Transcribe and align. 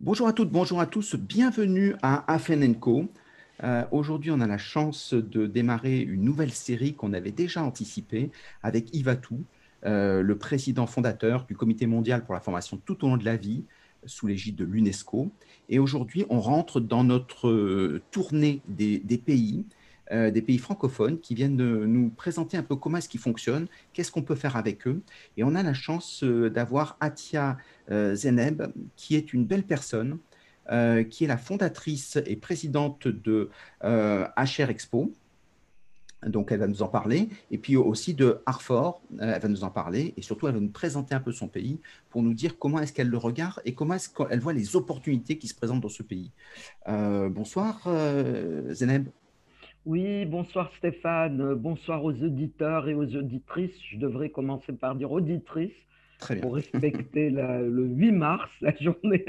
Bonjour 0.00 0.28
à 0.28 0.32
toutes, 0.32 0.52
bonjour 0.52 0.80
à 0.80 0.86
tous, 0.86 1.16
bienvenue 1.16 1.96
à 2.02 2.32
Afen 2.32 2.76
euh, 3.64 3.84
Aujourd'hui, 3.90 4.30
on 4.30 4.40
a 4.40 4.46
la 4.46 4.56
chance 4.56 5.12
de 5.12 5.48
démarrer 5.48 5.98
une 5.98 6.22
nouvelle 6.22 6.52
série 6.52 6.94
qu'on 6.94 7.12
avait 7.12 7.32
déjà 7.32 7.64
anticipée 7.64 8.30
avec 8.62 8.94
Ivatou, 8.94 9.42
euh, 9.86 10.22
le 10.22 10.38
président 10.38 10.86
fondateur 10.86 11.46
du 11.46 11.56
Comité 11.56 11.88
mondial 11.88 12.24
pour 12.24 12.34
la 12.34 12.40
formation 12.40 12.76
tout 12.76 13.04
au 13.04 13.08
long 13.08 13.16
de 13.16 13.24
la 13.24 13.36
vie, 13.36 13.64
sous 14.06 14.28
l'égide 14.28 14.54
de 14.54 14.64
l'UNESCO. 14.64 15.32
Et 15.68 15.80
aujourd'hui, 15.80 16.26
on 16.30 16.38
rentre 16.38 16.78
dans 16.78 17.02
notre 17.02 17.48
euh, 17.48 18.00
tournée 18.12 18.62
des, 18.68 19.00
pays, 19.18 19.64
euh, 20.12 20.30
des 20.30 20.42
pays 20.42 20.58
francophones 20.58 21.20
qui 21.20 21.34
viennent 21.34 21.56
de 21.56 21.84
nous 21.86 22.10
présenter 22.10 22.56
un 22.56 22.62
peu 22.62 22.76
comment 22.76 22.98
est-ce 22.98 23.08
qu'ils 23.08 23.20
fonctionnent, 23.20 23.66
qu'est-ce 23.92 24.10
qu'on 24.10 24.22
peut 24.22 24.34
faire 24.34 24.56
avec 24.56 24.86
eux. 24.86 25.02
Et 25.36 25.44
on 25.44 25.54
a 25.54 25.62
la 25.62 25.74
chance 25.74 26.22
euh, 26.24 26.50
d'avoir 26.50 26.96
Atia 27.00 27.56
Zeneb, 27.90 28.62
qui 28.96 29.16
est 29.16 29.32
une 29.32 29.46
belle 29.46 29.62
personne, 29.64 30.18
qui 31.08 31.24
est 31.24 31.26
la 31.26 31.38
fondatrice 31.38 32.18
et 32.26 32.36
présidente 32.36 33.08
de 33.08 33.48
HR 33.82 34.68
Expo, 34.68 35.14
donc, 36.26 36.50
elle 36.50 36.58
va 36.58 36.66
nous 36.66 36.82
en 36.82 36.88
parler. 36.88 37.28
Et 37.50 37.58
puis 37.58 37.76
aussi 37.76 38.14
de 38.14 38.40
Harford, 38.44 39.00
euh, 39.20 39.34
elle 39.34 39.40
va 39.40 39.48
nous 39.48 39.64
en 39.64 39.70
parler. 39.70 40.14
Et 40.16 40.22
surtout, 40.22 40.48
elle 40.48 40.54
va 40.54 40.60
nous 40.60 40.68
présenter 40.68 41.14
un 41.14 41.20
peu 41.20 41.32
son 41.32 41.48
pays 41.48 41.78
pour 42.10 42.22
nous 42.22 42.34
dire 42.34 42.58
comment 42.58 42.80
est-ce 42.80 42.92
qu'elle 42.92 43.08
le 43.08 43.18
regarde 43.18 43.60
et 43.64 43.74
comment 43.74 43.94
est-ce 43.94 44.08
qu'elle 44.08 44.40
voit 44.40 44.52
les 44.52 44.74
opportunités 44.74 45.38
qui 45.38 45.46
se 45.46 45.54
présentent 45.54 45.80
dans 45.80 45.88
ce 45.88 46.02
pays. 46.02 46.32
Euh, 46.88 47.28
bonsoir, 47.28 47.82
euh, 47.86 48.74
Zeneb. 48.74 49.08
Oui, 49.88 50.26
bonsoir 50.26 50.70
Stéphane. 50.76 51.54
Bonsoir 51.54 52.04
aux 52.04 52.12
auditeurs 52.12 52.90
et 52.90 52.94
aux 52.94 53.16
auditrices. 53.16 53.72
Je 53.90 53.96
devrais 53.96 54.28
commencer 54.28 54.74
par 54.74 54.94
dire. 54.94 55.08
Très 56.18 56.34
bien. 56.34 56.42
Pour 56.42 56.54
respecter 56.56 57.30
le 57.30 57.86
8 57.86 58.12
mars, 58.12 58.50
la 58.60 58.76
journée. 58.76 59.24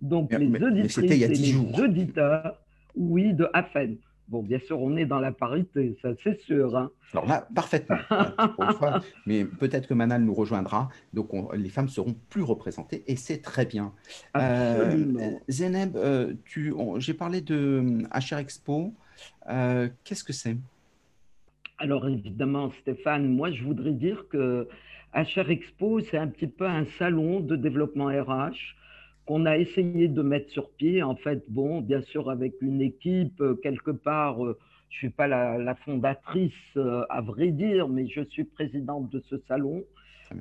Donc, 0.00 0.32
les 0.32 0.60
auditrices 0.60 0.98
et 0.98 1.28
les 1.28 1.80
auditeurs, 1.80 2.58
oui, 2.96 3.32
de 3.32 3.48
AFEN. 3.52 3.94
Bon, 4.26 4.42
bien 4.42 4.58
sûr, 4.58 4.80
on 4.80 4.96
est 4.96 5.06
dans 5.06 5.20
la 5.20 5.30
parité, 5.30 5.96
ça 6.02 6.08
c'est 6.24 6.40
sûr. 6.40 6.76
Hein. 6.76 6.90
Alors 7.12 7.26
là, 7.26 7.46
parfaitement. 7.54 7.98
mais 9.26 9.44
peut-être 9.44 9.86
que 9.86 9.94
Manal 9.94 10.22
nous 10.22 10.34
rejoindra, 10.34 10.88
donc 11.12 11.30
les 11.54 11.68
femmes 11.68 11.88
seront 11.88 12.16
plus 12.28 12.42
représentées 12.42 13.04
et 13.06 13.14
c'est 13.14 13.38
très 13.38 13.66
bien. 13.66 13.92
Euh, 14.36 15.30
Zeneb, 15.48 15.96
euh, 15.96 16.34
j'ai 16.96 17.14
parlé 17.14 17.40
de 17.40 18.02
HR 18.12 18.38
Expo. 18.38 18.94
Euh, 19.48 19.88
qu'est-ce 20.04 20.24
que 20.24 20.32
c'est? 20.32 20.56
Alors 21.78 22.08
évidemment, 22.08 22.70
Stéphane, 22.80 23.28
moi 23.28 23.50
je 23.50 23.64
voudrais 23.64 23.92
dire 23.92 24.28
que 24.28 24.68
HR 25.14 25.50
Expo, 25.50 26.00
c'est 26.00 26.18
un 26.18 26.28
petit 26.28 26.46
peu 26.46 26.66
un 26.66 26.84
salon 26.98 27.40
de 27.40 27.56
développement 27.56 28.06
RH 28.06 28.76
qu'on 29.26 29.46
a 29.46 29.56
essayé 29.58 30.08
de 30.08 30.22
mettre 30.22 30.50
sur 30.50 30.70
pied. 30.70 31.02
En 31.02 31.16
fait, 31.16 31.44
bon, 31.48 31.80
bien 31.80 32.02
sûr, 32.02 32.30
avec 32.30 32.54
une 32.60 32.80
équipe, 32.80 33.40
euh, 33.40 33.54
quelque 33.54 33.90
part, 33.90 34.44
euh, 34.44 34.58
je 34.90 34.96
ne 34.96 34.98
suis 34.98 35.10
pas 35.10 35.26
la, 35.26 35.74
fondatrice, 35.76 36.76
à 36.76 37.20
vrai 37.22 37.50
dire, 37.50 37.88
mais 37.88 38.06
je 38.08 38.20
suis 38.28 38.44
présidente 38.44 39.08
de 39.10 39.20
ce 39.20 39.38
salon 39.48 39.84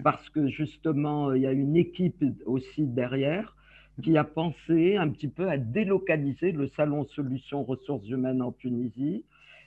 parce 0.03 0.29
que 0.29 0.47
justement, 0.47 1.33
il 1.33 1.41
y 1.41 1.47
a 1.47 1.51
une 1.51 1.77
équipe 1.77 2.23
aussi 2.45 2.85
derrière 2.85 3.55
qui 4.01 4.17
a 4.17 4.23
pensé 4.23 4.97
un 4.97 5.09
petit 5.09 5.27
peu 5.27 5.49
à 5.49 5.57
délocaliser 5.57 6.51
le 6.51 6.69
salon 6.75 7.05
Solutions 7.15 7.63
Ressources 7.63 8.07
Humaines 8.09 8.41
en 8.41 8.51
Tunisie. 8.51 9.23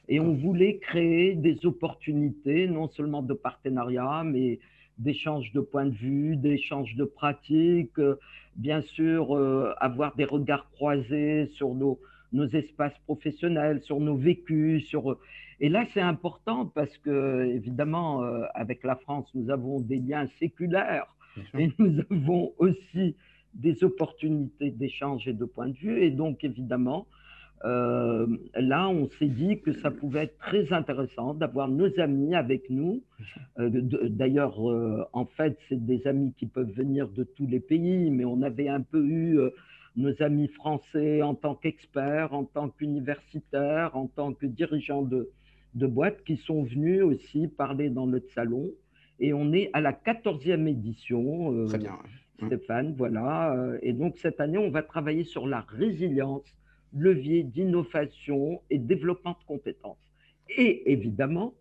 Et 0.09 0.21
on 0.21 0.35
voulait 0.35 0.79
créer 0.79 1.35
des 1.35 1.65
opportunités, 1.65 2.67
non 2.69 2.89
seulement 2.89 3.23
de 3.23 3.33
partenariat, 3.33 4.23
mais 4.25 4.59
d'échange 4.99 5.53
de 5.53 5.61
points 5.61 5.87
de 5.87 5.95
vue, 5.95 6.37
d'échange 6.37 6.95
de 6.95 7.05
pratiques, 7.05 7.99
euh, 7.99 8.17
bien 8.57 8.83
sûr 8.83 9.37
euh, 9.37 9.73
avoir 9.79 10.15
des 10.15 10.25
regards 10.25 10.71
croisés 10.71 11.51
sur 11.55 11.75
nos, 11.75 11.99
nos 12.33 12.49
espaces 12.49 12.97
professionnels, 13.05 13.81
sur 13.83 13.99
nos 13.99 14.17
vécus, 14.17 14.87
sur 14.87 15.19
et 15.61 15.69
là 15.69 15.85
c'est 15.95 16.01
important 16.01 16.67
parce 16.67 16.97
que 16.99 17.45
évidemment 17.47 18.23
euh, 18.23 18.43
avec 18.55 18.85
la 18.85 18.97
France 18.97 19.29
nous 19.35 19.51
avons 19.51 19.81
des 19.81 19.99
liens 19.99 20.29
séculaires 20.39 21.07
et 21.59 21.71
nous 21.79 22.01
avons 22.11 22.53
aussi 22.59 23.17
des 23.55 23.85
opportunités 23.85 24.71
d'échange 24.71 25.29
et 25.29 25.33
de 25.33 25.45
points 25.45 25.69
de 25.69 25.77
vue 25.77 26.03
et 26.03 26.11
donc 26.11 26.45
évidemment 26.45 27.07
euh, 27.65 28.27
là, 28.55 28.89
on 28.91 29.09
s'est 29.19 29.29
dit 29.29 29.61
que 29.61 29.73
ça 29.73 29.91
pouvait 29.91 30.25
être 30.25 30.39
très 30.39 30.73
intéressant 30.73 31.33
d'avoir 31.33 31.69
nos 31.69 31.89
amis 31.99 32.35
avec 32.35 32.69
nous. 32.69 33.03
Euh, 33.59 33.71
d'ailleurs, 34.09 34.71
euh, 34.71 35.05
en 35.15 35.25
fait, 35.25 35.59
c'est 35.69 35.83
des 35.83 36.07
amis 36.07 36.35
qui 36.37 36.47
peuvent 36.47 36.73
venir 36.73 37.09
de 37.09 37.25
tous 37.25 37.47
les 37.47 37.61
pays, 37.61 38.11
mais 38.11 38.27
on 38.27 38.43
avait 38.43 38.69
un 38.69 38.83
peu 38.83 39.03
eu 39.03 39.39
nos 39.97 40.23
amis 40.23 40.49
français 40.49 41.23
en 41.23 41.35
tant 41.35 41.55
qu'experts, 41.55 42.35
en 42.35 42.45
tant 42.45 42.69
qu'universitaires, 42.69 43.97
en 43.97 44.09
tant 44.09 44.35
que 44.35 44.47
dirigeants 44.47 45.03
de, 45.03 45.31
de 45.75 45.87
boîtes 45.87 46.23
qui 46.25 46.37
sont 46.37 46.65
venus 46.65 47.03
aussi 47.03 47.49
parler 47.49 47.89
dans 47.89 48.07
notre 48.07 48.31
salon. 48.33 48.71
Et 49.21 49.33
on 49.33 49.53
est 49.53 49.71
à 49.73 49.81
la 49.81 49.93
14e 49.93 50.67
édition, 50.67 51.67
Très 51.69 51.79
bien. 51.79 51.97
Stéphane, 52.43 52.95
voilà. 52.97 53.57
Et 53.83 53.93
donc, 53.93 54.19
cette 54.19 54.41
année, 54.41 54.59
on 54.59 54.71
va 54.71 54.83
travailler 54.83 55.25
sur 55.25 55.47
la 55.47 55.61
résilience 55.61 56.57
levier 56.95 57.43
d'innovation 57.43 58.63
et 58.71 58.79
développement 58.79 59.33
de 59.33 59.45
compétences. 59.47 59.99
Et 60.57 60.93
évidemment, 60.93 61.55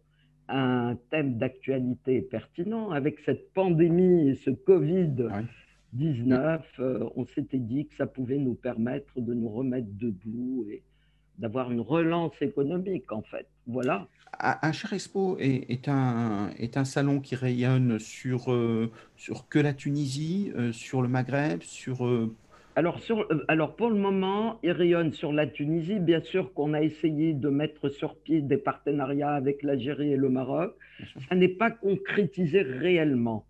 un 0.47 0.97
thème 1.09 1.38
d'actualité 1.38 2.22
pertinent 2.22 2.91
avec 2.91 3.19
cette 3.19 3.51
pandémie 3.53 4.29
et 4.29 4.35
ce 4.35 4.51
Covid-19, 4.51 6.61
euh, 6.79 7.09
on 7.16 7.25
s'était 7.25 7.59
dit 7.59 7.88
que 7.88 7.95
ça 7.95 8.05
pouvait 8.05 8.38
nous 8.38 8.55
permettre 8.55 9.19
de 9.19 9.34
nous 9.34 9.50
remettre 9.50 9.88
debout 9.91 10.67
et 10.69 10.84
d'avoir 11.39 11.71
une 11.71 11.81
relance 11.81 12.33
économique 12.41 13.11
en 13.11 13.21
fait. 13.21 13.47
Voilà. 13.67 14.07
HR 14.39 14.94
Expo 14.94 15.38
est, 15.39 15.69
est, 15.69 15.88
un, 15.88 16.49
est 16.57 16.75
un 16.77 16.85
salon 16.85 17.19
qui 17.19 17.35
rayonne 17.35 17.99
sur, 17.99 18.51
euh, 18.51 18.91
sur 19.16 19.47
que 19.47 19.59
la 19.59 19.73
Tunisie, 19.73 20.51
euh, 20.55 20.72
sur 20.72 21.01
le 21.03 21.07
Maghreb, 21.07 21.61
sur 21.61 22.03
alors, 22.75 22.99
sur, 22.99 23.22
euh, 23.22 23.45
alors, 23.47 23.75
pour 23.75 23.89
le 23.89 23.95
moment, 23.95 24.59
il 24.63 24.72
rayonne 24.72 25.13
sur 25.13 25.31
la 25.31 25.45
Tunisie. 25.45 25.99
Bien 25.99 26.22
sûr 26.22 26.53
qu'on 26.53 26.73
a 26.73 26.81
essayé 26.81 27.33
de 27.33 27.49
mettre 27.49 27.89
sur 27.89 28.16
pied 28.16 28.41
des 28.41 28.57
partenariats 28.57 29.33
avec 29.33 29.61
l'Algérie 29.61 30.13
et 30.13 30.17
le 30.17 30.29
Maroc. 30.29 30.75
Ça 31.29 31.35
n'est 31.35 31.49
pas 31.49 31.69
concrétisé 31.69 32.63
réellement. 32.63 33.45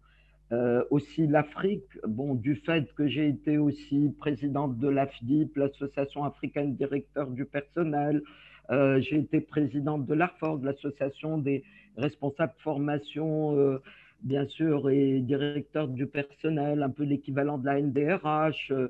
Euh, 0.53 0.83
aussi 0.91 1.27
l'Afrique, 1.27 1.89
bon, 2.07 2.35
du 2.35 2.55
fait 2.55 2.85
que 2.93 3.07
j'ai 3.07 3.27
été 3.27 3.57
aussi 3.57 4.13
présidente 4.19 4.77
de 4.77 4.87
l'AFDIP, 4.87 5.57
l'Association 5.57 6.23
africaine 6.23 6.75
directeur 6.75 7.29
du 7.31 7.45
personnel, 7.45 8.21
euh, 8.69 9.01
j'ai 9.01 9.17
été 9.17 9.41
présidente 9.41 10.05
de 10.05 10.13
l'ARFOR, 10.13 10.59
l'association 10.63 11.37
des 11.37 11.63
responsables 11.97 12.53
formation 12.59 13.79
bien 14.23 14.47
sûr, 14.47 14.89
et 14.89 15.19
directeur 15.19 15.87
du 15.87 16.07
personnel, 16.07 16.81
un 16.81 16.89
peu 16.89 17.03
l'équivalent 17.03 17.57
de 17.57 17.65
la 17.65 17.81
NDRH. 17.81 18.71
Euh, 18.71 18.87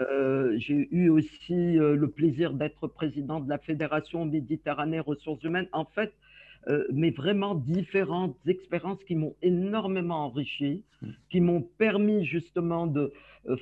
euh, 0.00 0.54
j'ai 0.58 0.88
eu 0.90 1.08
aussi 1.08 1.78
euh, 1.78 1.96
le 1.96 2.08
plaisir 2.08 2.52
d'être 2.52 2.86
président 2.86 3.40
de 3.40 3.48
la 3.48 3.58
Fédération 3.58 4.26
Méditerranée 4.26 5.00
Ressources 5.00 5.42
Humaines. 5.42 5.68
En 5.72 5.86
fait, 5.86 6.12
mais 6.92 7.10
vraiment 7.10 7.54
différentes 7.54 8.36
expériences 8.46 9.02
qui 9.04 9.16
m'ont 9.16 9.34
énormément 9.42 10.24
enrichi, 10.24 10.82
mm. 11.02 11.08
qui 11.30 11.40
m'ont 11.40 11.62
permis 11.62 12.24
justement 12.24 12.86
de 12.86 13.12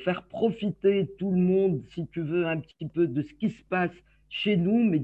faire 0.04 0.22
profiter 0.24 1.08
tout 1.18 1.32
le 1.32 1.38
monde, 1.38 1.82
si 1.90 2.06
tu 2.08 2.22
veux, 2.22 2.46
un 2.46 2.58
petit 2.58 2.86
peu 2.86 3.06
de 3.06 3.22
ce 3.22 3.34
qui 3.34 3.50
se 3.50 3.62
passe 3.64 3.94
chez 4.28 4.56
nous, 4.56 4.84
mais 4.84 5.02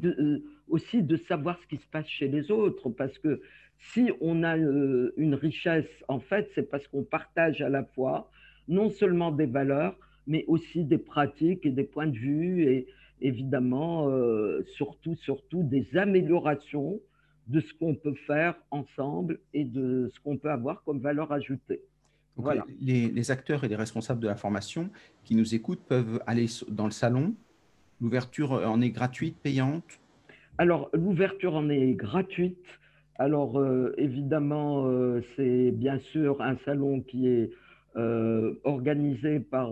aussi 0.69 1.03
de 1.03 1.17
savoir 1.17 1.59
ce 1.61 1.67
qui 1.67 1.77
se 1.77 1.87
passe 1.89 2.07
chez 2.07 2.29
les 2.29 2.51
autres, 2.51 2.89
parce 2.91 3.19
que 3.19 3.41
si 3.79 4.11
on 4.21 4.43
a 4.43 4.57
euh, 4.57 5.13
une 5.17 5.35
richesse, 5.35 6.05
en 6.09 6.21
fait, 6.21 6.51
c'est 6.55 6.69
parce 6.69 6.87
qu'on 6.89 7.05
partage 7.05 7.63
à 7.63 7.69
la 7.69 7.85
fois 7.85 8.31
non 8.67 8.91
seulement 8.91 9.31
des 9.31 9.47
valeurs, 9.47 9.97
mais 10.27 10.45
aussi 10.47 10.85
des 10.85 10.99
pratiques 10.99 11.65
et 11.65 11.71
des 11.71 11.85
points 11.85 12.07
de 12.07 12.19
vue 12.19 12.65
et 12.65 12.87
évidemment, 13.21 14.09
euh, 14.09 14.63
surtout, 14.77 15.15
surtout 15.17 15.63
des 15.63 15.97
améliorations 15.97 17.01
de 17.49 17.61
ce 17.61 17.73
qu'on 17.75 17.95
peut 17.95 18.15
faire 18.27 18.55
ensemble 18.71 19.41
et 19.55 19.65
de 19.65 20.11
ce 20.15 20.21
qu'on 20.21 20.37
peut 20.37 20.51
avoir 20.51 20.83
comme 20.85 21.01
valeur 21.01 21.33
ajoutée. 21.33 21.81
voilà. 22.37 22.65
les, 22.81 23.09
les, 23.09 23.31
acteurs 23.31 23.65
et 23.65 23.69
les 23.69 23.77
responsables 23.77 24.21
de 24.21 24.29
la 24.29 24.37
formation 24.37 24.91
qui 25.25 25.35
nous 25.35 25.55
écoutent 25.55 25.83
peuvent 25.89 26.21
aller 26.27 26.47
dans 26.69 26.85
le 26.85 26.91
salon. 26.91 27.35
L'ouverture 28.01 28.53
en 28.53 28.81
est 28.81 28.91
gratuite, 28.91 29.37
payante? 29.43 29.99
Alors, 30.59 30.91
l'ouverture 30.93 31.55
en 31.55 31.69
est 31.69 31.93
gratuite. 31.95 32.65
Alors, 33.17 33.59
euh, 33.59 33.95
évidemment, 33.97 34.87
euh, 34.87 35.21
c'est 35.37 35.73
bien 35.73 35.99
sûr 36.13 36.41
un 36.41 36.57
salon 36.65 37.01
qui 37.01 37.29
est 37.29 37.51
euh, 37.97 38.55
organisé 38.65 39.41
par 39.41 39.71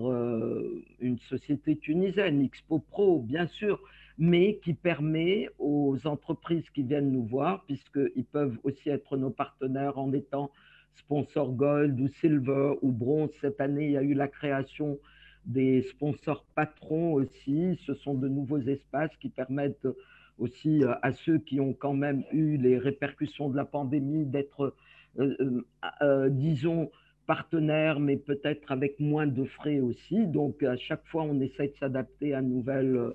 une 1.00 1.19
société 1.29 1.76
tunisienne, 1.76 2.40
Expo 2.43 2.79
Pro, 2.79 3.20
bien 3.20 3.46
sûr, 3.46 3.81
mais 4.18 4.56
qui 4.62 4.74
permet 4.74 5.48
aux 5.58 5.98
entreprises 6.06 6.68
qui 6.70 6.82
viennent 6.82 7.12
nous 7.12 7.24
voir, 7.24 7.64
puisqu'ils 7.66 8.24
peuvent 8.24 8.58
aussi 8.64 8.88
être 8.88 9.16
nos 9.16 9.30
partenaires 9.30 9.98
en 9.98 10.12
étant 10.12 10.50
sponsor 10.94 11.52
gold 11.52 12.00
ou 12.00 12.08
silver 12.08 12.74
ou 12.80 12.92
bronze. 12.92 13.30
Cette 13.40 13.60
année, 13.60 13.86
il 13.86 13.92
y 13.92 13.96
a 13.98 14.02
eu 14.02 14.14
la 14.14 14.28
création 14.28 14.98
des 15.44 15.82
sponsors 15.82 16.46
patrons 16.54 17.12
aussi. 17.12 17.78
Ce 17.86 17.94
sont 17.94 18.14
de 18.14 18.28
nouveaux 18.28 18.60
espaces 18.60 19.14
qui 19.18 19.28
permettent 19.28 19.86
aussi 20.38 20.82
à 21.02 21.12
ceux 21.12 21.38
qui 21.38 21.60
ont 21.60 21.74
quand 21.74 21.94
même 21.94 22.24
eu 22.32 22.56
les 22.56 22.78
répercussions 22.78 23.50
de 23.50 23.56
la 23.56 23.64
pandémie 23.64 24.24
d'être, 24.24 24.74
disons, 26.30 26.90
partenaires, 27.26 28.00
mais 28.00 28.16
peut-être 28.16 28.72
avec 28.72 28.98
moins 29.00 29.26
de 29.26 29.44
frais 29.44 29.80
aussi. 29.80 30.26
Donc, 30.26 30.62
à 30.62 30.76
chaque 30.76 31.06
fois, 31.06 31.24
on 31.24 31.40
essaie 31.40 31.69
de 31.69 31.74
s'adapter 31.78 32.34
à 32.34 32.38
un 32.38 32.42
nouvel 32.42 33.12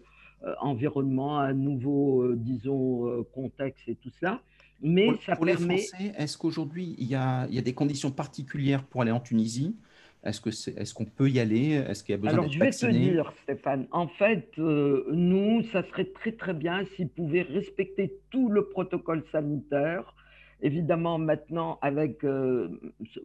environnement, 0.60 1.40
à 1.40 1.46
un 1.46 1.54
nouveau, 1.54 2.34
disons, 2.36 3.24
contexte 3.34 3.88
et 3.88 3.96
tout 3.96 4.12
ça. 4.22 4.42
Mais 4.82 5.08
pour, 5.08 5.22
ça 5.24 5.36
permet... 5.36 5.52
les 5.54 5.82
Français, 5.84 6.14
est-ce 6.18 6.38
qu'aujourd'hui, 6.38 6.96
il, 6.98 7.08
y 7.08 7.16
a, 7.16 7.46
il 7.48 7.56
y 7.56 7.60
a 7.60 7.62
des 7.62 7.74
conditions 7.74 8.12
particulières 8.12 8.84
pour 8.84 9.02
aller 9.02 9.12
en 9.12 9.20
Tunisie? 9.20 9.76
Est-ce 10.24 10.94
qu'on 10.94 11.04
est, 11.04 11.10
peut 11.10 11.30
y 11.30 11.40
aller? 11.40 11.72
Est-ce 11.72 12.04
qu'il 12.04 12.14
y 12.14 12.16
a 12.16 12.18
besoin 12.18 12.34
Alors, 12.34 12.52
je 12.52 12.60
vais 12.60 12.70
te 12.70 12.86
dire, 12.86 13.34
Stéphane, 13.44 13.88
en 13.92 14.08
fait, 14.08 14.52
euh, 14.60 15.06
nous, 15.12 15.64
ça 15.72 15.84
serait 15.90 16.06
très, 16.06 16.32
très 16.32 16.54
bien 16.54 16.86
s'ils 16.96 17.10
pouvaient 17.10 17.42
respecter 17.42 18.20
tout 18.30 18.50
le 18.50 18.70
protocole 18.70 19.24
sanitaire. 19.32 20.14
Évidemment, 20.62 21.18
maintenant, 21.18 21.80
avec, 21.82 22.24
euh, 22.24 22.70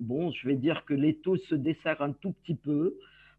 bon, 0.00 0.30
je 0.30 0.48
vais 0.48 0.56
dire 0.56 0.84
que 0.86 0.94
les 0.94 1.16
taux 1.16 1.36
se 1.36 1.54
desserrent 1.54 2.00
un 2.00 2.12
tout 2.12 2.32
petit 2.32 2.54
peu 2.54 2.96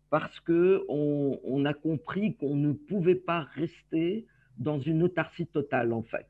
parce 0.10 0.40
qu'on 0.42 1.40
on 1.44 1.66
a 1.66 1.74
compris 1.74 2.36
qu'on 2.36 2.56
ne 2.56 2.74
pouvait 2.74 3.16
pas 3.16 3.48
rester 3.56 4.26
dans 4.58 4.80
une 4.80 5.04
autarcie 5.04 5.48
totale, 5.48 5.94
en 5.94 6.04
fait. 6.04 6.28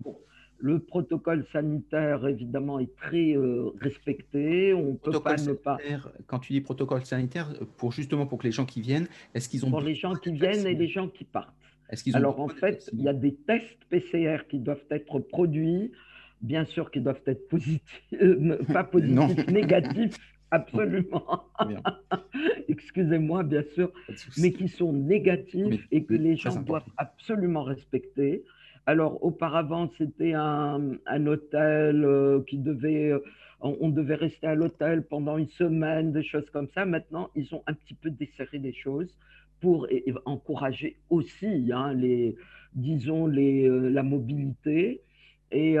Bon. 0.00 0.16
Le 0.58 0.78
protocole 0.78 1.46
sanitaire, 1.52 2.26
évidemment, 2.26 2.80
est 2.80 2.94
très 2.96 3.34
euh, 3.34 3.70
respecté. 3.80 4.74
On 4.74 4.94
peut 4.94 5.18
pas 5.20 5.36
ne 5.36 5.54
pas. 5.54 5.78
Quand 6.26 6.38
tu 6.38 6.52
dis 6.52 6.60
protocole 6.60 7.04
sanitaire, 7.06 7.48
pour 7.78 7.92
justement 7.92 8.26
pour 8.26 8.38
que 8.38 8.44
les 8.44 8.52
gens 8.52 8.66
qui 8.66 8.82
viennent, 8.82 9.08
est-ce 9.32 9.48
qu'ils 9.48 9.64
ont 9.64 9.70
pour 9.70 9.80
les 9.80 9.94
gens 9.94 10.14
qui 10.14 10.32
viennent 10.32 10.66
et 10.66 10.74
les 10.74 10.88
gens 10.88 11.08
qui 11.08 11.24
partent. 11.24 11.54
Qu'ils 11.96 12.14
ont 12.14 12.18
Alors 12.18 12.40
en 12.40 12.48
fait, 12.48 12.90
il 12.92 13.02
y 13.02 13.08
a 13.08 13.14
des 13.14 13.34
tests 13.34 13.78
PCR 13.88 14.46
qui 14.48 14.58
doivent 14.58 14.84
être 14.90 15.18
produits, 15.18 15.92
bien 16.42 16.64
sûr, 16.66 16.90
qui 16.90 17.00
doivent 17.00 17.22
être 17.26 17.48
positifs, 17.48 18.02
euh, 18.20 18.58
pas 18.72 18.84
positifs, 18.84 19.46
négatifs, 19.48 20.16
absolument. 20.50 21.44
Excusez-moi, 22.68 23.42
bien 23.42 23.64
sûr, 23.74 23.92
mais 24.38 24.52
qui 24.52 24.68
sont 24.68 24.92
négatifs 24.92 25.86
et 25.90 26.04
que 26.04 26.14
les 26.14 26.36
gens 26.36 26.60
doivent 26.62 26.90
absolument 26.96 27.62
respecter. 27.62 28.44
Alors, 28.86 29.22
auparavant, 29.22 29.90
c'était 29.98 30.32
un, 30.34 30.98
hôtel 31.26 32.04
euh, 32.04 32.42
qui 32.46 32.58
devait, 32.58 33.12
euh, 33.12 33.20
on, 33.60 33.88
devait 33.88 34.14
rester 34.14 34.46
à 34.46 34.54
l'hôtel 34.54 35.02
pendant 35.02 35.36
une 35.38 35.48
semaine, 35.48 36.12
des 36.12 36.22
choses 36.22 36.48
comme 36.50 36.68
ça. 36.74 36.84
Maintenant, 36.86 37.30
ils 37.34 37.54
ont 37.54 37.62
un 37.66 37.74
petit 37.74 37.94
peu 37.94 38.10
desserré 38.10 38.58
les 38.58 38.72
choses 38.72 39.14
pour 39.60 39.86
encourager 40.24 40.96
aussi, 41.10 41.70
hein, 41.72 41.92
les, 41.92 42.34
disons, 42.74 43.26
les, 43.26 43.68
euh, 43.68 43.88
la 43.90 44.02
mobilité. 44.02 45.02
Et 45.52 45.76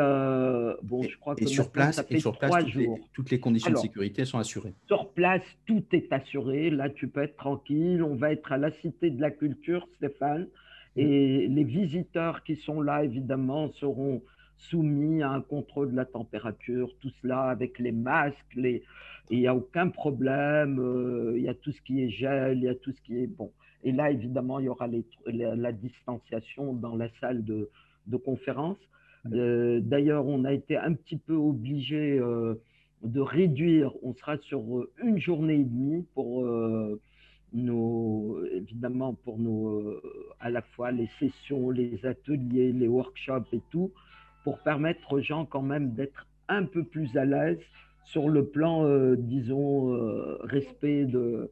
bon, 0.82 1.02
je 1.02 1.16
crois 1.18 1.36
que 1.36 1.46
sur 1.46 1.70
place, 1.70 1.96
ça 1.96 2.04
fait 2.04 2.18
sur 2.18 2.36
place, 2.36 2.64
toutes. 2.64 2.74
Les, 2.74 2.88
toutes 3.12 3.30
les 3.30 3.38
conditions 3.38 3.72
de 3.72 3.76
sécurité 3.78 4.24
sont 4.24 4.38
assurées. 4.38 4.74
Sur 4.88 5.10
place, 5.10 5.42
tout 5.66 5.84
est 5.92 6.12
assuré. 6.12 6.70
Là, 6.70 6.90
tu 6.90 7.08
peux 7.08 7.22
être 7.22 7.36
tranquille. 7.36 8.02
On 8.02 8.16
va 8.16 8.32
être 8.32 8.50
à 8.50 8.58
la 8.58 8.72
Cité 8.80 9.10
de 9.10 9.20
la 9.20 9.30
Culture, 9.30 9.86
Stéphane. 9.96 10.48
Et 10.96 11.46
les 11.46 11.64
visiteurs 11.64 12.42
qui 12.42 12.56
sont 12.56 12.82
là, 12.82 13.04
évidemment, 13.04 13.70
seront 13.74 14.22
soumis 14.60 15.22
à 15.22 15.30
un 15.30 15.40
contrôle 15.40 15.92
de 15.92 15.96
la 15.96 16.04
température, 16.04 16.90
tout 17.00 17.10
cela 17.22 17.44
avec 17.44 17.78
les 17.78 17.92
masques, 17.92 18.54
les... 18.54 18.82
il 19.30 19.40
n'y 19.40 19.46
a 19.46 19.54
aucun 19.54 19.88
problème, 19.88 20.78
euh, 20.78 21.34
il 21.36 21.42
y 21.42 21.48
a 21.48 21.54
tout 21.54 21.72
ce 21.72 21.80
qui 21.82 22.02
est 22.02 22.10
gel, 22.10 22.58
il 22.58 22.64
y 22.64 22.68
a 22.68 22.74
tout 22.74 22.92
ce 22.92 23.00
qui 23.02 23.18
est 23.18 23.26
bon. 23.26 23.50
Et 23.82 23.92
là, 23.92 24.10
évidemment, 24.10 24.58
il 24.58 24.66
y 24.66 24.68
aura 24.68 24.86
la, 25.26 25.72
distanciation 25.72 26.74
dans 26.74 26.96
la 26.96 27.08
salle 27.20 27.42
de, 27.44 27.70
conférence. 28.24 28.76
Euh, 29.32 29.80
d'ailleurs, 29.80 30.26
on 30.26 30.44
a 30.44 30.52
été 30.52 30.76
un 30.76 30.94
petit 30.94 31.16
peu 31.16 31.34
obligé 31.34 32.18
euh, 32.18 32.54
de 33.02 33.20
réduire, 33.20 33.92
on 34.02 34.14
sera 34.14 34.38
sur 34.38 34.62
une 35.02 35.18
journée 35.18 35.54
et 35.54 35.64
demie 35.64 36.04
pour 36.14 36.44
nos, 37.52 38.44
évidemment 38.52 39.14
pour 39.14 39.38
nos, 39.38 39.68
euh, 39.68 40.02
à 40.40 40.50
la 40.50 40.62
fois 40.62 40.90
les 40.92 41.08
sessions, 41.18 41.70
les 41.70 42.04
ateliers, 42.06 42.72
les 42.72 42.88
workshops 42.88 43.52
et 43.52 43.60
tout, 43.70 43.92
pour 44.44 44.58
permettre 44.58 45.12
aux 45.12 45.20
gens 45.20 45.44
quand 45.44 45.62
même 45.62 45.94
d'être 45.94 46.26
un 46.48 46.64
peu 46.64 46.84
plus 46.84 47.16
à 47.16 47.24
l'aise 47.24 47.60
sur 48.04 48.28
le 48.28 48.46
plan, 48.46 48.84
euh, 48.84 49.16
disons, 49.16 49.94
euh, 49.94 50.38
respect 50.42 51.04
de... 51.04 51.50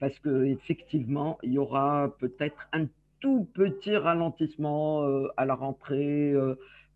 Parce 0.00 0.18
qu'effectivement, 0.18 1.38
il 1.42 1.52
y 1.52 1.58
aura 1.58 2.12
peut-être 2.18 2.68
un 2.72 2.86
tout 3.20 3.46
petit 3.54 3.96
ralentissement 3.96 5.06
à 5.36 5.44
la 5.44 5.54
rentrée, 5.54 6.34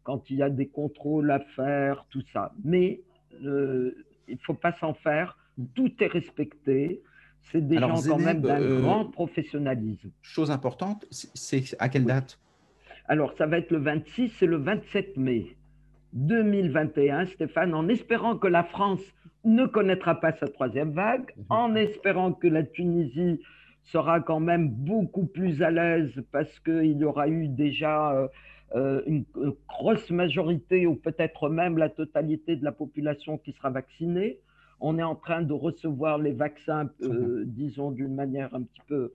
quand 0.06 0.30
il 0.30 0.36
y 0.36 0.42
a 0.42 0.50
des 0.50 0.68
contrôles 0.68 1.32
à 1.32 1.40
faire, 1.40 2.06
tout 2.10 2.22
ça. 2.32 2.52
Mais 2.64 3.00
il 3.42 3.44
ne 4.28 4.38
faut 4.44 4.54
pas 4.54 4.72
s'en 4.78 4.94
faire, 4.94 5.36
tout 5.74 5.92
est 5.98 6.06
respecté. 6.06 7.02
C'est 7.50 7.66
des 7.66 7.78
gens 7.78 8.00
quand 8.08 8.18
même 8.18 8.40
d'un 8.40 8.60
euh, 8.60 8.80
grand 8.80 9.06
professionnalisme. 9.06 10.10
Chose 10.22 10.52
importante, 10.52 11.04
c'est 11.10 11.76
à 11.80 11.88
quelle 11.88 12.04
date? 12.04 12.38
Alors, 13.08 13.34
ça 13.36 13.46
va 13.46 13.58
être 13.58 13.72
le 13.72 13.78
26 13.78 14.42
et 14.42 14.46
le 14.46 14.56
27 14.58 15.16
mai 15.16 15.56
2021, 16.12 17.26
Stéphane, 17.26 17.74
en 17.74 17.88
espérant 17.88 18.36
que 18.36 18.46
la 18.46 18.62
France 18.62 19.02
ne 19.44 19.66
connaîtra 19.66 20.20
pas 20.20 20.32
sa 20.32 20.46
troisième 20.46 20.92
vague, 20.92 21.32
mhm. 21.36 21.44
en 21.50 21.74
espérant 21.74 22.32
que 22.32 22.46
la 22.46 22.62
Tunisie 22.62 23.40
sera 23.82 24.20
quand 24.20 24.40
même 24.40 24.68
beaucoup 24.68 25.26
plus 25.26 25.62
à 25.62 25.70
l'aise 25.70 26.12
parce 26.30 26.58
qu'il 26.60 26.96
y 26.96 27.04
aura 27.04 27.28
eu 27.28 27.48
déjà 27.48 28.12
euh, 28.12 28.28
euh, 28.74 29.02
une 29.06 29.24
grosse 29.68 30.10
majorité 30.10 30.86
ou 30.86 30.96
peut-être 30.96 31.48
même 31.48 31.78
la 31.78 31.88
totalité 31.88 32.56
de 32.56 32.64
la 32.64 32.72
population 32.72 33.38
qui 33.38 33.52
sera 33.52 33.70
vaccinée 33.70 34.40
on 34.80 34.98
est 34.98 35.02
en 35.02 35.14
train 35.14 35.42
de 35.42 35.52
recevoir 35.52 36.18
les 36.18 36.32
vaccins, 36.32 36.90
euh, 37.02 37.44
disons, 37.46 37.90
d'une 37.90 38.14
manière 38.14 38.54
un 38.54 38.62
petit 38.62 38.82
peu, 38.86 39.12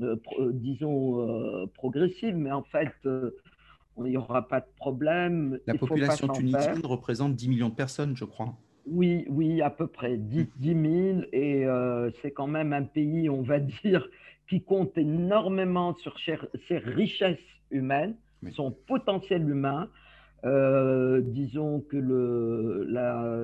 euh, 0.00 0.16
euh, 0.38 0.50
disons, 0.54 1.68
progressive, 1.74 2.36
mais 2.36 2.52
en 2.52 2.62
fait, 2.62 2.92
il 3.04 4.04
n'y 4.04 4.16
aura 4.16 4.48
pas 4.48 4.60
de 4.60 4.68
problème. 4.76 5.58
La 5.66 5.74
population 5.74 6.28
tunisienne 6.28 6.84
représente 6.84 7.34
10 7.34 7.48
millions 7.48 7.68
de 7.68 7.74
personnes, 7.74 8.16
je 8.16 8.24
crois. 8.24 8.54
Oui, 8.86 9.26
oui, 9.28 9.62
à 9.62 9.70
peu 9.70 9.86
près 9.86 10.16
10, 10.16 10.48
000. 10.60 11.20
Et 11.32 11.66
c'est 12.22 12.30
quand 12.30 12.48
même 12.48 12.72
un 12.72 12.84
pays, 12.84 13.28
on 13.28 13.42
va 13.42 13.60
dire, 13.84 14.08
qui 14.48 14.62
compte 14.62 14.96
énormément 14.96 15.94
sur 15.96 16.16
ses 16.20 16.78
richesses 16.78 17.38
humaines, 17.70 18.16
son 18.50 18.72
potentiel 18.72 19.48
humain. 19.48 19.88
disons 20.44 21.80
que 21.88 21.96
le, 21.96 22.84
la, 22.88 23.42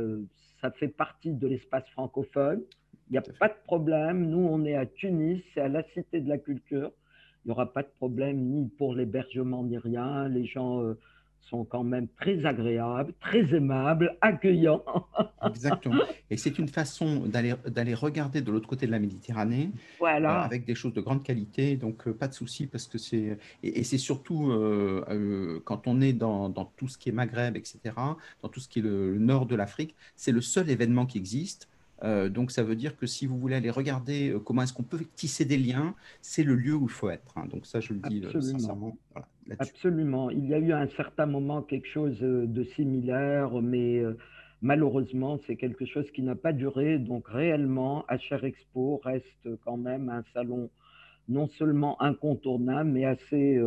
ça 0.60 0.70
fait 0.72 0.88
partie 0.88 1.32
de 1.32 1.46
l'espace 1.46 1.88
francophone. 1.90 2.62
Il 3.10 3.12
n'y 3.12 3.18
a 3.18 3.22
pas 3.22 3.48
de 3.48 3.54
problème. 3.64 4.28
Nous, 4.28 4.46
on 4.50 4.64
est 4.64 4.74
à 4.74 4.86
Tunis, 4.86 5.42
c'est 5.54 5.60
à 5.60 5.68
la 5.68 5.82
Cité 5.94 6.20
de 6.20 6.28
la 6.28 6.38
Culture. 6.38 6.92
Il 7.44 7.48
n'y 7.48 7.52
aura 7.52 7.72
pas 7.72 7.82
de 7.82 7.88
problème 7.96 8.36
ni 8.38 8.68
pour 8.76 8.94
l'hébergement 8.94 9.64
ni 9.64 9.78
rien. 9.78 10.28
Les 10.28 10.44
gens 10.44 10.82
euh, 10.82 10.98
sont 11.40 11.64
quand 11.64 11.84
même 11.84 12.08
très 12.20 12.44
agréables, 12.44 13.12
très 13.20 13.54
aimables, 13.54 14.16
accueillants. 14.20 14.82
Exactement. 15.46 16.02
Et 16.30 16.36
c'est 16.36 16.58
une 16.58 16.68
façon 16.68 17.22
d'aller 17.26 17.94
regarder 17.94 18.42
de 18.42 18.52
l'autre 18.52 18.68
côté 18.68 18.86
de 18.86 18.90
la 18.90 18.98
Méditerranée 18.98 19.70
voilà. 19.98 20.42
Euh, 20.42 20.44
avec 20.44 20.64
des 20.64 20.74
choses 20.74 20.92
de 20.92 21.00
grande 21.00 21.22
qualité. 21.22 21.76
Donc, 21.76 22.06
euh, 22.06 22.12
pas 22.12 22.28
de 22.28 22.34
souci 22.34 22.66
parce 22.66 22.86
que 22.86 22.98
c'est. 22.98 23.38
Et, 23.62 23.84
c'est 23.84 23.98
surtout 23.98 24.50
euh, 24.50 25.60
quand 25.64 25.86
on 25.86 26.00
est 26.00 26.12
dans, 26.12 26.48
dans, 26.48 26.64
tout 26.64 26.88
ce 26.88 26.98
qui 26.98 27.08
est 27.08 27.12
Maghreb, 27.12 27.56
etc., 27.56 27.78
dans 28.42 28.48
tout 28.48 28.60
ce 28.60 28.68
qui 28.68 28.80
est 28.80 28.82
le 28.82 29.18
nord 29.18 29.46
de 29.46 29.56
l'Afrique, 29.56 29.94
c'est 30.16 30.32
le 30.32 30.40
seul 30.40 30.68
événement 30.68 31.06
qui 31.06 31.18
existe. 31.18 31.68
Euh, 32.04 32.28
donc 32.28 32.50
ça 32.50 32.62
veut 32.62 32.76
dire 32.76 32.96
que 32.96 33.06
si 33.06 33.26
vous 33.26 33.38
voulez 33.38 33.56
aller 33.56 33.70
regarder 33.70 34.30
euh, 34.30 34.38
comment 34.38 34.62
est-ce 34.62 34.72
qu'on 34.72 34.84
peut 34.84 35.00
tisser 35.16 35.44
des 35.44 35.58
liens, 35.58 35.94
c'est 36.22 36.44
le 36.44 36.54
lieu 36.54 36.74
où 36.74 36.84
il 36.84 36.90
faut 36.90 37.10
être. 37.10 37.36
Hein. 37.36 37.46
Donc 37.50 37.66
ça, 37.66 37.80
je 37.80 37.92
le 37.92 38.00
dis 38.08 38.24
euh, 38.24 38.40
sincèrement. 38.40 38.96
Absolument. 39.58 40.30
Il 40.30 40.46
y 40.46 40.54
a 40.54 40.58
eu 40.58 40.72
à 40.72 40.78
un 40.78 40.88
certain 40.88 41.26
moment 41.26 41.62
quelque 41.62 41.88
chose 41.88 42.18
de 42.20 42.64
similaire, 42.76 43.50
mais 43.62 44.02
malheureusement, 44.60 45.40
c'est 45.46 45.56
quelque 45.56 45.86
chose 45.86 46.04
qui 46.12 46.22
n'a 46.22 46.34
pas 46.34 46.52
duré. 46.52 46.98
Donc 46.98 47.28
réellement, 47.28 48.04
HR 48.10 48.44
Expo 48.44 49.00
reste 49.02 49.48
quand 49.64 49.78
même 49.78 50.10
un 50.10 50.22
salon 50.34 50.70
non 51.30 51.48
seulement 51.48 52.00
incontournable, 52.02 52.90
mais 52.90 53.06
assez, 53.06 53.58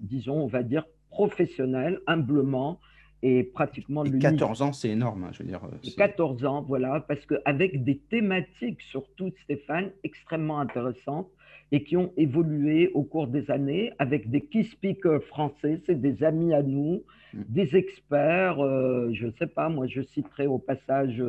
disons, 0.00 0.42
on 0.42 0.48
va 0.48 0.64
dire, 0.64 0.84
professionnel, 1.10 2.00
humblement, 2.08 2.80
et 3.22 3.44
pratiquement 3.44 4.04
et 4.04 4.18
14 4.18 4.62
ans, 4.62 4.72
c'est 4.72 4.90
énorme, 4.90 5.24
hein, 5.24 5.30
je 5.32 5.42
veux 5.42 5.48
dire. 5.48 5.60
14 5.96 6.44
ans, 6.44 6.62
voilà, 6.62 7.00
parce 7.00 7.24
qu'avec 7.24 7.84
des 7.84 7.98
thématiques, 7.98 8.82
surtout 8.82 9.30
Stéphane, 9.44 9.90
extrêmement 10.02 10.58
intéressantes 10.58 11.28
et 11.70 11.84
qui 11.84 11.96
ont 11.96 12.12
évolué 12.16 12.90
au 12.94 13.02
cours 13.04 13.28
des 13.28 13.50
années 13.50 13.92
avec 13.98 14.28
des 14.28 14.40
key 14.40 14.64
speakers 14.64 15.22
français, 15.22 15.80
c'est 15.86 16.00
des 16.00 16.24
amis 16.24 16.52
à 16.52 16.62
nous, 16.62 17.04
mm. 17.32 17.42
des 17.48 17.76
experts, 17.76 18.60
euh, 18.60 19.10
je 19.12 19.26
ne 19.26 19.32
sais 19.38 19.46
pas, 19.46 19.68
moi 19.68 19.86
je 19.86 20.02
citerai 20.02 20.48
au 20.48 20.58
passage 20.58 21.22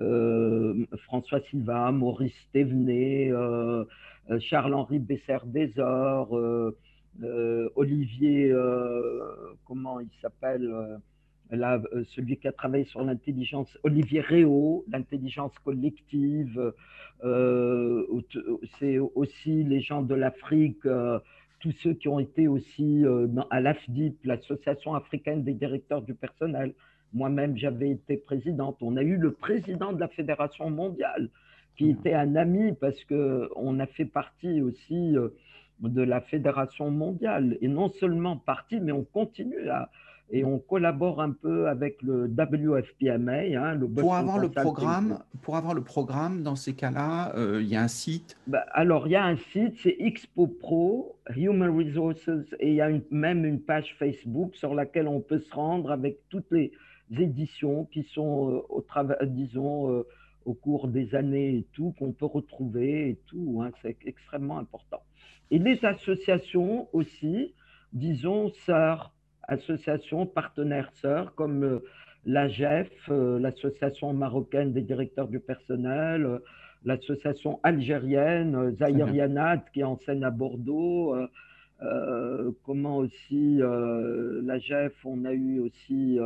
euh, 0.00 0.86
François 1.04 1.40
Silva, 1.48 1.92
Maurice 1.92 2.48
Thévenet, 2.52 3.30
Charles-Henri 4.40 4.98
Bessert-Desor, 4.98 6.36
Olivier, 7.76 8.54
comment 9.64 10.00
il 10.00 10.10
s'appelle 10.20 10.68
Là, 11.50 11.82
celui 12.04 12.36
qui 12.36 12.46
a 12.48 12.52
travaillé 12.52 12.84
sur 12.84 13.02
l'intelligence, 13.02 13.76
Olivier 13.82 14.20
Réau, 14.20 14.84
l'intelligence 14.90 15.52
collective, 15.64 16.72
c'est 18.78 18.98
aussi 18.98 19.64
les 19.64 19.80
gens 19.80 20.02
de 20.02 20.14
l'Afrique, 20.14 20.86
tous 21.60 21.72
ceux 21.82 21.92
qui 21.92 22.08
ont 22.08 22.18
été 22.18 22.48
aussi 22.48 23.04
euh, 23.04 23.28
à 23.50 23.60
l'AFDIP, 23.60 24.18
l'Association 24.24 24.94
africaine 24.94 25.44
des 25.44 25.54
directeurs 25.54 26.02
du 26.02 26.14
personnel. 26.14 26.74
Moi-même, 27.12 27.56
j'avais 27.56 27.90
été 27.90 28.16
présidente. 28.16 28.78
On 28.80 28.96
a 28.96 29.02
eu 29.02 29.16
le 29.16 29.32
président 29.32 29.92
de 29.92 30.00
la 30.00 30.08
Fédération 30.08 30.70
mondiale, 30.70 31.28
qui 31.76 31.84
mmh. 31.84 31.90
était 31.90 32.14
un 32.14 32.34
ami 32.34 32.72
parce 32.72 33.04
qu'on 33.04 33.78
a 33.78 33.86
fait 33.86 34.06
partie 34.06 34.62
aussi 34.62 35.16
euh, 35.16 35.28
de 35.80 36.02
la 36.02 36.20
Fédération 36.22 36.90
mondiale. 36.90 37.58
Et 37.60 37.68
non 37.68 37.90
seulement 37.90 38.36
partie, 38.38 38.80
mais 38.80 38.92
on 38.92 39.04
continue 39.04 39.68
à, 39.68 39.90
et 40.32 40.44
on 40.44 40.58
collabore 40.58 41.20
un 41.20 41.32
peu 41.32 41.68
avec 41.68 42.00
le 42.02 42.28
WFPMA, 42.28 43.32
hein, 43.32 43.74
le 43.74 43.88
pour 43.88 44.14
avoir 44.14 44.38
le 44.38 44.48
programme, 44.48 45.18
Pour 45.42 45.56
avoir 45.56 45.74
le 45.74 45.82
programme, 45.82 46.42
dans 46.42 46.56
ces 46.56 46.74
cas-là, 46.74 47.34
euh, 47.36 47.60
il 47.60 47.68
y 47.68 47.76
a 47.76 47.82
un 47.82 47.88
site? 47.88 48.36
Bah, 48.46 48.64
Alors, 48.72 49.08
il 49.08 49.12
y 49.12 49.16
a 49.16 49.24
un 49.24 49.36
site, 49.36 49.74
c'est 49.82 49.96
Expo 49.98 50.46
Pro, 50.46 51.16
Human 51.36 51.76
Resources, 51.76 52.28
et 52.60 52.68
il 52.68 52.74
y 52.74 52.80
a 52.80 52.90
même 53.10 53.44
une 53.44 53.60
page 53.60 53.96
Facebook 53.98 54.54
sur 54.54 54.74
laquelle 54.74 55.08
on 55.08 55.20
peut 55.20 55.40
se 55.40 55.52
rendre 55.52 55.90
avec 55.90 56.18
toutes 56.28 56.50
les 56.52 56.72
éditions 57.10 57.86
qui 57.86 58.04
sont, 58.04 58.50
euh, 58.50 58.60
au 58.68 58.82
travail, 58.82 59.16
disons, 59.22 59.90
euh, 59.90 60.06
au 60.44 60.54
cours 60.54 60.88
des 60.88 61.14
années 61.14 61.56
et 61.56 61.66
tout, 61.72 61.92
qu'on 61.98 62.12
peut 62.12 62.26
retrouver 62.26 63.10
et 63.10 63.18
tout. 63.26 63.60
Hein, 63.62 63.72
c'est 63.82 63.96
extrêmement 64.06 64.58
important. 64.58 65.02
Et 65.50 65.58
les 65.58 65.84
associations 65.84 66.88
aussi, 66.92 67.52
disons, 67.92 68.52
sœurs, 68.64 69.12
associations 69.50 70.26
partenaires 70.26 70.90
sœurs 70.94 71.34
comme 71.34 71.64
euh, 71.64 71.84
l'AGEF, 72.24 72.90
euh, 73.10 73.38
l'Association 73.38 74.12
marocaine 74.12 74.72
des 74.72 74.82
directeurs 74.82 75.28
du 75.28 75.40
personnel, 75.40 76.24
euh, 76.24 76.38
l'association 76.84 77.60
algérienne, 77.62 78.74
Zahir 78.76 79.10
Yanat 79.14 79.64
qui 79.72 79.84
enseigne 79.84 80.24
à 80.24 80.30
Bordeaux. 80.30 81.14
comment 82.64 82.96
aussi 82.96 83.60
l'AGEF, 84.42 84.94
on 85.04 85.26
a 85.26 85.34
eu 85.34 85.60
aussi 85.60 86.18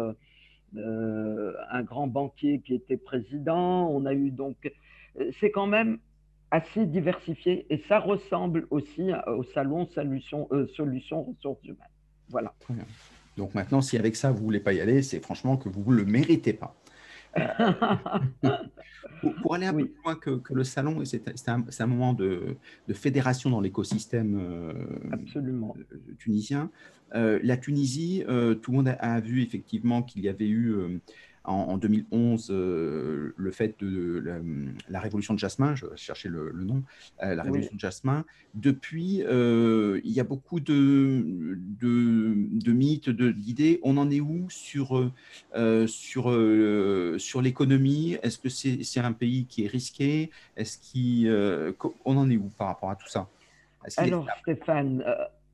un 0.76 1.82
grand 1.82 2.06
banquier 2.06 2.60
qui 2.60 2.72
était 2.72 2.96
président. 2.96 3.90
On 3.90 4.06
a 4.06 4.14
eu 4.14 4.30
donc, 4.30 4.72
c'est 5.40 5.50
quand 5.50 5.66
même 5.66 5.98
assez 6.52 6.86
diversifié 6.86 7.66
et 7.68 7.78
ça 7.88 7.98
ressemble 7.98 8.68
aussi 8.70 9.10
au 9.26 9.42
salon 9.42 9.88
Solutions 9.88 10.48
Solution 10.76 11.24
Ressources 11.24 11.64
Humaines. 11.64 11.94
Voilà. 12.28 12.54
Donc 13.36 13.54
maintenant, 13.54 13.80
si 13.80 13.96
avec 13.96 14.16
ça, 14.16 14.30
vous 14.30 14.38
ne 14.38 14.44
voulez 14.44 14.60
pas 14.60 14.72
y 14.72 14.80
aller, 14.80 15.02
c'est 15.02 15.20
franchement 15.20 15.56
que 15.56 15.68
vous 15.68 15.92
ne 15.92 15.96
le 15.96 16.04
méritez 16.04 16.52
pas. 16.52 16.76
pour, 19.42 19.54
aller 19.54 19.66
un 19.66 19.74
peu 19.74 19.86
plus 19.86 20.02
loin 20.04 20.14
que, 20.14 20.52
le 20.52 20.64
salon, 20.64 21.04
c'est 21.04 21.48
un, 21.48 21.64
un, 21.78 21.86
moment 21.86 22.12
de, 22.12 22.56
fédération 22.92 23.50
dans 23.50 23.60
l'écosystème 23.60 24.38
euh, 24.40 24.72
tunisien. 26.18 26.70
Euh, 27.14 27.38
la 27.42 27.56
Tunisie, 27.56 28.24
euh, 28.28 28.54
tout 28.54 28.72
le 28.72 28.78
monde 28.78 28.96
a, 28.98 29.20
vu 29.20 29.42
effectivement 29.42 30.02
qu'il 30.02 30.22
y 30.22 30.28
avait 30.28 30.48
eu 30.48 31.00
en, 31.44 31.76
2011 31.76 32.48
euh, 32.50 33.34
le 33.36 33.50
fait 33.50 33.78
de 33.80 34.22
la, 34.88 35.00
révolution 35.00 35.34
de 35.34 35.38
Jasmin, 35.38 35.74
je 35.74 35.86
cherchais 35.96 36.28
le, 36.28 36.50
le 36.50 36.64
nom, 36.64 36.82
euh, 37.22 37.34
la 37.34 37.42
révolution 37.42 37.74
de 37.74 37.80
Jasmin. 37.80 38.24
Depuis, 38.54 39.22
euh, 39.22 40.00
il 40.04 40.12
y 40.12 40.20
a 40.20 40.24
beaucoup 40.24 40.60
de, 40.60 41.58
de, 41.80 42.72
mythes, 42.72 43.10
d'idées. 43.10 43.78
On 43.82 43.96
en 43.98 44.10
est 44.10 44.20
où 44.20 44.48
sur, 44.48 45.10
sur, 45.86 46.24
sur 47.18 47.42
l'économie? 47.42 48.16
Est-ce 48.22 48.38
que 48.38 48.48
c'est 48.48 49.00
un 49.00 49.12
pays 49.12 49.44
qui 49.44 49.64
est 49.64 49.68
risqué? 49.68 50.30
Est-ce 50.56 50.78
qu'on 51.72 52.16
en 52.16 52.30
est 52.30 52.36
où 52.36 52.50
par 52.56 52.68
rapport 52.68 52.90
à 52.90 52.96
tout 52.96 53.08
ça? 53.08 53.28
Alors 53.98 54.26
Stéphane, 54.40 55.04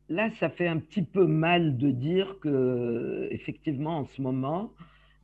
là 0.09 0.31
ça 0.39 0.51
fait 0.51 0.69
un 0.69 0.79
petit 0.79 1.03
peu 1.03 1.27
mal 1.27 1.79
de 1.79 1.91
dire 1.91 2.37
que 2.41 3.27
effectivement 3.33 3.99
en 3.99 4.07
ce 4.07 4.23
moment 4.23 4.73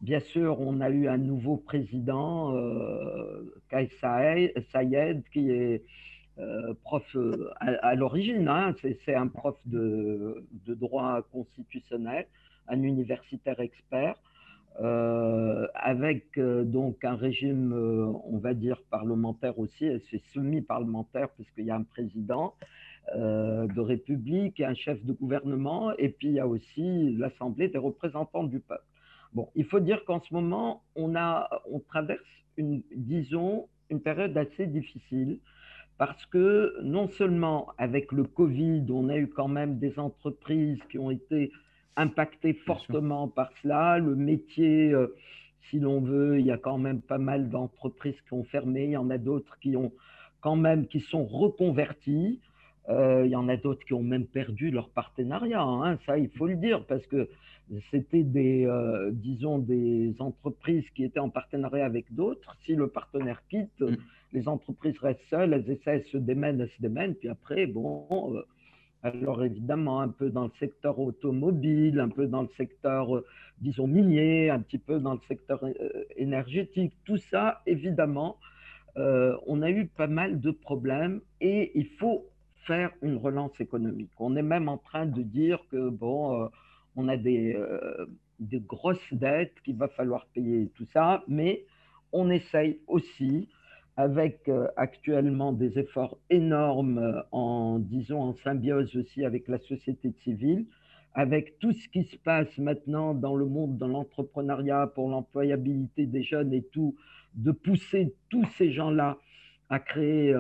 Bien 0.03 0.21
sûr, 0.21 0.61
on 0.61 0.81
a 0.81 0.91
eu 0.91 1.09
un 1.09 1.17
nouveau 1.17 1.57
président, 1.57 2.55
euh, 2.55 3.55
Kais 3.71 3.89
Sayed, 4.01 5.25
qui 5.33 5.51
est 5.51 5.83
euh, 6.39 6.75
prof 6.85 7.03
euh, 7.17 7.51
à, 7.61 7.95
l'origine, 7.95 8.47
hein, 8.47 8.75
c'est 8.83 9.15
un 9.15 9.27
prof 9.27 9.57
de, 9.65 10.45
droit 10.67 11.23
constitutionnel, 11.33 12.27
un 12.69 12.83
universitaire 12.83 13.59
expert, 13.61 14.17
avec 14.79 16.39
donc 16.39 17.03
un 17.03 17.17
régime, 17.17 17.73
on 17.73 18.37
va 18.37 18.53
dire, 18.53 18.83
parlementaire 18.91 19.59
aussi, 19.59 19.89
c'est 20.11 20.21
semi-parlementaire 20.35 21.31
puisqu'il 21.31 21.65
y 21.65 21.71
a 21.71 21.77
un 21.77 21.83
président 21.85 22.53
de 23.15 23.81
République, 23.81 24.61
un 24.61 24.75
chef 24.75 25.03
de 25.07 25.15
gouvernement, 25.15 25.97
et 25.97 26.11
puis 26.11 26.29
il 26.29 26.35
y 26.35 26.41
a 26.41 26.47
aussi 26.47 27.17
l'Assemblée 27.17 27.69
des 27.69 27.79
représentants 27.79 28.45
du 28.45 28.61
peuple. 28.61 28.85
Bon, 29.37 29.51
il 29.55 29.67
faut 29.67 29.81
dire 29.81 30.03
qu'en 30.07 30.23
ce 30.23 30.33
moment, 30.33 30.83
on, 30.95 31.15
a, 31.15 31.51
on 31.71 31.79
traverse, 31.79 32.23
une, 32.57 32.83
disons, 32.97 33.69
une 33.91 34.01
période 34.01 34.35
assez 34.39 34.67
difficile 34.67 35.41
parce 35.99 36.25
que 36.25 36.75
non 36.83 37.09
seulement 37.09 37.69
avec 37.77 38.13
le 38.13 38.25
Covid, 38.25 38.87
on 38.89 39.11
a 39.11 39.19
eu 39.19 39.29
quand 39.29 39.49
même 39.49 39.79
des 39.79 39.99
entreprises 39.99 40.79
qui 40.89 40.99
ont 40.99 41.11
été 41.11 41.53
impactées 41.97 42.55
fortement 42.55 43.29
par 43.29 43.51
cela. 43.61 43.99
Le 43.99 44.17
métier, 44.17 44.91
euh, 44.93 45.15
si 45.69 45.81
l'on 45.81 46.01
veut, 46.01 46.41
il 46.41 46.47
y 46.47 46.51
a 46.51 46.57
quand 46.57 46.79
même 46.79 47.03
pas 47.03 47.19
mal 47.19 47.51
d'entreprises 47.51 48.19
qui 48.27 48.33
ont 48.33 48.45
fermé. 48.45 48.85
Il 48.85 48.93
y 48.93 48.97
en 48.97 49.11
a 49.11 49.19
d'autres 49.19 49.59
qui 49.59 49.77
ont 49.77 49.93
quand 50.41 50.57
même 50.57 50.87
qui 50.87 51.01
sont 51.01 51.27
reconverties. 51.27 52.41
Euh, 52.89 53.23
il 53.25 53.33
y 53.33 53.37
en 53.37 53.49
a 53.49 53.57
d'autres 53.57 53.85
qui 53.85 53.95
ont 53.95 54.03
même 54.03 54.27
perdu 54.27 54.71
leur 54.71 54.89
partenariat. 54.91 55.63
Hein. 55.63 55.99
ça, 56.07 56.19
il 56.19 56.29
faut 56.31 56.47
le 56.47 56.57
dire, 56.57 56.85
parce 56.85 57.05
que 57.07 57.29
c'était 57.91 58.23
des, 58.23 58.65
euh, 58.65 59.11
disons, 59.13 59.59
des 59.59 60.15
entreprises 60.21 60.89
qui 60.95 61.03
étaient 61.03 61.19
en 61.19 61.31
partenariat 61.31 61.85
avec 61.85 62.15
d'autres. 62.15 62.57
Si 62.65 62.77
le 62.77 62.87
partenaire 62.87 63.43
quitte, 63.49 63.81
mm. 63.81 63.97
les 64.33 64.47
entreprises 64.47 64.99
restent 64.99 65.29
seules, 65.29 65.53
elles 65.53 65.69
essaient, 65.71 65.97
elles 65.97 66.05
se 66.05 66.19
démènent, 66.19 66.61
elles 66.61 66.71
se 66.71 66.83
démènent, 66.83 67.17
puis 67.17 67.29
après, 67.29 67.67
bon, 67.67 68.07
euh, 68.37 68.43
alors 69.03 69.45
évidemment, 69.45 70.01
un 70.01 70.09
peu 70.09 70.31
dans 70.31 70.45
le 70.45 70.53
secteur 70.61 71.01
automobile, 71.01 71.99
un 71.99 72.09
peu 72.09 72.29
dans 72.29 72.43
le 72.43 72.49
secteur, 72.57 73.21
disons, 73.61 73.89
minier, 73.89 74.49
un 74.51 74.61
petit 74.61 74.79
peu 74.79 75.01
dans 75.01 75.15
le 75.15 75.21
secteur 75.27 75.65
énergétique, 76.17 76.93
tout 77.05 77.17
ça, 77.17 77.63
évidemment, 77.67 78.39
on 78.97 79.63
a 79.63 79.71
eu 79.71 79.87
pas 79.87 80.07
mal 80.07 80.41
de 80.41 80.51
problèmes 80.51 81.21
et 81.41 81.71
il 81.79 81.87
faut 81.99 82.27
faire 82.67 82.91
une 83.03 83.17
relance 83.17 83.59
économique. 83.61 84.11
On 84.19 84.37
est 84.37 84.43
même 84.43 84.69
en 84.69 84.79
train 84.79 85.07
de 85.07 85.23
dire 85.23 85.61
que, 85.71 85.89
bon, 85.89 86.49
on 86.97 87.09
a 87.09 87.17
des, 87.17 87.55
euh, 87.55 88.07
des 88.41 88.61
grosses 88.61 89.13
dettes 89.13 89.55
qu'il 89.65 89.77
va 89.77 89.89
falloir 89.89 90.27
payer, 90.35 90.71
tout 90.75 90.87
ça, 90.93 91.23
mais 91.29 91.65
on 92.13 92.31
essaye 92.31 92.81
aussi, 92.87 93.49
avec 93.97 94.49
euh, 94.49 94.67
actuellement 94.77 95.53
des 95.53 95.79
efforts 95.79 96.19
énormes 96.29 96.99
euh, 96.99 97.23
en, 97.33 97.79
disons, 97.79 98.21
en 98.21 98.35
symbiose 98.35 98.95
aussi 98.97 99.25
avec 99.25 99.49
la 99.49 99.59
société 99.59 100.13
civile, 100.23 100.67
avec 101.15 101.59
tout 101.59 101.73
ce 101.73 101.89
qui 101.89 102.05
se 102.05 102.17
passe 102.17 102.59
maintenant 102.59 103.15
dans 103.15 103.37
le 103.37 103.47
monde, 103.47 103.79
dans 103.79 103.89
l'entrepreneuriat, 103.89 104.93
pour 104.95 105.09
l'employabilité 105.09 106.05
des 106.07 106.23
jeunes 106.23 106.53
et 106.53 106.63
tout, 106.63 106.95
de 107.35 107.53
pousser 107.53 108.15
tous 108.29 108.45
ces 108.57 108.71
gens-là 108.71 109.19
à 109.69 109.79
créer 109.79 110.35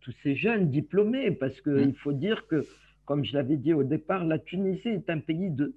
tous 0.00 0.14
ces 0.22 0.34
jeunes 0.34 0.70
diplômés, 0.70 1.30
parce 1.30 1.60
qu'il 1.60 1.88
mmh. 1.88 1.94
faut 1.94 2.12
dire 2.12 2.46
que, 2.48 2.64
comme 3.04 3.24
je 3.24 3.34
l'avais 3.34 3.56
dit 3.56 3.72
au 3.72 3.84
départ, 3.84 4.24
la 4.24 4.38
Tunisie 4.38 4.88
est 4.88 5.08
un 5.08 5.20
pays 5.20 5.50
de, 5.50 5.74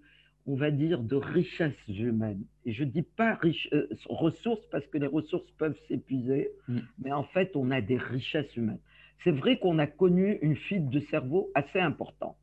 on 0.50 0.56
va 0.56 0.72
dire, 0.72 1.04
de 1.04 1.16
richesse 1.16 1.76
humaine. 1.88 2.44
Et 2.66 2.74
je 2.74 2.84
ne 2.84 2.90
dis 2.90 3.04
pas 3.04 3.36
riche, 3.36 3.70
euh, 3.72 3.88
ressources 4.10 4.66
parce 4.72 4.86
que 4.88 4.98
les 4.98 5.08
ressources 5.08 5.50
peuvent 5.58 5.78
s'épuiser, 5.88 6.50
mm. 6.68 6.80
mais 7.04 7.12
en 7.12 7.24
fait, 7.24 7.56
on 7.56 7.70
a 7.70 7.82
des 7.82 7.98
richesses 7.98 8.56
humaines. 8.56 8.80
C'est 9.24 9.32
vrai 9.32 9.60
qu'on 9.60 9.78
a 9.78 9.88
connu 9.88 10.40
une 10.42 10.56
fuite 10.56 10.90
de 10.90 11.00
cerveau 11.02 11.52
assez 11.54 11.80
importante. 11.80 12.38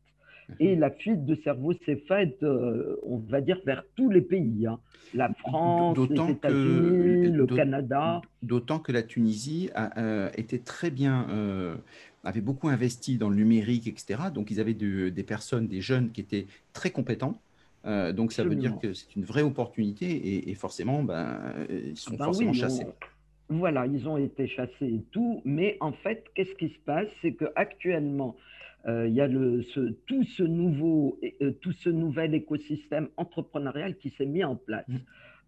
Et 0.61 0.77
la 0.77 0.91
fuite 0.91 1.25
de 1.25 1.35
cerveau 1.43 1.73
s'est 1.85 2.03
faite, 2.09 2.43
euh, 2.43 2.97
on 3.05 3.19
va 3.19 3.41
dire, 3.41 3.59
vers 3.67 3.85
tous 3.97 4.11
les 4.11 4.21
pays. 4.21 4.67
Hein. 4.67 4.79
La 5.13 5.33
France, 5.35 5.99
les 5.99 6.31
États-Unis, 6.31 7.31
le 7.33 7.47
Canada. 7.47 8.23
D'autant 8.43 8.79
que 8.79 8.93
la 8.93 9.03
Tunisie 9.03 9.71
a, 9.75 9.99
euh, 9.99 10.31
été 10.37 10.59
très 10.61 10.91
bien, 10.91 11.27
avait 12.25 12.41
beaucoup 12.41 12.69
investi 12.69 13.19
dans 13.19 13.29
le 13.29 13.37
numérique, 13.37 13.87
etc. 13.87 14.25
Donc, 14.35 14.51
ils 14.51 14.61
avaient 14.61 14.75
des 14.75 15.23
personnes, 15.23 15.67
des 15.67 15.81
jeunes 15.81 16.11
qui 16.11 16.21
étaient 16.21 16.47
très 16.73 16.91
compétents 16.91 17.39
euh, 17.87 18.13
donc 18.13 18.33
ça 18.33 18.43
veut 18.43 18.57
dire 18.57 18.79
que 18.79 18.93
c'est 18.93 19.15
une 19.15 19.25
vraie 19.25 19.43
opportunité 19.43 20.51
et, 20.51 20.55
forcément, 20.55 21.03
ben, 21.03 21.39
ils 21.71 21.97
sont 21.97 22.17
ben 22.17 22.25
forcément 22.25 22.53
chassés. 22.53 22.87
Voilà, 23.49 23.87
ils 23.87 24.09
ont 24.09 24.17
été 24.17 24.49
chassés 24.49 24.87
et 24.87 25.05
tout, 25.13 25.41
mais 25.45 25.77
en 25.81 25.93
fait, 25.93 26.25
qu'est-ce 26.35 26.55
qui 26.57 26.69
se 26.69 26.79
passe? 26.85 27.07
C'est 27.23 27.35
qu'actuellement, 27.35 28.35
euh, 28.35 28.56
il 28.89 29.15
y 29.15 29.21
a 29.21 29.27
le, 29.27 29.63
ce, 29.63 29.81
tout, 30.07 30.23
ce 30.23 30.43
nouveau, 30.45 31.19
euh, 31.43 31.53
tout 31.61 31.73
ce 31.73 31.91
nouvel 31.91 32.35
écosystème 32.35 33.09
entrepreneurial 33.17 33.97
qui 33.97 34.11
s'est 34.11 34.27
mis 34.27 34.45
en 34.45 34.57
place. 34.57 34.89
Mmh. 34.89 34.99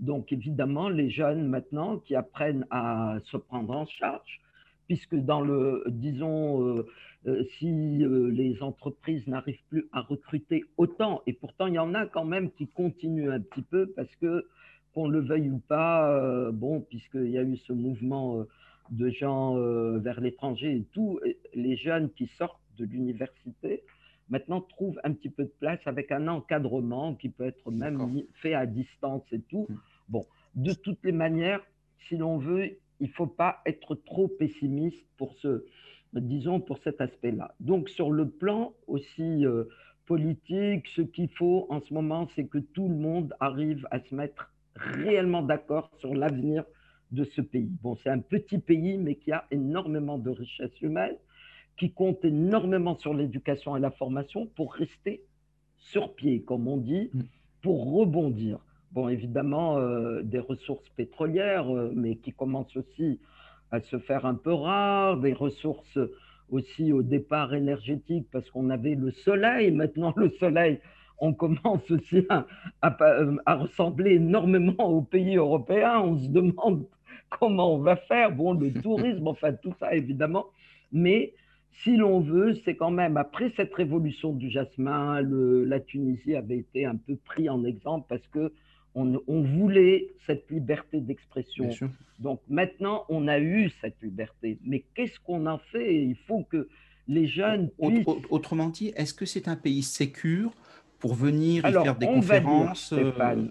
Donc, 0.00 0.33
évidemment, 0.33 0.88
les 0.88 1.11
jeunes 1.11 1.49
maintenant 1.49 1.99
qui 1.99 2.14
apprennent 2.14 2.66
à 2.71 3.18
se 3.25 3.37
prendre 3.37 3.76
en 3.76 3.87
charge, 3.87 4.40
puisque 4.87 5.16
dans 5.16 5.40
le, 5.40 5.85
disons, 5.88 6.66
euh, 6.66 6.87
euh, 7.26 7.45
si 7.59 8.04
euh, 8.04 8.30
les 8.30 8.62
entreprises 8.62 9.26
n'arrivent 9.26 9.62
plus 9.68 9.88
à 9.92 10.00
recruter 10.02 10.64
autant, 10.76 11.23
et 11.26 11.33
pourtant 11.33 11.66
il 11.66 11.75
y 11.75 11.78
en 11.78 11.95
a 11.95 12.07
quand 12.07 12.25
même 12.25 12.50
qui 12.52 12.68
continuent 12.68 13.30
un 13.30 13.40
petit 13.40 13.62
peu 13.62 13.88
parce 13.88 14.14
que, 14.16 14.47
qu'on 14.95 15.09
le 15.09 15.21
veuille 15.21 15.50
ou 15.50 15.59
pas, 15.59 16.50
bon, 16.50 16.80
puisqu'il 16.80 17.30
y 17.30 17.38
a 17.38 17.42
eu 17.42 17.57
ce 17.57 17.75
mouvement 17.75 18.47
de 18.90 19.11
gens 19.11 19.54
vers 19.99 20.18
l'étranger 20.21 20.76
et 20.76 20.85
tout, 20.95 21.21
les 21.54 21.76
jeunes 21.76 22.09
qui 22.16 22.26
sortent 22.26 22.59
de 22.79 22.85
l'université, 22.85 23.83
maintenant 24.29 24.61
trouvent 24.61 25.01
un 25.05 25.13
petit 25.13 25.31
peu 25.31 25.45
de 25.45 25.53
place 25.61 25.81
avec 25.87 26.13
un 26.13 26.29
encadrement 26.29 27.15
qui 27.15 27.29
peut 27.29 27.47
être 27.47 27.71
même 27.71 28.23
fait 28.35 28.55
à 28.55 28.67
distance 28.67 29.25
et 29.33 29.41
tout. 29.41 29.67
Mmh. 29.69 29.75
Bon, 30.09 30.27
de 30.55 30.73
toutes 30.73 31.05
les 31.05 31.13
manières, 31.13 31.61
si 32.09 32.17
l'on 32.17 32.39
veut, 32.39 32.79
il 33.01 33.09
ne 33.09 33.13
faut 33.13 33.27
pas 33.27 33.61
être 33.67 33.95
trop 33.95 34.29
pessimiste 34.29 35.07
pour 35.17 35.35
ce, 35.35 35.65
disons, 36.15 36.61
pour 36.61 36.79
cet 36.79 37.01
aspect-là. 37.01 37.55
Donc, 37.61 37.89
sur 37.89 38.11
le 38.11 38.29
plan 38.29 38.75
aussi 38.87 39.47
euh, 39.47 39.65
politique, 40.07 40.87
ce 40.97 41.03
qu'il 41.03 41.29
faut 41.31 41.67
en 41.71 41.81
ce 41.81 41.93
moment, 41.93 42.29
c'est 42.35 42.47
que 42.47 42.59
tout 42.59 42.89
le 42.89 42.95
monde 42.95 43.35
arrive 43.41 43.87
à 43.91 44.01
se 44.01 44.15
mettre 44.15 44.51
réellement 44.75 45.43
d'accord 45.43 45.91
sur 45.99 46.15
l'avenir 46.15 46.65
de 47.11 47.25
ce 47.25 47.41
pays. 47.41 47.71
Bon, 47.83 47.97
c'est 47.97 48.11
un 48.11 48.21
petit 48.21 48.59
pays, 48.59 48.99
mais 48.99 49.17
qui 49.17 49.33
a 49.33 49.47
énormément 49.51 50.19
de 50.19 50.31
richesses 50.31 50.81
humaines, 50.81 51.17
qui 51.79 51.93
compte 51.93 52.25
énormément 52.25 52.97
sur 52.99 53.15
l'éducation 53.15 53.77
et 53.77 53.81
la 53.81 53.91
formation 53.91 54.47
pour 54.57 54.75
rester 54.75 55.23
sur 55.77 56.15
pied, 56.15 56.43
comme 56.43 56.67
on 56.69 56.77
dit, 56.77 57.11
mm. 57.15 57.21
pour 57.63 57.93
rebondir. 57.95 58.59
Bon, 58.93 59.09
évidemment, 59.09 59.79
euh, 59.79 60.23
des 60.23 60.39
ressources 60.39 60.89
pétrolières, 60.91 61.75
euh, 61.75 61.93
mais 61.95 62.17
qui 62.17 62.33
commencent 62.33 62.77
aussi 62.77 63.21
à 63.71 63.81
se 63.81 63.99
faire 63.99 64.27
un 64.27 64.35
peu 64.35 64.53
rares, 64.53 65.19
des 65.19 65.35
ressources 65.35 65.99
aussi 66.51 66.93
au 66.93 67.03
départ 67.03 67.55
énergétiques, 67.55 68.27
parce 68.33 68.51
qu'on 68.51 68.71
avait 68.71 68.95
le 68.95 69.11
soleil. 69.11 69.71
Maintenant, 69.83 70.15
le 70.17 70.31
soleil, 70.31 70.81
on 71.19 71.35
commence 71.35 71.91
aussi 71.91 72.27
à, 72.29 72.47
à, 72.81 73.55
ressembler 73.55 74.15
énormément 74.15 74.85
aux 74.85 75.03
pays 75.03 75.37
européens. 75.37 76.01
On 76.01 76.19
se 76.19 76.29
demande 76.29 76.87
comment 77.39 77.75
on 77.75 77.79
va 77.79 77.97
faire. 77.97 78.33
Bon, 78.33 78.55
le 78.55 78.73
tourisme, 78.83 79.29
enfin, 79.29 79.53
tout 79.53 79.75
ça, 79.79 79.95
évidemment. 79.95 80.47
Mais 80.93 81.35
si 81.83 81.97
l'on 81.97 82.21
veut, 82.21 82.55
c'est 82.65 82.77
quand 82.77 82.91
même, 82.91 83.17
après 83.17 83.53
cette 83.57 83.75
révolution 83.75 84.33
du 84.33 84.51
jasmin, 84.51 85.21
le, 85.21 85.65
la 85.65 85.81
Tunisie 85.81 86.35
avait 86.35 86.59
été 86.59 86.85
un 86.85 86.97
peu 86.97 87.17
pris 87.17 87.49
en 87.49 87.65
exemple 87.65 88.07
parce 88.09 88.27
que 88.29 88.53
on, 88.95 89.43
voulait 89.43 90.09
cette 90.27 90.51
liberté 90.51 91.01
d'expression. 91.01 91.71
Donc 92.19 92.41
maintenant, 92.49 93.05
on 93.09 93.29
a 93.29 93.39
eu 93.39 93.71
cette 93.81 94.03
liberté. 94.03 94.59
Mais 94.65 94.85
qu'est-ce 94.95 95.21
qu'on 95.21 95.47
en 95.47 95.59
fait? 95.59 95.95
Il 95.95 96.17
faut 96.27 96.43
que 96.51 96.69
les 97.07 97.27
jeunes 97.27 97.71
puissent... 97.81 98.07
Autrement 98.31 98.69
dit, 98.69 98.93
est-ce 98.97 99.15
que 99.15 99.25
c'est 99.25 99.47
un 99.47 99.57
pays 99.57 99.83
sécur 99.83 100.53
pour 100.99 101.15
venir 101.15 101.65
y 101.67 101.73
faire 101.73 101.97
des 101.97 102.07
conférences 102.07 102.93
euh, 102.93 103.49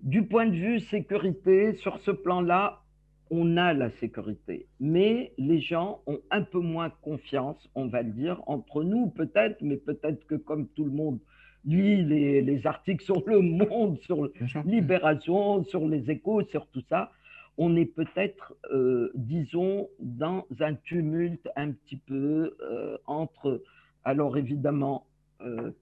Du 0.00 0.22
point 0.24 0.46
de 0.46 0.56
vue 0.56 0.80
sécurité, 0.80 1.74
sur 1.74 1.98
ce 2.00 2.10
plan-là, 2.10 2.80
on 3.30 3.56
a 3.56 3.72
la 3.72 3.90
sécurité. 3.90 4.66
Mais 4.80 5.32
les 5.38 5.60
gens 5.60 6.02
ont 6.06 6.20
un 6.30 6.42
peu 6.42 6.60
moins 6.60 6.90
confiance, 6.90 7.68
on 7.74 7.86
va 7.86 8.02
le 8.02 8.10
dire, 8.10 8.42
entre 8.46 8.84
nous 8.84 9.08
peut-être, 9.08 9.60
mais 9.62 9.76
peut-être 9.76 10.26
que 10.26 10.34
comme 10.34 10.68
tout 10.68 10.84
le 10.84 10.90
monde 10.90 11.18
lit 11.64 12.02
les, 12.04 12.66
articles 12.66 13.04
sur 13.04 13.22
Le 13.26 13.40
Monde, 13.40 13.98
sur 14.00 14.30
Libération, 14.64 15.64
sur 15.64 15.86
les 15.86 16.10
échos, 16.10 16.42
sur 16.44 16.66
tout 16.68 16.82
ça, 16.88 17.10
on 17.58 17.76
est 17.76 17.86
peut-être, 17.86 18.54
euh, 18.72 19.10
disons, 19.14 19.88
dans 19.98 20.46
un 20.60 20.74
tumulte 20.74 21.48
un 21.56 21.72
petit 21.72 21.96
peu 21.96 22.56
euh, 22.62 22.96
entre, 23.06 23.62
alors 24.04 24.38
évidemment, 24.38 25.06
euh, 25.40 25.72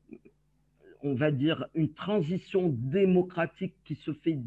on 1.02 1.14
va 1.14 1.30
dire, 1.30 1.66
une 1.74 1.92
transition 1.92 2.70
démocratique 2.72 3.74
qui 3.84 3.94
se 3.96 4.12
fait 4.12 4.38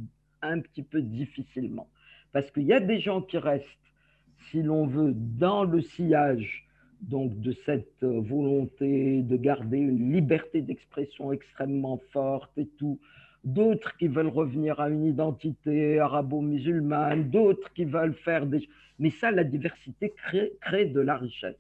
un 0.42 0.60
petit 0.60 0.84
peu 0.84 1.02
difficilement. 1.02 1.88
Parce 2.32 2.50
qu'il 2.52 2.64
y 2.64 2.74
a 2.74 2.80
des 2.80 3.00
gens 3.00 3.22
qui 3.22 3.38
restent, 3.38 3.68
si 4.50 4.62
l'on 4.62 4.88
veut, 4.88 5.14
dans 5.16 5.64
le 5.64 5.82
sillage 5.82 6.70
donc 7.02 7.40
de 7.40 7.54
cette 7.66 8.04
euh, 8.04 8.20
volonté 8.20 9.22
de 9.22 9.38
garder 9.38 9.78
une 9.78 10.12
liberté 10.12 10.62
d'expression 10.62 11.32
extrêmement 11.32 12.02
forte 12.12 12.52
et 12.58 12.68
tout. 12.78 13.00
D'autres 13.44 13.96
qui 13.98 14.08
veulent 14.08 14.28
revenir 14.28 14.80
à 14.82 14.90
une 14.90 15.06
identité 15.06 16.00
arabo-musulmane, 16.00 17.30
d'autres 17.30 17.72
qui 17.74 17.86
veulent 17.86 18.14
faire 18.14 18.46
des... 18.46 18.68
Mais 19.00 19.12
ça, 19.12 19.32
la 19.32 19.46
diversité 19.46 20.12
crée, 20.12 20.52
crée 20.60 20.86
de 20.88 21.00
la 21.00 21.16
richesse. 21.16 21.56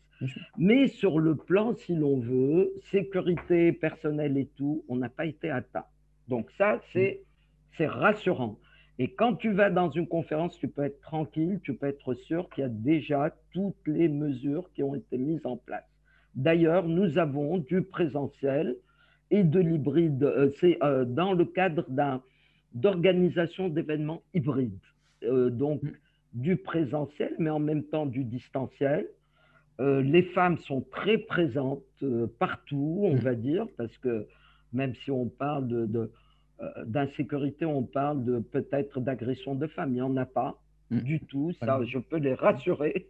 Mais 0.58 0.89
sur 0.89 1.19
le 1.19 1.36
plan, 1.36 1.73
si 1.73 1.95
l'on 1.95 2.19
veut, 2.19 2.73
sécurité 2.91 3.71
personnelle 3.71 4.38
et 4.38 4.47
tout, 4.58 4.84
on 4.89 4.97
n'a 4.97 5.08
pas 5.08 5.25
été 5.25 5.49
atteint. 5.49 5.86
Donc 6.27 6.51
ça, 6.58 6.82
c'est 6.91 7.21
rassurant. 7.79 8.60
Et 9.00 9.08
quand 9.08 9.36
tu 9.36 9.52
vas 9.52 9.70
dans 9.70 9.90
une 9.90 10.08
conférence, 10.08 10.58
tu 10.58 10.68
peux 10.68 10.84
être 10.84 11.00
tranquille, 11.00 11.62
tu 11.64 11.74
peux 11.74 11.88
être 11.88 12.14
sûr 12.14 12.50
qu'il 12.50 12.64
y 12.64 12.66
a 12.66 12.70
déjà 12.70 13.34
toutes 13.54 13.88
les 13.88 14.10
mesures 14.10 14.70
qui 14.74 14.84
ont 14.84 14.94
été 14.94 15.18
mises 15.18 15.46
en 15.46 15.56
place. 15.56 15.86
D'ailleurs, 16.36 16.86
nous 16.86 17.18
avons 17.18 17.58
du 17.58 17.82
présentiel 17.82 18.76
et 19.32 19.44
de 19.44 19.60
l'hybride. 19.60 20.24
Euh, 20.24 20.52
c'est 20.60 20.78
euh, 20.84 21.06
dans 21.06 21.34
le 21.34 21.46
cadre 21.46 21.86
d'organisation 22.74 23.70
d'événements 23.70 24.22
hybrides. 24.34 24.78
Euh, 25.24 25.50
donc, 25.50 25.82
mm. 25.82 25.92
du 26.34 26.58
présentiel, 26.58 27.34
mais 27.40 27.50
en 27.50 27.60
même 27.60 27.84
temps 27.84 28.06
du 28.06 28.24
distanciel. 28.26 29.08
les 29.80 30.24
femmes 30.36 30.58
sont 30.58 30.82
très 30.82 31.18
présentes 31.18 32.04
partout, 32.38 33.00
on 33.06 33.14
mm. 33.14 33.20
va 33.20 33.36
dire, 33.36 33.66
parce 33.78 33.98
que 33.98 34.28
même 34.74 34.94
si 34.96 35.12
on 35.12 35.28
parle 35.28 35.68
de 35.68 36.00
euh, 36.00 36.12
d'insécurité, 36.86 37.65
on 37.65 37.84
parle 37.84 38.24
de 38.24 38.39
peut-être 38.39 39.00
d'agression 39.00 39.56
de 39.56 39.67
femmes. 39.67 39.91
Il 39.91 39.95
n'y 39.95 40.02
en 40.02 40.17
a 40.17 40.26
pas 40.26 40.60
mmh. 40.89 41.00
du 41.00 41.19
tout. 41.22 41.52
Ça, 41.60 41.80
je 41.86 42.00
peux 42.00 42.17
les 42.17 42.34
rassurer. 42.34 43.08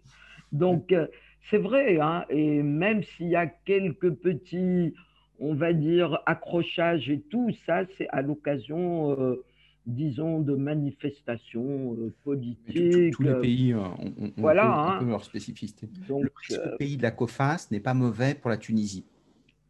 Donc, 0.52 0.92
euh, 0.92 1.08
c'est 1.50 1.58
vrai. 1.58 2.00
Hein, 2.00 2.26
et 2.30 2.62
même 2.62 3.04
s'il 3.04 3.28
y 3.28 3.36
a 3.36 3.48
quelques 3.48 4.12
petits, 4.12 4.94
on 5.40 5.54
va 5.54 5.74
dire, 5.74 6.20
accrochages 6.26 7.10
et 7.10 7.22
tout, 7.22 7.52
ça, 7.66 7.84
c'est 7.98 8.08
à 8.10 8.22
l'occasion, 8.22 9.20
euh, 9.20 9.44
disons, 9.86 10.40
de 10.42 10.56
manifestations 10.56 11.98
politiques. 12.24 13.14
Tous 13.14 13.24
les 13.24 13.40
pays 13.40 13.74
ont, 13.74 13.96
voilà, 14.38 14.72
un 14.72 15.00
peu, 15.00 15.06
hein. 15.06 15.10
leur 15.10 15.24
spécificité. 15.24 15.88
Donc, 16.08 16.30
le 16.50 16.78
pays 16.78 16.98
de 16.98 17.04
la 17.04 17.12
COFAS 17.12 17.68
n'est 17.72 17.80
pas 17.80 17.94
mauvais 17.94 18.36
pour 18.36 18.50
la 18.50 18.58
Tunisie. 18.58 19.06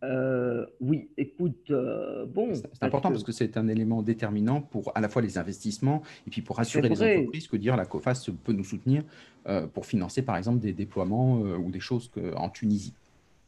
Euh, 0.03 0.65
oui, 0.79 1.09
écoute, 1.17 1.71
euh, 1.71 2.25
bon. 2.25 2.53
C'est 2.53 2.83
important 2.83 3.09
parce 3.09 3.23
que 3.23 3.31
c'est 3.31 3.57
un 3.57 3.67
élément 3.67 4.01
déterminant 4.01 4.61
pour 4.61 4.91
à 4.95 5.01
la 5.01 5.09
fois 5.09 5.21
les 5.21 5.37
investissements 5.37 6.03
et 6.25 6.29
puis 6.29 6.41
pour 6.41 6.57
rassurer 6.57 6.87
les 6.87 7.01
entreprises 7.01 7.47
que 7.47 7.57
dire 7.57 7.75
la 7.75 7.85
COFAS 7.85 8.29
peut 8.43 8.53
nous 8.53 8.63
soutenir 8.63 9.03
euh, 9.47 9.67
pour 9.67 9.85
financer 9.85 10.21
par 10.21 10.37
exemple 10.37 10.59
des 10.59 10.73
déploiements 10.73 11.39
ou 11.39 11.69
des 11.69 11.79
choses 11.79 12.11
en 12.35 12.49
Tunisie. 12.49 12.93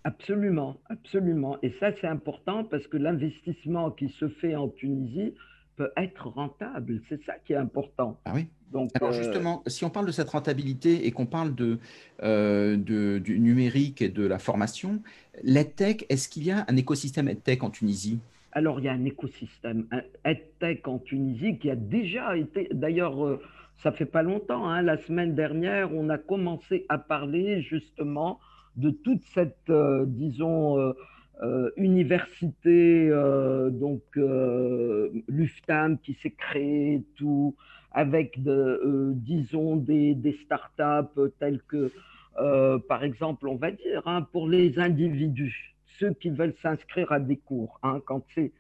Absolument, 0.03 0.77
absolument. 0.89 1.57
Et 1.61 1.73
ça, 1.79 1.91
c'est 2.01 2.07
important 2.07 2.63
parce 2.63 2.87
que 2.87 2.97
l'investissement 2.97 3.91
qui 3.91 4.09
se 4.09 4.27
fait 4.27 4.55
en 4.55 4.67
Tunisie 4.67 5.35
peut 5.81 5.91
être 5.97 6.27
rentable. 6.27 7.01
C'est 7.09 7.23
ça 7.23 7.33
qui 7.43 7.53
est 7.53 7.57
important. 7.57 8.19
Ah 8.25 8.33
oui. 8.35 8.47
Donc, 8.71 8.91
Alors 8.93 9.09
euh, 9.09 9.13
justement, 9.13 9.63
si 9.67 9.83
on 9.83 9.89
parle 9.89 10.05
de 10.05 10.11
cette 10.11 10.29
rentabilité 10.29 11.07
et 11.07 11.11
qu'on 11.11 11.25
parle 11.25 11.55
de, 11.55 11.79
euh, 12.23 12.77
de, 12.77 13.17
du 13.17 13.39
numérique 13.39 14.01
et 14.01 14.09
de 14.09 14.25
la 14.25 14.39
formation, 14.39 15.01
l'EdTech, 15.43 16.05
est-ce 16.09 16.29
qu'il 16.29 16.43
y 16.43 16.51
a 16.51 16.65
un 16.67 16.75
écosystème 16.77 17.27
EdTech 17.27 17.63
en 17.63 17.69
Tunisie? 17.69 18.19
Alors, 18.53 18.79
il 18.79 18.85
y 18.85 18.89
a 18.89 18.93
un 18.93 19.05
écosystème 19.05 19.87
EdTech 20.23 20.87
en 20.87 20.99
Tunisie 20.99 21.57
qui 21.57 21.69
a 21.69 21.75
déjà 21.75 22.37
été, 22.37 22.69
d'ailleurs, 22.71 23.25
euh, 23.25 23.41
ça 23.81 23.91
fait 23.91 24.05
pas 24.05 24.21
longtemps, 24.21 24.69
hein, 24.69 24.83
la 24.83 24.97
semaine 24.97 25.33
dernière, 25.33 25.93
on 25.93 26.09
a 26.09 26.19
commencé 26.19 26.85
à 26.89 26.99
parler 26.99 27.61
justement 27.61 28.39
de 28.77 28.91
toute 28.91 29.23
cette, 29.33 29.71
disons, 30.05 30.93
euh, 31.43 31.71
université, 31.75 33.09
euh, 33.09 33.71
donc 33.71 34.03
euh, 34.15 35.09
l'UFTAM 35.27 35.97
qui 35.97 36.13
s'est 36.21 36.35
créé, 36.37 37.03
tout, 37.15 37.55
avec, 37.91 38.43
de, 38.43 39.13
disons, 39.15 39.75
des, 39.75 40.13
des 40.13 40.33
startups 40.43 41.19
telles 41.39 41.61
que, 41.67 41.91
par 42.87 43.03
exemple, 43.03 43.47
on 43.47 43.55
va 43.55 43.71
dire, 43.71 44.03
hein, 44.05 44.21
pour 44.31 44.47
les 44.47 44.77
individus, 44.77 45.75
ceux 45.99 46.13
qui 46.13 46.29
veulent 46.29 46.53
s'inscrire 46.61 47.11
à 47.11 47.19
des 47.19 47.37
cours, 47.37 47.79
hein, 47.81 48.01
quand 48.05 48.23
c'est 48.35 48.51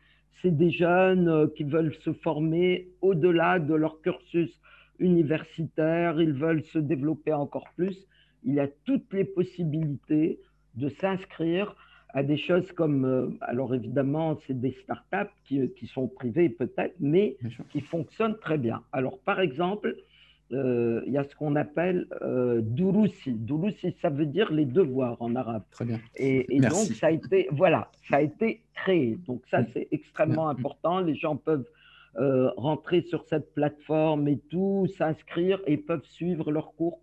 des 0.43 0.71
jeunes 0.71 1.51
qui 1.55 1.63
veulent 1.63 1.93
se 2.01 2.13
former 2.13 2.87
au-delà 3.01 3.59
de 3.59 3.75
leur 3.75 4.01
cursus 4.01 4.49
universitaires, 4.97 6.19
ils 6.19 6.33
veulent 6.33 6.63
se 6.65 6.79
développer 6.79 7.31
encore 7.31 7.69
plus. 7.75 7.95
Il 8.43 8.55
y 8.55 8.59
a 8.59 8.67
toutes 8.85 9.13
les 9.13 9.23
possibilités 9.23 10.39
de 10.73 10.89
s'inscrire 10.89 11.75
à 12.13 12.23
des 12.23 12.37
choses 12.37 12.71
comme, 12.71 13.05
euh, 13.05 13.27
alors 13.41 13.73
évidemment, 13.73 14.37
c'est 14.45 14.59
des 14.59 14.75
startups 14.83 15.31
qui, 15.45 15.69
qui 15.71 15.87
sont 15.87 16.07
privées 16.07 16.49
peut-être, 16.49 16.95
mais 16.99 17.37
qui 17.69 17.81
fonctionnent 17.81 18.37
très 18.39 18.57
bien. 18.57 18.83
Alors 18.91 19.19
par 19.19 19.39
exemple, 19.39 19.95
euh, 20.53 21.01
il 21.07 21.13
y 21.13 21.17
a 21.17 21.23
ce 21.23 21.35
qu'on 21.35 21.55
appelle 21.55 22.07
euh, 22.21 22.61
Durusi. 22.61 23.33
Durusi, 23.33 23.95
ça 24.01 24.09
veut 24.09 24.25
dire 24.25 24.51
les 24.51 24.65
devoirs 24.65 25.17
en 25.21 25.35
arabe. 25.35 25.63
Très 25.71 25.85
bien. 25.85 25.99
Et, 26.17 26.45
donc, 26.59 26.73
ça 26.73 27.07
a 27.07 27.11
été, 27.11 27.47
voilà, 27.51 27.89
ça 28.09 28.17
a 28.17 28.21
été 28.21 28.61
créé. 28.73 29.17
Donc, 29.25 29.43
ça, 29.49 29.63
c'est 29.73 29.87
extrêmement 29.91 30.49
important. 30.49 30.99
Les 30.99 31.15
gens 31.15 31.37
peuvent 31.37 31.67
euh, 32.17 32.49
rentrer 32.57 33.03
sur 33.03 33.23
cette 33.23 33.53
plateforme 33.53 34.27
et 34.27 34.37
tout, 34.49 34.87
s'inscrire 34.97 35.61
et 35.65 35.77
peuvent 35.77 36.03
suivre 36.03 36.51
leurs 36.51 36.75
cours 36.75 36.99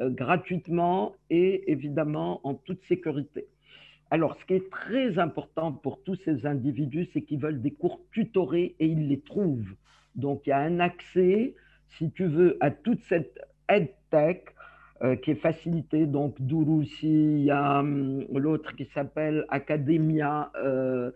euh, 0.00 0.10
gratuitement 0.10 1.16
et 1.30 1.70
évidemment 1.72 2.40
en 2.46 2.54
toute 2.54 2.82
sécurité. 2.84 3.48
Alors, 4.10 4.36
ce 4.40 4.44
qui 4.44 4.54
est 4.54 4.70
très 4.70 5.18
important 5.18 5.72
pour 5.72 6.02
tous 6.02 6.16
ces 6.24 6.46
individus, 6.46 7.08
c'est 7.12 7.22
qu'ils 7.22 7.40
veulent 7.40 7.60
des 7.60 7.72
cours 7.72 8.00
tutorés 8.12 8.76
et 8.78 8.86
ils 8.86 9.08
les 9.08 9.20
trouvent. 9.20 9.74
Donc, 10.14 10.42
il 10.46 10.50
y 10.50 10.52
a 10.52 10.58
un 10.58 10.78
accès 10.78 11.54
si 11.98 12.10
tu 12.10 12.26
veux, 12.26 12.56
à 12.60 12.70
toute 12.70 13.02
cette 13.04 13.38
EdTech 13.68 14.54
euh, 15.02 15.16
qui 15.16 15.32
est 15.32 15.36
facilitée. 15.36 16.06
Donc, 16.06 16.40
Durusi, 16.40 17.06
il 17.06 17.44
y 17.44 17.50
a 17.50 17.80
hum, 17.80 18.24
l'autre 18.34 18.74
qui 18.76 18.86
s'appelle 18.94 19.44
Academia, 19.48 20.50
euh, 20.56 21.10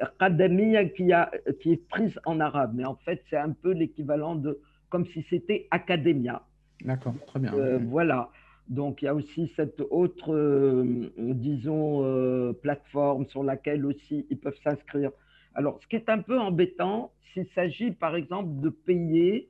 Academia 0.00 0.84
qui, 0.84 1.12
a, 1.12 1.30
qui 1.60 1.72
est 1.72 1.88
prise 1.88 2.18
en 2.24 2.40
arabe. 2.40 2.72
Mais 2.74 2.84
en 2.84 2.96
fait, 2.96 3.22
c'est 3.30 3.36
un 3.36 3.50
peu 3.50 3.72
l'équivalent 3.72 4.34
de 4.34 4.60
comme 4.88 5.06
si 5.06 5.24
c'était 5.30 5.68
Academia. 5.70 6.42
D'accord, 6.84 7.14
très 7.26 7.38
bien. 7.38 7.54
Euh, 7.54 7.78
voilà. 7.80 8.30
Donc, 8.70 9.02
il 9.02 9.04
y 9.04 9.08
a 9.08 9.14
aussi 9.14 9.52
cette 9.56 9.82
autre, 9.90 10.32
euh, 10.32 11.12
disons, 11.18 12.54
plateforme 12.62 13.26
sur 13.26 13.42
laquelle 13.42 13.84
aussi 13.84 14.26
ils 14.30 14.38
peuvent 14.38 14.58
s'inscrire. 14.62 15.10
Alors, 15.54 15.78
ce 15.82 15.86
qui 15.88 15.96
est 15.96 16.08
un 16.08 16.18
peu 16.18 16.38
embêtant, 16.38 17.12
s'il 17.32 17.46
s'agit 17.48 17.90
par 17.90 18.16
exemple 18.16 18.60
de 18.60 18.68
payer 18.68 19.48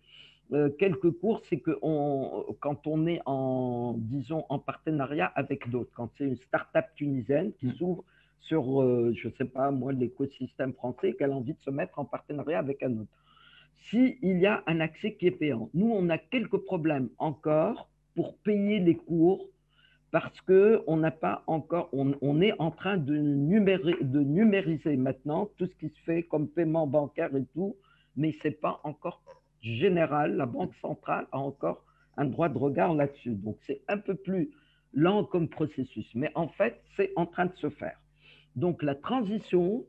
euh, 0.52 0.68
quelques 0.68 1.10
cours, 1.12 1.42
c'est 1.44 1.60
que 1.60 1.78
quand 2.58 2.86
on 2.86 3.06
est 3.06 3.20
en, 3.26 3.94
disons, 3.98 4.44
en 4.48 4.58
partenariat 4.58 5.26
avec 5.26 5.70
d'autres, 5.70 5.92
quand 5.94 6.10
c'est 6.16 6.24
une 6.24 6.36
start-up 6.36 6.86
tunisienne 6.96 7.52
qui 7.60 7.66
mm. 7.66 7.74
s'ouvre 7.74 8.04
sur, 8.40 8.82
euh, 8.82 9.12
je 9.14 9.28
ne 9.28 9.32
sais 9.34 9.44
pas, 9.44 9.70
moi, 9.70 9.92
l'écosystème 9.92 10.72
français, 10.72 11.12
qu'elle 11.12 11.30
a 11.30 11.34
envie 11.34 11.52
de 11.52 11.60
se 11.60 11.70
mettre 11.70 11.98
en 11.98 12.04
partenariat 12.04 12.58
avec 12.58 12.82
un 12.82 12.92
autre. 12.92 13.12
S'il 13.76 14.16
y 14.22 14.46
a 14.46 14.62
un 14.66 14.80
accès 14.80 15.14
qui 15.14 15.26
est 15.26 15.30
payant, 15.30 15.70
nous, 15.72 15.90
on 15.90 16.08
a 16.08 16.18
quelques 16.18 16.58
problèmes 16.58 17.10
encore 17.18 17.88
pour 18.14 18.36
payer 18.38 18.78
les 18.80 18.96
cours 18.96 19.46
parce 20.10 20.40
qu'on 20.40 20.96
n'a 20.96 21.12
pas 21.12 21.44
encore, 21.46 21.88
on, 21.92 22.40
est 22.40 22.52
en 22.58 22.72
train 22.72 22.96
de, 22.96 23.14
de 23.14 24.20
numériser 24.20 24.96
maintenant 24.96 25.48
tout 25.56 25.66
ce 25.66 25.74
qui 25.76 25.88
se 25.88 26.00
fait 26.04 26.24
comme 26.24 26.48
paiement 26.48 26.88
bancaire 26.88 27.34
et 27.36 27.44
tout, 27.54 27.76
mais 28.16 28.34
ce 28.42 28.48
n'est 28.48 28.54
pas 28.54 28.80
encore 28.82 29.22
général, 29.62 30.36
la 30.36 30.46
Banque 30.46 30.74
centrale 30.80 31.26
a 31.32 31.38
encore 31.38 31.84
un 32.16 32.24
droit 32.24 32.48
de 32.48 32.58
regard 32.58 32.94
là-dessus. 32.94 33.34
Donc 33.34 33.56
c'est 33.66 33.82
un 33.88 33.98
peu 33.98 34.14
plus 34.14 34.50
lent 34.92 35.24
comme 35.24 35.48
processus, 35.48 36.06
mais 36.14 36.32
en 36.34 36.48
fait, 36.48 36.82
c'est 36.96 37.12
en 37.16 37.26
train 37.26 37.46
de 37.46 37.56
se 37.56 37.70
faire. 37.70 37.98
Donc 38.56 38.82
la 38.82 38.96
transition 38.96 39.84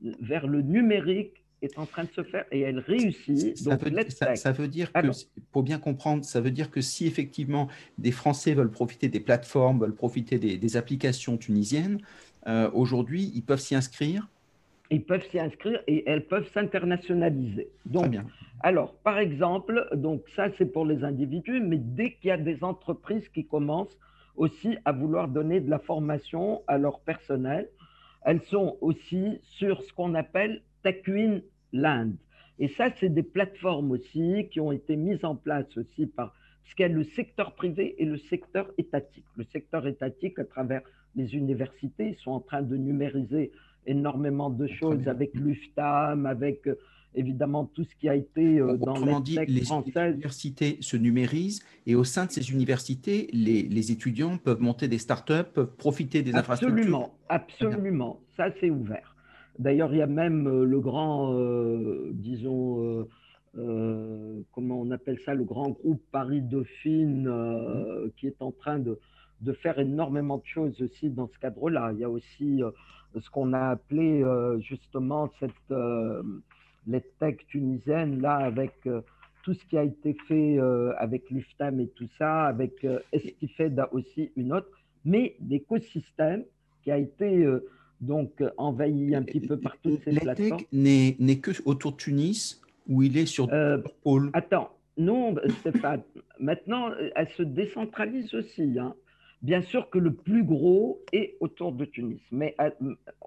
vers 0.00 0.46
le 0.46 0.62
numérique 0.62 1.44
est 1.62 1.78
en 1.78 1.86
train 1.86 2.04
de 2.04 2.10
se 2.10 2.22
faire 2.22 2.44
et 2.52 2.60
elle 2.60 2.78
réussit. 2.78 3.56
Ça, 3.56 3.76
veut, 3.76 4.36
ça, 4.36 4.52
veut, 4.52 4.68
dire 4.68 4.92
que, 4.92 5.06
pour 5.52 5.62
bien 5.62 5.78
comprendre, 5.78 6.24
ça 6.24 6.40
veut 6.40 6.50
dire 6.50 6.70
que 6.70 6.80
si 6.80 7.06
effectivement 7.06 7.68
des 7.98 8.12
Français 8.12 8.54
veulent 8.54 8.70
profiter 8.70 9.08
des 9.08 9.20
plateformes, 9.20 9.80
veulent 9.80 9.94
profiter 9.94 10.38
des, 10.38 10.76
applications 10.76 11.36
tunisiennes, 11.36 12.00
euh, 12.46 12.70
aujourd'hui, 12.72 13.32
ils 13.34 13.42
peuvent 13.42 13.60
s'y 13.60 13.74
inscrire? 13.74 14.28
Ils 14.90 15.02
peuvent 15.02 15.24
s'y 15.30 15.38
inscrire 15.38 15.80
et 15.86 16.04
elles 16.08 16.26
peuvent 16.26 16.48
s'internationaliser. 16.52 17.68
Donc, 17.86 18.08
bien. 18.08 18.26
alors, 18.60 18.94
par 18.94 19.18
exemple, 19.18 19.88
donc 19.94 20.22
ça 20.36 20.48
c'est 20.58 20.66
pour 20.66 20.84
les 20.84 21.02
individus, 21.02 21.60
mais 21.60 21.78
dès 21.78 22.12
qu'il 22.12 22.28
y 22.28 22.30
a 22.30 22.36
des 22.36 22.62
entreprises 22.62 23.28
qui 23.30 23.46
commencent 23.46 23.98
aussi 24.36 24.76
à 24.84 24.92
vouloir 24.92 25.28
donner 25.28 25.60
de 25.60 25.70
la 25.70 25.78
formation 25.78 26.62
à 26.68 26.78
leur 26.78 27.00
personnel, 27.00 27.68
elles 28.24 28.42
sont 28.42 28.76
aussi 28.80 29.40
sur 29.42 29.82
ce 29.82 29.92
qu'on 29.92 30.14
appelle 30.14 30.62
Takwin 30.86 31.42
Land. 31.72 32.12
Et 32.60 32.68
ça, 32.68 32.90
c'est 33.00 33.08
des 33.08 33.24
plateformes 33.24 33.90
aussi 33.90 34.46
qui 34.52 34.60
ont 34.60 34.70
été 34.70 34.94
mises 34.94 35.24
en 35.24 35.34
place 35.34 35.76
aussi 35.76 36.06
par, 36.06 36.32
parce 36.62 36.74
qu'il 36.76 36.86
y 36.86 36.88
a 36.88 36.92
le 36.92 37.02
secteur 37.02 37.56
privé 37.56 37.96
et 37.98 38.04
le 38.04 38.16
secteur 38.16 38.70
étatique. 38.78 39.24
Le 39.36 39.42
secteur 39.52 39.88
étatique, 39.88 40.38
à 40.38 40.44
travers 40.44 40.82
les 41.16 41.34
universités, 41.34 42.10
ils 42.10 42.22
sont 42.22 42.30
en 42.30 42.40
train 42.40 42.62
de 42.62 42.76
numériser 42.76 43.50
énormément 43.86 44.48
de 44.48 44.68
choses 44.68 45.08
avec 45.08 45.34
l'UFTAM, 45.34 46.24
avec 46.24 46.68
euh, 46.68 46.78
évidemment 47.16 47.64
tout 47.64 47.82
ce 47.82 47.94
qui 47.96 48.08
a 48.08 48.14
été 48.14 48.60
euh, 48.60 48.76
dans 48.76 48.92
Autrement 48.92 49.20
dit, 49.20 49.38
les 49.48 49.72
universités 49.72 50.78
se 50.80 50.96
numérisent 50.96 51.64
et 51.86 51.96
au 51.96 52.04
sein 52.04 52.26
de 52.26 52.30
ces 52.30 52.52
universités, 52.52 53.28
les, 53.32 53.90
étudiants 53.90 54.38
peuvent 54.38 54.60
monter 54.60 54.86
des 54.86 54.98
startups, 54.98 55.50
peuvent 55.52 55.74
profiter 55.76 56.22
des 56.22 56.34
infrastructures. 56.36 57.10
Absolument, 57.28 58.20
ça 58.36 58.50
c'est 58.60 58.70
ouvert. 58.70 59.15
D'ailleurs, 59.58 59.92
il 59.92 59.98
y 59.98 60.02
a 60.02 60.06
même 60.06 60.46
euh, 60.46 60.64
le 60.64 60.80
grand, 60.80 61.34
disons, 62.12 63.06
comment 63.54 64.80
on 64.80 64.90
appelle 64.90 65.18
ça, 65.20 65.34
le 65.34 65.44
grand 65.44 65.70
groupe 65.70 66.02
Paris 66.12 66.42
Dauphine 66.42 67.28
mmh. 67.28 68.10
qui 68.16 68.26
est 68.26 68.42
en 68.42 68.52
train 68.52 68.78
de, 68.78 68.98
de, 69.40 69.52
faire 69.52 69.78
énormément 69.78 70.36
de 70.38 70.44
choses 70.44 70.82
aussi 70.82 71.08
dans 71.08 71.28
ce 71.28 71.38
cadre-là. 71.38 71.92
Il 71.94 72.00
y 72.00 72.04
a 72.04 72.10
aussi 72.10 72.62
ce 73.20 73.30
qu'on 73.30 73.52
a 73.52 73.70
appelé 73.70 74.22
euh, 74.22 74.58
justement 74.60 75.30
cette 75.40 75.50
euh, 75.70 76.22
les 76.86 77.02
tech 77.18 77.36
tunisienne 77.48 78.20
là 78.20 78.36
avec 78.36 78.74
euh, 78.86 79.00
tout 79.42 79.54
ce 79.54 79.64
qui 79.66 79.78
a 79.78 79.84
été 79.84 80.16
fait 80.26 80.58
avec 80.98 81.30
l'UFTAM 81.30 81.78
et 81.78 81.86
tout 81.86 82.08
ça, 82.18 82.46
avec 82.46 82.84
Estifed 83.12 83.80
aussi 83.92 84.32
une 84.34 84.52
autre, 84.52 84.66
mais 85.04 85.36
l'écosystème 85.48 86.42
qui 86.82 86.90
a 86.90 86.98
été 86.98 87.46
donc 88.00 88.42
envahi 88.56 89.14
un 89.14 89.22
petit 89.22 89.40
peu 89.40 89.58
par 89.58 89.76
toutes 89.78 90.02
ces 90.04 90.12
plateformes. 90.12 90.60
n'est 90.72 91.40
que 91.40 91.50
autour 91.64 91.92
de 91.92 91.96
Tunis 91.96 92.60
où 92.88 93.02
il 93.02 93.16
est 93.16 93.26
sur 93.26 93.52
euh, 93.52 93.78
pôle. 94.02 94.30
Attends, 94.32 94.70
non, 94.96 95.34
Stéphane. 95.60 96.02
Maintenant, 96.40 96.90
elle 97.14 97.28
se 97.30 97.42
décentralise 97.42 98.32
aussi. 98.34 98.78
Hein. 98.78 98.94
Bien 99.42 99.62
sûr 99.62 99.90
que 99.90 99.98
le 99.98 100.14
plus 100.14 100.44
gros 100.44 101.00
est 101.12 101.36
autour 101.40 101.72
de 101.72 101.84
Tunis, 101.84 102.20
mais 102.30 102.54
euh, 102.60 102.70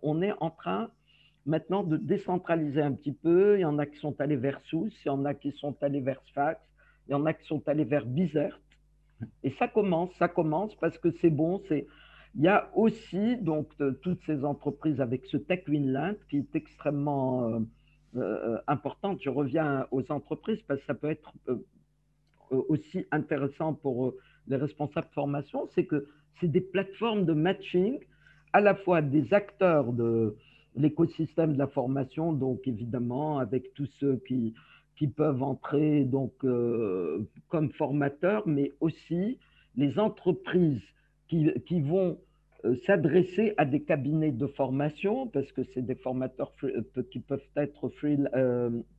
on 0.02 0.22
est 0.22 0.34
en 0.40 0.50
train 0.50 0.90
maintenant 1.46 1.84
de 1.84 1.98
décentraliser 1.98 2.82
un 2.82 2.92
petit 2.94 3.12
peu. 3.12 3.58
Il 3.58 3.62
y 3.62 3.66
en 3.66 3.78
a 3.80 3.86
qui 3.86 3.98
sont 4.00 4.20
allés 4.20 4.36
vers 4.36 4.60
Sousse, 4.66 4.94
il 5.06 5.08
y 5.08 5.12
en 5.12 5.26
a 5.26 5.34
qui 5.34 5.52
sont 5.54 5.76
allés 5.82 6.02
vers 6.02 6.22
Sfax, 6.28 6.60
il 7.08 7.12
y 7.12 7.14
en 7.16 7.26
a 7.26 7.34
qui 7.34 7.46
sont 7.48 7.68
allés 7.68 7.84
vers 7.86 8.06
Bizerte. 8.06 8.60
Et 9.44 9.52
ça 9.60 9.68
commence, 9.68 10.12
ça 10.18 10.28
commence 10.28 10.76
parce 10.76 10.98
que 10.98 11.12
c'est 11.22 11.30
bon. 11.30 11.62
C'est 11.68 11.88
il 12.36 12.44
y 12.44 12.48
a 12.48 12.70
aussi 12.76 13.38
donc 13.38 13.68
toutes 14.02 14.22
ces 14.26 14.44
entreprises 14.44 15.02
avec 15.02 15.26
ce 15.26 15.38
Tech 15.38 15.64
Winland 15.68 16.16
qui 16.30 16.38
est 16.38 16.56
extrêmement 16.56 17.44
euh, 17.46 17.60
euh, 18.16 18.58
importante. 18.68 19.20
Je 19.22 19.30
reviens 19.30 19.88
aux 19.92 20.12
entreprises 20.12 20.62
parce 20.68 20.80
que 20.80 20.86
ça 20.86 20.94
peut 20.94 21.10
être 21.10 21.34
aussi 22.52 23.06
intéressant 23.12 23.74
pour 23.74 24.14
les 24.48 24.56
responsables 24.56 25.08
de 25.08 25.14
formation, 25.14 25.68
c'est 25.76 25.86
que 25.86 26.08
c'est 26.40 26.48
des 26.48 26.62
plateformes 26.62 27.26
de 27.26 27.34
matching 27.34 28.00
à 28.54 28.62
la 28.62 28.74
fois 28.74 29.02
des 29.02 29.34
acteurs 29.34 29.94
de 29.94 30.36
l'écosystème 30.76 31.54
de 31.54 31.60
la 31.60 31.68
formation, 31.68 32.34
donc 32.34 32.68
évidemment 32.68 33.40
avec 33.40 33.74
tous 33.74 33.90
ceux 34.00 34.18
qui, 34.28 34.54
qui 34.96 35.08
peuvent 35.08 35.44
entrer 35.44 36.04
donc, 36.04 36.34
euh, 36.44 37.28
comme 37.48 37.72
formateurs, 37.72 38.48
mais 38.48 38.74
aussi 38.80 39.38
les 39.76 40.00
entreprises 40.00 40.82
qui, 41.30 41.50
qui 41.66 41.82
vont 41.82 42.18
euh, 42.66 42.76
s'adresser 42.86 43.54
à 43.58 43.66
des 43.66 43.82
cabinets 43.84 44.32
de 44.32 44.48
formation, 44.48 45.28
parce 45.28 45.50
que 45.54 45.62
c'est 45.74 45.82
des 45.82 45.96
formateurs 45.96 46.54
euh, 46.64 46.84
qui 47.10 47.20
peuvent 47.20 47.42
être 47.56 47.88
free, 47.90 48.18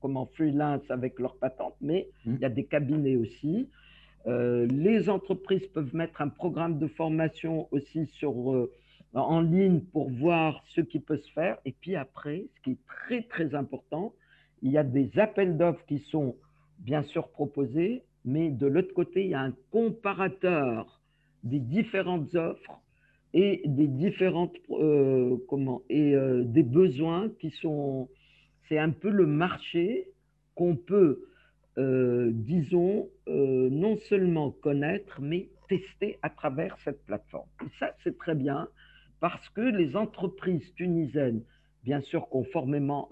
comment, 0.01 0.27
freelance 0.27 0.83
avec 0.89 1.19
leur 1.19 1.37
patente, 1.37 1.75
mais 1.83 2.09
mmh. 2.25 2.35
il 2.35 2.41
y 2.41 2.45
a 2.45 2.51
des 2.51 2.65
cabinets 2.65 3.17
aussi. 3.17 3.69
Euh, 4.27 4.67
les 4.67 5.09
entreprises 5.09 5.67
peuvent 5.69 5.95
mettre 5.95 6.21
un 6.21 6.29
programme 6.29 6.79
de 6.79 6.87
formation 6.87 7.69
aussi 7.71 8.07
sur, 8.07 8.53
euh, 8.53 8.71
en 9.15 9.41
ligne 9.41 9.81
pour 9.81 10.11
voir 10.11 10.63
ce 10.69 10.81
qui 10.81 11.01
peut 11.01 11.17
se 11.17 11.33
faire. 11.33 11.59
Et 11.65 11.73
puis 11.73 11.97
après, 11.97 12.45
ce 12.57 12.63
qui 12.63 12.71
est 12.73 12.87
très 12.87 13.23
très 13.23 13.55
important, 13.55 14.15
il 14.63 14.71
y 14.71 14.79
a 14.79 14.85
des 14.85 15.19
appels 15.19 15.57
d'offres 15.57 15.85
qui 15.87 16.01
sont 16.11 16.37
bien 16.79 17.03
sûr 17.03 17.29
proposés, 17.29 18.05
mais 18.25 18.51
de 18.51 18.67
l'autre 18.67 18.93
côté, 18.93 19.25
il 19.25 19.31
y 19.31 19.35
a 19.35 19.41
un 19.41 19.55
comparateur 19.71 21.00
des 21.43 21.59
différentes 21.59 22.35
offres 22.35 22.81
et 23.33 23.63
des 23.65 23.87
différentes 23.87 24.57
euh, 24.71 25.37
comment 25.49 25.83
et 25.89 26.15
des 26.45 26.63
besoins 26.63 27.31
qui 27.41 27.51
sont 27.51 28.09
c'est 28.69 28.79
un 28.79 28.91
peu 28.91 29.11
le 29.11 29.27
marché 29.27 30.09
qu'on 30.55 30.77
peut 30.77 31.31
euh, 31.79 32.31
disons, 32.35 33.09
euh, 33.29 33.71
non 33.71 33.97
seulement 34.09 34.51
connaître, 34.51 35.21
mais 35.21 35.49
tester 35.69 36.19
à 36.21 36.29
travers 36.29 36.77
cette 36.85 37.05
plateforme. 37.07 37.49
Et 37.65 37.71
ça, 37.79 37.95
c'est 38.03 38.19
très 38.19 38.35
bien 38.35 38.69
parce 39.21 39.49
que 39.51 39.61
les 39.61 39.97
entreprises 39.97 40.75
tunisiennes, 40.75 41.43
bien 41.85 42.01
sûr, 42.01 42.29
conformément 42.29 43.09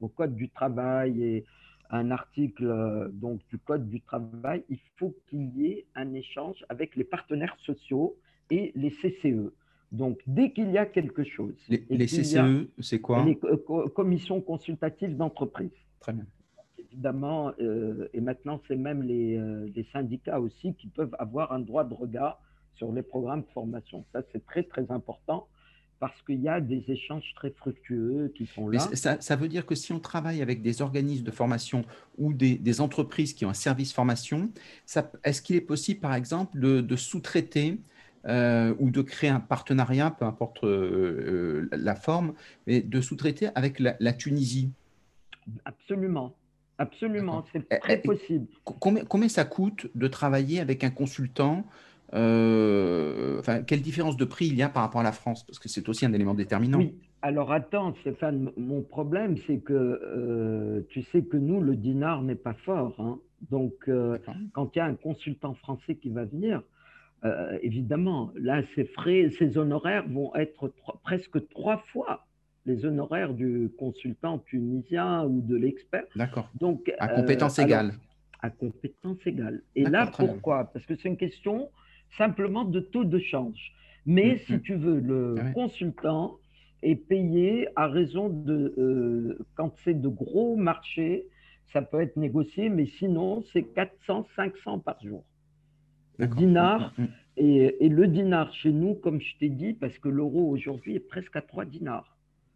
au 0.00 0.08
Code 0.08 0.34
du 0.34 0.50
travail 0.50 1.22
et 1.22 1.38
à 1.38 1.44
un 1.90 2.10
article 2.10 2.66
euh, 2.66 3.08
donc, 3.12 3.40
du 3.48 3.58
Code 3.58 3.88
du 3.88 4.00
travail, 4.00 4.64
il 4.68 4.78
faut 4.96 5.14
qu'il 5.28 5.56
y 5.56 5.66
ait 5.66 5.86
un 5.94 6.14
échange 6.14 6.64
avec 6.68 6.96
les 6.96 7.04
partenaires 7.04 7.56
sociaux 7.60 8.16
et 8.50 8.72
les 8.74 8.90
CCE. 8.90 9.52
Donc, 9.92 10.20
dès 10.26 10.52
qu'il 10.52 10.70
y 10.70 10.78
a 10.78 10.86
quelque 10.86 11.24
chose. 11.24 11.54
Les, 11.68 12.06
CCE, 12.06 12.68
c'est 12.78 13.00
quoi 13.00 13.24
Les 13.24 13.38
commissions 13.94 14.40
consultatives 14.40 15.16
d'entreprise. 15.16 15.72
Très 15.98 16.12
bien 16.12 16.26
évidemment, 16.92 17.52
euh, 17.60 18.08
et 18.12 18.20
maintenant 18.20 18.60
c'est 18.66 18.76
même 18.76 19.02
euh, 19.08 19.68
les, 19.74 19.84
syndicats 19.92 20.40
aussi 20.40 20.74
qui 20.74 20.88
peuvent 20.88 21.14
avoir 21.18 21.52
un 21.52 21.60
droit 21.60 21.84
de 21.84 21.94
regard 21.94 22.40
sur 22.74 22.92
les 22.92 23.02
programmes 23.02 23.42
de 23.42 23.50
formation. 23.52 24.04
Ça, 24.12 24.22
c'est 24.32 24.44
très, 24.44 24.62
très 24.62 24.90
important 24.90 25.46
parce 26.00 26.20
qu'il 26.22 26.40
y 26.40 26.48
a 26.48 26.60
des 26.60 26.82
échanges 26.88 27.32
très 27.36 27.50
fructueux 27.50 28.32
qui 28.34 28.46
sont 28.46 28.68
là. 28.68 28.80
ça, 28.94 29.36
veut 29.36 29.48
dire 29.48 29.66
que 29.66 29.74
si 29.74 29.92
on 29.92 30.00
travaille 30.00 30.40
avec 30.40 30.62
des 30.62 30.80
organismes 30.80 31.24
de 31.24 31.30
formation 31.30 31.84
ou 32.18 32.32
des, 32.32 32.80
entreprises 32.80 33.34
qui 33.34 33.44
ont 33.44 33.50
un 33.50 33.54
service 33.54 33.92
formation, 33.92 34.50
est-ce 35.22 35.42
qu'il 35.42 35.56
est 35.56 35.60
possible, 35.60 36.00
par 36.00 36.14
exemple, 36.14 36.58
de, 36.58 36.96
sous-traiter 36.96 37.78
euh, 38.26 38.74
ou 38.78 38.90
de 38.90 39.02
créer 39.02 39.30
un 39.30 39.40
partenariat, 39.40 40.10
peu 40.10 40.24
importe 40.24 40.64
la 40.64 41.94
forme, 41.94 42.32
mais 42.66 42.80
de 42.80 43.00
sous-traiter 43.02 43.48
avec 43.54 43.78
la 43.78 44.12
Tunisie? 44.14 44.70
Absolument. 45.66 46.34
Absolument, 46.80 47.44
c'est 47.52 47.62
eh, 47.70 47.78
très 47.78 48.00
eh, 48.02 48.06
possible. 48.06 48.46
Combien, 48.64 49.04
combien, 49.04 49.28
ça 49.28 49.44
coûte 49.44 49.88
de 49.94 50.08
travailler 50.08 50.60
avec 50.60 50.82
un 50.82 50.88
consultant 50.88 51.66
euh, 52.14 53.38
enfin, 53.38 53.62
Quelle 53.62 53.82
différence 53.82 54.16
de 54.16 54.24
prix 54.24 54.46
il 54.46 54.56
y 54.56 54.62
a 54.62 54.68
par 54.68 54.82
rapport 54.82 55.00
à 55.00 55.04
la 55.04 55.12
France? 55.12 55.44
Parce 55.44 55.58
que 55.58 55.68
c'est 55.68 55.88
aussi 55.88 56.06
un 56.06 56.12
élément 56.12 56.34
déterminant. 56.34 56.78
Oui, 56.78 56.94
alors 57.22 57.52
attends, 57.52 57.94
Stéphane, 58.00 58.50
mon 58.56 58.82
problème, 58.82 59.36
c'est 59.46 59.58
que 59.58 59.72
euh, 59.72 60.80
tu 60.88 61.02
sais 61.02 61.22
que 61.22 61.36
nous, 61.36 61.60
le 61.60 61.76
dinar 61.76 62.22
n'est 62.22 62.34
pas 62.34 62.54
fort. 62.64 62.94
Hein. 62.98 63.18
Donc, 63.50 63.74
euh, 63.88 64.18
quand 64.52 64.74
il 64.74 64.78
y 64.78 64.82
a 64.82 64.86
un 64.86 64.94
consultant 64.94 65.54
français 65.54 65.96
qui 65.96 66.10
va 66.10 66.24
venir, 66.24 66.62
évidemment, 67.60 68.32
là, 68.34 68.62
ses 68.74 68.86
frais, 68.86 69.30
ses 69.38 69.58
honoraires 69.58 70.08
vont 70.08 70.34
être 70.34 70.72
presque 71.02 71.46
trois 71.50 71.84
fois 71.92 72.26
les 72.66 72.84
honoraires 72.84 73.34
du 73.34 73.70
consultant 73.78 74.38
tunisien 74.38 75.24
ou 75.24 75.40
de 75.40 75.56
l'expert. 75.56 76.04
D'accord. 76.16 76.48
Donc 76.58 76.92
à 76.98 77.08
compétence 77.08 77.58
égale. 77.58 77.92
à 78.40 78.50
compétence 78.50 79.18
égale. 79.26 79.62
Et 79.74 79.84
là, 79.84 80.06
pourquoi? 80.06 80.64
Parce 80.72 80.86
que 80.86 80.94
c'est 80.96 81.08
une 81.08 81.16
question 81.16 81.70
simplement 82.16 82.64
de 82.64 82.80
taux 82.80 83.04
de 83.04 83.18
change. 83.18 83.72
Mais 84.06 84.34
mm, 84.34 84.38
si 84.38 84.52
mm. 84.54 84.60
tu 84.60 84.74
veux, 84.74 85.00
le 85.00 85.34
ah 85.38 85.50
consultant 85.52 86.38
est 86.82 86.96
payé 86.96 87.68
à 87.76 87.86
raison 87.88 88.28
de 88.28 88.74
euh, 88.78 89.38
quand 89.54 89.74
c'est 89.84 90.00
de 90.00 90.08
gros 90.08 90.56
marchés, 90.56 91.26
ça 91.72 91.82
peut 91.82 92.00
être 92.00 92.16
négocié, 92.16 92.68
mais 92.68 92.86
sinon 92.86 93.42
c'est 93.52 93.62
400, 93.62 94.26
500 94.34 94.78
par 94.80 95.00
jour. 95.02 95.24
Dinar. 96.18 96.92
Mm, 96.98 97.04
et, 97.36 97.86
et, 97.86 97.88
le 97.88 98.06
dinar 98.06 98.52
chez 98.52 98.72
nous, 98.72 98.94
comme 98.94 99.20
je 99.20 99.38
t'ai 99.38 99.48
dit, 99.48 99.72
parce 99.72 99.98
que 99.98 100.08
l'euro 100.08 100.50
aujourd'hui 100.50 100.96
est 100.96 101.00
presque 101.08 101.34
à 101.36 101.40
3 101.40 101.64
dinars. 101.64 102.14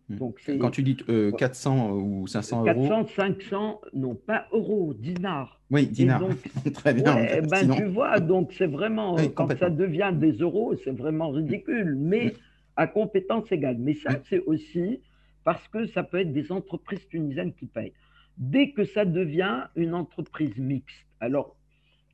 Hmm. 0.08 0.16
Donc 0.16 0.40
Quand 0.60 0.70
tu 0.70 0.82
dis 0.82 0.96
400 0.96 1.88
euh, 1.88 1.92
ou 1.92 2.26
500 2.26 2.66
euros 2.66 2.88
400, 2.88 3.06
500, 3.16 3.80
non 3.94 4.14
pas 4.14 4.46
euros, 4.52 4.92
dinars. 4.94 5.60
Oui, 5.70 5.86
dinars. 5.86 6.22
Très 6.74 6.92
bien. 6.92 7.40
ben, 7.48 7.70
Tu 7.74 7.84
vois, 7.84 8.20
donc 8.20 8.52
c'est 8.52 8.66
vraiment, 8.66 9.16
quand 9.34 9.56
ça 9.56 9.70
devient 9.70 10.12
des 10.14 10.32
euros, 10.32 10.74
c'est 10.84 10.94
vraiment 10.94 11.30
ridicule, 11.30 11.96
mais 11.98 12.34
à 12.76 12.86
compétence 12.86 13.50
égale. 13.50 13.76
Mais 13.78 13.94
ça, 13.94 14.10
c'est 14.28 14.40
aussi 14.40 15.00
parce 15.42 15.66
que 15.68 15.86
ça 15.86 16.02
peut 16.02 16.20
être 16.20 16.32
des 16.32 16.52
entreprises 16.52 17.06
tunisiennes 17.08 17.54
qui 17.54 17.66
payent. 17.66 17.92
Dès 18.36 18.72
que 18.72 18.84
ça 18.84 19.04
devient 19.04 19.64
une 19.76 19.94
entreprise 19.94 20.56
mixte, 20.58 21.06
alors 21.20 21.56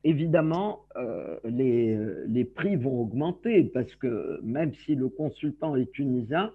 évidemment, 0.05 0.85
euh, 0.97 1.39
les, 1.45 1.99
les 2.29 2.45
prix 2.45 2.77
vont 2.77 3.01
augmenter 3.01 3.65
parce 3.65 3.95
que 3.97 4.41
même 4.43 4.75
si 4.75 4.95
le 4.95 5.09
consultant 5.09 5.77
est 5.77 5.91
tunisien, 5.93 6.53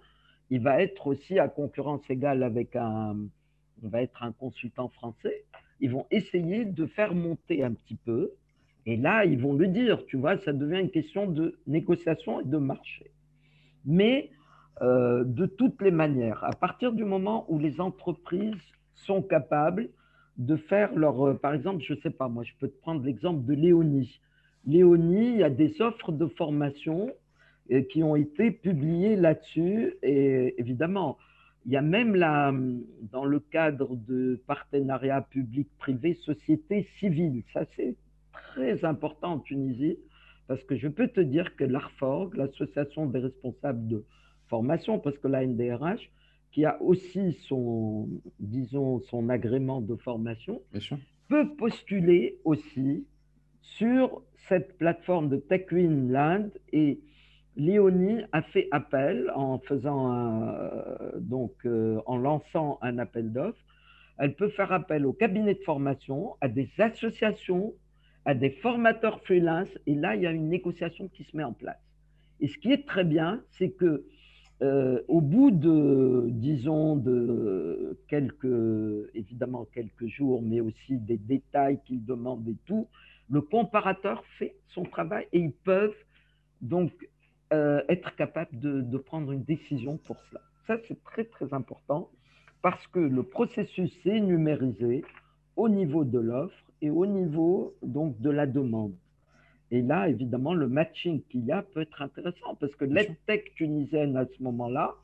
il 0.49 0.61
va 0.61 0.81
être 0.81 1.07
aussi 1.07 1.39
à 1.39 1.47
concurrence 1.47 2.07
égale 2.09 2.43
avec 2.43 2.75
un, 2.75 3.15
on 3.83 3.87
va 3.87 4.01
être 4.01 4.23
un 4.23 4.31
consultant 4.31 4.89
français. 4.89 5.43
Ils 5.79 5.91
vont 5.91 6.05
essayer 6.11 6.65
de 6.65 6.85
faire 6.85 7.13
monter 7.13 7.63
un 7.63 7.73
petit 7.73 7.95
peu. 7.95 8.31
Et 8.85 8.97
là, 8.97 9.25
ils 9.25 9.39
vont 9.39 9.53
le 9.53 9.67
dire, 9.67 10.05
tu 10.05 10.17
vois, 10.17 10.37
ça 10.39 10.53
devient 10.53 10.79
une 10.79 10.91
question 10.91 11.27
de 11.27 11.57
négociation 11.65 12.41
et 12.41 12.45
de 12.45 12.57
marché. 12.57 13.11
Mais 13.85 14.29
euh, 14.81 15.23
de 15.23 15.45
toutes 15.45 15.81
les 15.81 15.91
manières, 15.91 16.43
à 16.43 16.51
partir 16.51 16.93
du 16.93 17.03
moment 17.03 17.45
où 17.49 17.57
les 17.57 17.81
entreprises 17.81 18.53
sont 18.93 19.21
capables 19.21 19.89
de 20.37 20.55
faire 20.55 20.93
leur, 20.95 21.27
euh, 21.27 21.33
par 21.33 21.53
exemple, 21.53 21.81
je 21.81 21.93
ne 21.93 21.99
sais 21.99 22.09
pas, 22.09 22.27
moi, 22.27 22.43
je 22.43 22.51
peux 22.59 22.67
te 22.67 22.79
prendre 22.81 23.03
l'exemple 23.03 23.43
de 23.45 23.53
Léonie. 23.53 24.19
Léonie, 24.65 25.31
il 25.31 25.37
y 25.37 25.43
a 25.43 25.49
des 25.49 25.81
offres 25.81 26.11
de 26.11 26.27
formation 26.27 27.11
qui 27.89 28.03
ont 28.03 28.15
été 28.15 28.51
publiés 28.51 29.15
là-dessus. 29.15 29.95
Et 30.03 30.55
évidemment, 30.59 31.17
il 31.65 31.71
y 31.71 31.77
a 31.77 31.81
même 31.81 32.15
là, 32.15 32.53
dans 33.11 33.25
le 33.25 33.39
cadre 33.39 33.95
de 33.95 34.41
partenariat 34.45 35.21
public-privé, 35.21 36.13
société 36.13 36.87
civile. 36.99 37.43
Ça, 37.53 37.65
c'est 37.75 37.95
très 38.31 38.85
important 38.85 39.33
en 39.33 39.39
Tunisie, 39.39 39.97
parce 40.47 40.63
que 40.63 40.75
je 40.75 40.87
peux 40.87 41.07
te 41.07 41.21
dire 41.21 41.55
que 41.55 41.63
l'ARFORG, 41.63 42.35
l'association 42.35 43.07
des 43.07 43.19
responsables 43.19 43.87
de 43.87 44.05
formation, 44.47 44.99
parce 44.99 45.17
que 45.17 45.27
la 45.27 45.45
NDRH, 45.45 46.11
qui 46.51 46.65
a 46.65 46.79
aussi 46.81 47.33
son, 47.47 48.07
disons, 48.39 48.99
son 49.01 49.29
agrément 49.29 49.81
de 49.81 49.95
formation, 49.95 50.61
peut 51.27 51.55
postuler 51.55 52.37
aussi 52.45 53.05
sur 53.61 54.21
cette 54.47 54.77
plateforme 54.77 55.29
de 55.29 55.37
TechWin 55.37 56.11
Land 56.11 56.49
et 56.71 56.99
Léonie 57.57 58.21
a 58.31 58.41
fait 58.41 58.67
appel 58.71 59.31
en 59.35 59.59
faisant 59.59 60.45
donc 61.19 61.53
euh, 61.65 62.01
en 62.05 62.17
lançant 62.17 62.77
un 62.81 62.97
appel 62.97 63.31
d'offres. 63.31 63.63
Elle 64.17 64.35
peut 64.35 64.49
faire 64.49 64.71
appel 64.71 65.05
au 65.05 65.13
cabinet 65.13 65.55
de 65.55 65.63
formation, 65.63 66.35
à 66.41 66.47
des 66.47 66.69
associations, 66.79 67.73
à 68.25 68.33
des 68.33 68.49
formateurs 68.49 69.21
freelance, 69.23 69.69
et 69.87 69.95
là 69.95 70.15
il 70.15 70.23
y 70.23 70.27
a 70.27 70.31
une 70.31 70.49
négociation 70.49 71.07
qui 71.09 71.23
se 71.23 71.35
met 71.35 71.43
en 71.43 71.53
place. 71.53 71.81
Et 72.39 72.47
ce 72.47 72.57
qui 72.57 72.71
est 72.71 72.85
très 72.85 73.03
bien, 73.03 73.41
c'est 73.51 73.71
que 73.71 74.05
euh, 74.61 75.01
au 75.09 75.19
bout 75.19 75.51
de, 75.51 76.27
disons, 76.29 76.95
de 76.95 77.99
quelques, 78.07 79.09
évidemment 79.13 79.65
quelques 79.73 80.07
jours, 80.07 80.41
mais 80.41 80.61
aussi 80.61 80.97
des 80.97 81.17
détails 81.17 81.79
qu'il 81.85 82.05
demande 82.05 82.47
et 82.47 82.55
tout, 82.65 82.87
le 83.29 83.41
comparateur 83.41 84.23
fait 84.37 84.55
son 84.67 84.83
travail 84.83 85.27
et 85.33 85.39
ils 85.39 85.51
peuvent 85.51 85.95
donc 86.61 86.91
euh, 87.53 87.81
être 87.89 88.15
capable 88.15 88.57
de, 88.59 88.97
prendre 88.97 89.31
une 89.31 89.43
décision 89.43 89.97
pour 89.97 90.17
cela. 90.29 90.41
Ça, 90.67 90.77
c'est 90.87 91.01
très, 91.03 91.25
très 91.25 91.53
important 91.53 92.09
parce 92.61 92.85
que 92.87 92.99
le 92.99 93.21
processus 93.21 93.93
est 94.05 94.19
numérisé 94.19 95.03
au 95.55 95.69
niveau 95.69 96.03
de 96.03 96.17
l'offre 96.17 96.55
et 96.81 96.89
au 96.89 97.05
niveau 97.05 97.75
donc 97.83 98.19
de 98.19 98.29
la 98.31 98.47
demande. 98.47 98.93
Et 99.71 99.81
là, 99.81 100.09
évidemment, 100.09 100.53
le 100.53 100.67
matching 100.67 101.21
qu'il 101.29 101.45
y 101.45 101.51
a 101.51 101.61
peut 101.61 101.81
être 101.81 102.01
intéressant 102.01 102.55
parce 102.59 102.75
que 102.75 102.85
l'EdTech 102.85 103.53
tunisienne, 103.55 104.17
à 104.17 104.25
ce 104.25 104.43
moment-là, 104.43 104.95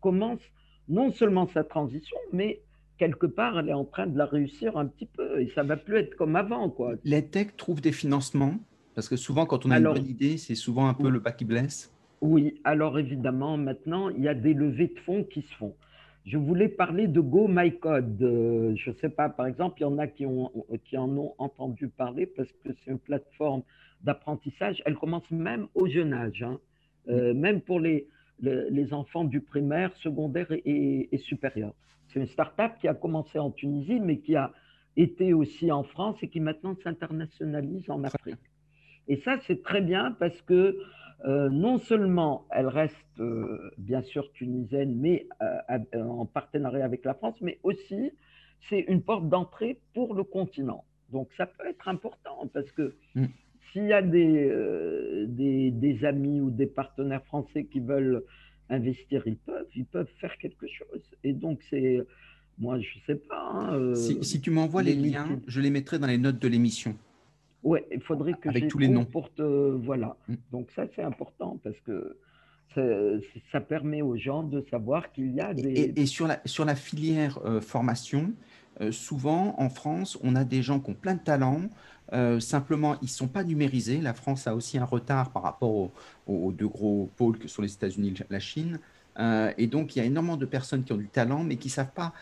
commence 0.00 0.40
non 0.88 1.12
seulement 1.12 1.48
sa 1.48 1.64
transition, 1.64 2.16
mais 2.32 2.60
quelque 2.98 3.26
part, 3.26 3.58
elle 3.58 3.68
est 3.68 3.74
en 3.74 3.84
train 3.84 4.06
de 4.06 4.16
la 4.16 4.26
réussir 4.26 4.76
un 4.76 4.86
petit 4.86 5.06
peu 5.06 5.40
et 5.40 5.48
ça 5.54 5.62
va 5.62 5.76
plus 5.76 5.98
être 5.98 6.16
comme 6.16 6.36
avant. 6.36 6.74
L'EdTech 7.04 7.56
trouve 7.56 7.80
des 7.80 7.92
financements 7.92 8.54
parce 8.96 9.10
que 9.10 9.16
souvent, 9.16 9.44
quand 9.44 9.66
on 9.66 9.70
a 9.70 9.76
une 9.78 9.84
bonne 9.84 10.08
idée, 10.08 10.38
c'est 10.38 10.54
souvent 10.54 10.88
un 10.88 10.94
peu 10.94 11.10
le 11.10 11.20
pas 11.20 11.30
qui 11.30 11.44
blesse. 11.44 11.94
Oui, 12.22 12.62
alors 12.64 12.98
évidemment, 12.98 13.58
maintenant, 13.58 14.08
il 14.08 14.22
y 14.22 14.28
a 14.28 14.32
des 14.32 14.54
levées 14.54 14.88
de 14.88 14.98
fonds 15.00 15.22
qui 15.22 15.42
se 15.42 15.54
font. 15.54 15.74
Je 16.24 16.38
voulais 16.38 16.70
parler 16.70 17.06
de 17.06 17.20
Go 17.20 17.46
My 17.46 17.78
Code. 17.78 18.20
Euh, 18.22 18.74
je 18.74 18.90
ne 18.90 18.94
sais 18.94 19.10
pas, 19.10 19.28
par 19.28 19.46
exemple, 19.46 19.76
il 19.80 19.82
y 19.82 19.84
en 19.86 19.98
a 19.98 20.06
qui, 20.06 20.24
ont, 20.24 20.50
qui 20.86 20.96
en 20.96 21.10
ont 21.10 21.34
entendu 21.36 21.88
parler 21.88 22.24
parce 22.24 22.50
que 22.64 22.70
c'est 22.72 22.90
une 22.90 22.98
plateforme 22.98 23.62
d'apprentissage. 24.00 24.82
Elle 24.86 24.94
commence 24.96 25.30
même 25.30 25.66
au 25.74 25.86
jeune 25.86 26.14
âge, 26.14 26.42
hein. 26.42 26.58
euh, 27.08 27.34
même 27.34 27.60
pour 27.60 27.80
les, 27.80 28.08
les, 28.40 28.94
enfants 28.94 29.24
du 29.24 29.42
primaire, 29.42 29.94
secondaire 29.98 30.50
et, 30.50 31.10
et 31.12 31.18
supérieur. 31.18 31.74
C'est 32.08 32.20
une 32.20 32.26
start-up 32.28 32.72
qui 32.80 32.88
a 32.88 32.94
commencé 32.94 33.38
en 33.38 33.50
Tunisie, 33.50 34.00
mais 34.00 34.20
qui 34.20 34.36
a 34.36 34.52
été 34.96 35.34
aussi 35.34 35.70
en 35.70 35.82
France 35.82 36.16
et 36.22 36.28
qui 36.28 36.40
maintenant 36.40 36.74
s'internationalise 36.82 37.90
en 37.90 38.02
Afrique. 38.02 38.36
Et 39.08 39.16
ça, 39.18 39.38
c'est 39.46 39.62
très 39.62 39.80
bien 39.80 40.12
parce 40.18 40.40
que 40.42 40.78
euh, 41.24 41.48
non 41.48 41.78
seulement 41.78 42.46
elle 42.50 42.68
reste 42.68 42.94
euh, 43.20 43.70
bien 43.78 44.02
sûr 44.02 44.30
tunisienne, 44.32 44.94
mais 44.96 45.26
euh, 45.40 46.02
en 46.02 46.26
partenariat 46.26 46.84
avec 46.84 47.04
la 47.04 47.14
France, 47.14 47.36
mais 47.40 47.58
aussi 47.62 48.10
c'est 48.68 48.80
une 48.80 49.02
porte 49.02 49.28
d'entrée 49.28 49.80
pour 49.94 50.14
le 50.14 50.24
continent. 50.24 50.84
Donc 51.10 51.28
ça 51.36 51.46
peut 51.46 51.66
être 51.66 51.88
important 51.88 52.50
parce 52.52 52.70
que 52.72 52.94
mm. 53.14 53.24
s'il 53.72 53.86
y 53.86 53.92
a 53.92 54.02
des, 54.02 54.52
des, 55.26 55.70
des, 55.70 56.04
amis 56.04 56.40
ou 56.40 56.50
des 56.50 56.66
partenaires 56.66 57.24
français 57.24 57.64
qui 57.64 57.80
veulent 57.80 58.22
investir, 58.68 59.22
ils 59.26 59.36
peuvent, 59.36 59.68
ils 59.74 59.86
peuvent 59.86 60.10
faire 60.20 60.36
quelque 60.36 60.66
chose. 60.66 61.02
Et 61.24 61.32
donc 61.32 61.60
c'est, 61.70 62.04
moi 62.58 62.78
je 62.78 62.98
sais 63.06 63.14
pas. 63.14 63.52
Hein, 63.54 63.94
si, 63.94 64.40
tu 64.40 64.50
m'envoies 64.50 64.82
les, 64.82 64.94
liens, 64.94 65.40
je 65.46 65.60
les 65.60 65.70
mettrai 65.70 65.98
dans 65.98 66.08
les 66.08 66.18
notes 66.18 66.38
de 66.38 66.48
l'émission. 66.48 66.94
Oui, 67.66 67.80
il 67.90 68.00
faudrait 68.00 68.34
que 68.34 68.48
avec 68.48 68.68
tous 68.68 68.78
les 68.78 68.88
noms 68.88 69.04
pour 69.04 69.28
voilà. 69.38 70.16
Mm. 70.28 70.34
Donc 70.52 70.70
ça 70.76 70.84
c'est 70.94 71.02
important 71.02 71.58
parce 71.64 71.78
que 71.84 72.16
ça, 73.52 73.60
permet 73.60 74.02
aux 74.02 74.16
gens 74.16 74.42
de 74.42 74.64
savoir 74.70 75.12
qu'il 75.12 75.32
y 75.34 75.40
a 75.40 75.54
des... 75.54 75.92
Et, 75.96 76.06
sur, 76.06 76.26
la, 76.26 76.40
sur 76.44 76.64
la 76.64 76.74
filière 76.74 77.38
euh, 77.44 77.60
formation, 77.60 78.32
euh, 78.80 78.92
souvent 78.92 79.54
en 79.58 79.70
France, 79.70 80.18
on 80.22 80.36
a 80.36 80.44
des 80.44 80.62
gens 80.62 80.78
qui 80.78 80.90
ont 80.90 80.94
plein 80.94 81.14
de 81.14 81.20
talents, 81.20 81.62
euh, 82.12 82.38
simplement 82.38 82.96
ils 83.00 83.06
ne 83.06 83.10
sont 83.10 83.28
pas 83.28 83.44
numérisés. 83.44 84.00
La 84.00 84.14
France 84.14 84.46
a 84.46 84.54
aussi 84.54 84.78
un 84.78 84.84
retard 84.84 85.30
par 85.30 85.42
rapport 85.42 85.90
aux, 86.26 86.52
deux 86.52 86.68
gros 86.68 87.08
pôles 87.16 87.38
que 87.38 87.48
sont 87.48 87.62
les 87.62 87.72
États-Unis 87.72 88.14
et 88.20 88.24
la 88.30 88.40
Chine. 88.40 88.78
et 89.56 89.66
donc, 89.66 89.96
il 89.96 90.00
y 90.00 90.02
a 90.02 90.04
énormément 90.04 90.36
de 90.36 90.44
personnes 90.44 90.84
qui 90.84 90.92
ont 90.92 90.98
du 90.98 91.08
talent, 91.08 91.42
mais 91.42 91.56
qui 91.56 91.68
ne 91.68 91.72
savent 91.72 91.94
pas 91.94 92.12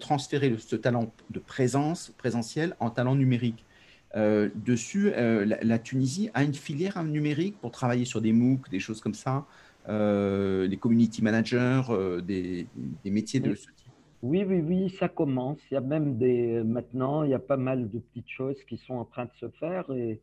transférer 0.00 0.56
ce 0.58 0.76
talent 0.76 1.12
de 1.28 1.38
présence 1.38 2.10
présentielle 2.16 2.74
en 2.80 2.88
talent 2.88 3.14
numérique. 3.14 3.66
Dessus, 4.14 5.10
la, 5.10 5.44
la, 5.44 5.78
Tunisie 5.78 6.30
a 6.34 6.42
une 6.42 6.54
filière 6.54 7.02
numérique 7.04 7.58
pour 7.60 7.70
travailler 7.70 8.04
sur 8.04 8.20
des 8.20 8.32
MOOC, 8.32 8.70
des 8.70 8.80
choses 8.80 9.00
comme 9.00 9.14
ça. 9.14 9.46
Euh, 9.88 10.66
les 10.66 10.76
community 10.76 11.22
managers, 11.22 11.82
euh, 11.88 12.20
des, 12.20 12.66
métiers 13.04 13.40
de 13.40 13.54
ce 13.54 13.68
type 13.68 13.86
oui, 14.20 14.44
oui, 14.44 14.60
oui, 14.60 14.90
ça 14.98 15.08
commence. 15.08 15.58
Il 15.70 15.74
y 15.74 15.76
a 15.76 15.80
même 15.80 16.18
des 16.18 16.62
maintenant, 16.64 17.22
il 17.22 17.30
y 17.30 17.34
a 17.34 17.38
pas 17.38 17.56
mal 17.56 17.88
de 17.88 17.98
petites 18.00 18.28
choses 18.28 18.56
qui 18.68 18.76
sont 18.76 18.94
en 18.94 19.04
train 19.04 19.26
de 19.26 19.30
se 19.40 19.48
faire 19.60 19.88
et 19.92 20.20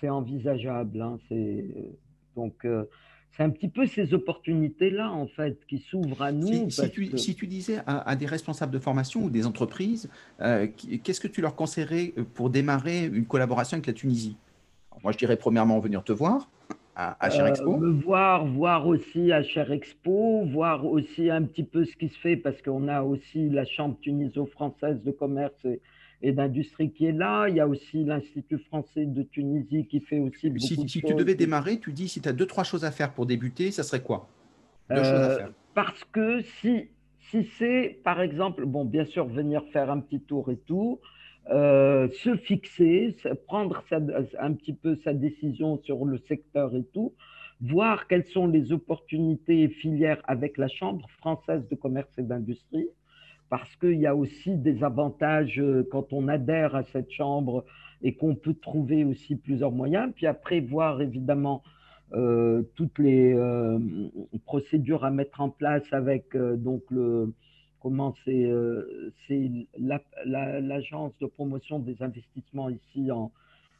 c'est 0.00 0.08
envisageable. 0.08 1.02
Hein. 1.02 1.18
C'est 1.28 1.66
donc 2.34 2.64
euh, 2.64 2.84
c'est 3.36 3.42
un 3.42 3.50
petit 3.50 3.68
peu 3.68 3.86
ces 3.86 4.14
opportunités-là, 4.14 5.12
en 5.12 5.26
fait, 5.26 5.58
qui 5.68 5.78
s'ouvrent 5.78 6.22
à 6.22 6.32
nous. 6.32 6.70
Si, 6.70 7.34
tu, 7.34 7.46
disais 7.46 7.80
à, 7.86 8.16
des 8.16 8.26
responsables 8.26 8.72
de 8.72 8.78
formation 8.78 9.24
ou 9.24 9.30
des 9.30 9.46
entreprises, 9.46 10.08
qu'est-ce 10.38 11.20
que 11.20 11.28
tu 11.28 11.40
leur 11.42 11.54
conseillerais 11.54 12.14
pour 12.34 12.50
démarrer 12.50 13.04
une 13.04 13.26
collaboration 13.26 13.76
avec 13.76 13.86
la 13.86 13.92
Tunisie? 13.92 14.36
Moi, 15.02 15.12
je 15.12 15.18
dirais 15.18 15.36
premièrement 15.36 15.78
venir 15.80 16.02
te 16.02 16.12
voir 16.12 16.48
à, 16.96 17.30
Cher 17.30 17.46
Expo 17.46 17.74
euh, 17.74 17.90
voir, 17.90 18.46
voir 18.46 18.86
aussi 18.86 19.30
à 19.30 19.42
Cher 19.42 19.70
Expo, 19.70 20.44
voir 20.46 20.86
aussi 20.86 21.30
un 21.30 21.42
petit 21.42 21.62
peu 21.62 21.84
ce 21.84 21.94
qui 21.94 22.08
se 22.08 22.18
fait, 22.18 22.36
parce 22.36 22.62
qu'on 22.62 22.88
a 22.88 23.02
aussi 23.02 23.50
la 23.50 23.66
Chambre 23.66 23.98
tuniso-française 24.00 25.02
de 25.02 25.10
commerce 25.10 25.62
et, 25.64 25.80
d'industrie 26.22 26.90
qui 26.92 27.06
est 27.06 27.12
là. 27.12 27.48
Il 27.48 27.56
y 27.56 27.60
a 27.60 27.68
aussi 27.68 28.04
l'Institut 28.04 28.58
français 28.58 29.06
de 29.06 29.22
Tunisie 29.22 29.86
qui 29.86 30.00
fait 30.00 30.18
aussi 30.18 30.48
beaucoup 30.48 30.66
si, 30.66 30.76
de 30.76 30.88
si 30.88 31.02
tu 31.02 31.14
devais 31.14 31.34
démarrer, 31.34 31.78
tu 31.78 31.92
dis 31.92 32.08
si 32.08 32.20
tu 32.20 32.28
as 32.28 32.32
deux, 32.32 32.46
trois 32.46 32.64
choses 32.64 32.84
à 32.84 32.90
faire 32.90 33.12
pour 33.12 33.26
débuter, 33.26 33.70
ça 33.70 33.82
serait 33.82 34.02
quoi? 34.02 34.28
Deux 34.90 34.96
choses 34.96 35.06
à 35.06 35.30
euh, 35.30 35.36
faire. 35.36 35.52
Parce 35.74 36.04
que 36.04 36.40
si, 36.60 36.88
si 37.30 37.44
c'est, 37.58 38.00
par 38.02 38.20
exemple, 38.20 38.64
bon, 38.64 38.84
bien 38.84 39.04
sûr, 39.04 39.26
venir 39.26 39.62
faire 39.72 39.90
un 39.90 40.00
petit 40.00 40.20
tour 40.20 40.50
et 40.50 40.56
tout, 40.56 41.00
euh, 41.50 42.08
se 42.24 42.36
fixer, 42.36 43.14
prendre 43.46 43.84
un 44.40 44.52
petit 44.54 44.72
peu 44.72 44.96
sa 45.04 45.12
décision 45.12 45.80
sur 45.84 46.04
le 46.04 46.18
secteur 46.18 46.74
et 46.74 46.84
tout, 46.92 47.14
voir 47.60 48.08
quelles 48.08 48.26
sont 48.26 48.46
les 48.46 48.72
opportunités 48.72 49.62
et 49.62 49.68
filières 49.68 50.20
avec 50.24 50.58
la 50.58 50.68
Chambre 50.68 51.08
française 51.18 51.66
de 51.68 51.74
commerce 51.74 52.10
et 52.18 52.22
d'industrie, 52.22 52.88
parce 53.48 53.74
qu'il 53.76 53.98
y 53.98 54.06
a 54.06 54.14
aussi 54.14 54.56
des 54.56 54.82
avantages 54.82 55.60
euh, 55.60 55.86
quand 55.90 56.12
on 56.12 56.28
adhère 56.28 56.74
à 56.74 56.82
cette 56.84 57.10
Chambre 57.10 57.64
et 58.02 58.14
qu'on 58.14 58.34
peut 58.34 58.54
trouver 58.54 59.04
aussi 59.04 59.36
plusieurs 59.36 59.72
moyens, 59.72 60.12
puis 60.14 60.26
après 60.26 60.60
voir 60.60 61.00
évidemment 61.00 61.62
euh, 62.12 62.62
toutes 62.74 62.98
les 62.98 63.34
procédures 64.44 65.04
à 65.04 65.10
mettre 65.10 65.40
en 65.40 65.48
place 65.48 65.84
avec 65.92 66.36
donc 66.36 66.82
le, 66.90 67.32
comment 67.86 68.16
c'est 68.24 68.46
euh, 68.46 69.14
l'agence 70.24 71.12
de 71.20 71.26
promotion 71.26 71.78
des 71.78 72.02
investissements 72.02 72.68
ici, 72.68 73.12
en, 73.12 73.30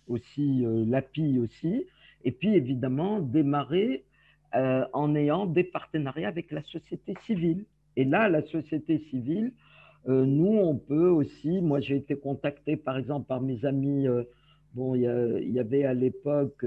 aussi 0.07 0.65
euh, 0.65 0.85
l'API 0.87 1.41
aussi, 1.41 1.85
et 2.25 2.31
puis 2.31 2.55
évidemment 2.55 3.19
démarrer 3.19 4.05
euh, 4.55 4.85
en 4.93 5.17
ayant 5.17 5.45
des 5.47 5.65
partenariats 5.65 6.29
avec 6.29 6.53
la 6.53 6.63
société 6.63 7.15
civile. 7.27 7.65
Et 7.97 8.05
là, 8.05 8.29
la 8.29 8.43
société 8.47 8.99
civile, 9.11 9.53
nous, 10.07 10.59
on 10.59 10.77
peut 10.77 11.09
aussi, 11.09 11.61
moi 11.61 11.81
j'ai 11.81 11.97
été 11.97 12.15
contacté 12.15 12.77
par 12.77 12.97
exemple 12.97 13.27
par 13.27 13.41
mes 13.41 13.65
amis, 13.65 14.07
bon, 14.75 14.95
il 14.95 15.01
y, 15.01 15.53
y, 15.53 15.59
avait 15.59 15.85
à 15.85 15.95
l'époque 15.95 16.65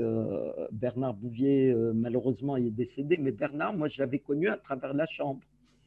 Bernard 0.74 1.14
Bouvier, 1.14 1.74
malheureusement 1.94 2.58
il 2.58 2.68
est 2.68 2.72
décédé, 2.72 3.18
mais 3.18 3.32
Bernard, 3.32 3.74
moi 3.74 3.88
je 3.88 4.00
l'avais 4.00 4.20
connu 4.20 4.50
à 4.50 4.58
travers 4.58 4.94
la 4.94 5.06
Chambre. 5.06 5.40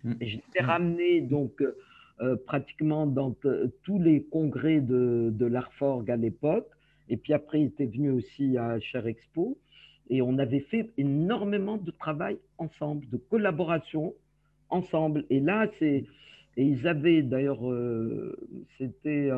Mm. 0.04 0.12
Et 0.20 0.26
j'étais 0.26 0.62
mm. 0.62 0.66
ramené 0.66 1.20
donc 1.20 1.60
euh, 1.60 1.76
euh, 2.20 2.36
pratiquement 2.36 3.06
dans 3.06 3.34
tous 3.82 3.98
les 3.98 4.24
congrès 4.24 4.80
de, 4.80 5.30
de 5.32 5.46
l'ARFORG 5.46 6.10
à 6.10 6.16
l'époque. 6.16 6.68
Et 7.08 7.16
puis 7.16 7.32
après, 7.32 7.60
il 7.60 7.66
était 7.66 7.86
venu 7.86 8.10
aussi 8.10 8.56
à 8.56 8.78
Cher 8.80 9.06
Expo. 9.06 9.58
Et 10.08 10.22
on 10.22 10.38
avait 10.38 10.60
fait 10.60 10.90
énormément 10.98 11.78
de 11.78 11.90
travail 11.90 12.38
ensemble, 12.58 13.08
de 13.08 13.16
collaboration 13.16 14.14
ensemble. 14.72 15.24
Et 15.30 15.40
là, 15.40 15.68
c'est. 15.78 16.04
Et 16.58 16.64
ils 16.64 16.86
avaient 16.86 17.22
d'ailleurs, 17.22 17.66
euh, 17.70 18.36
c'était, 18.76 19.30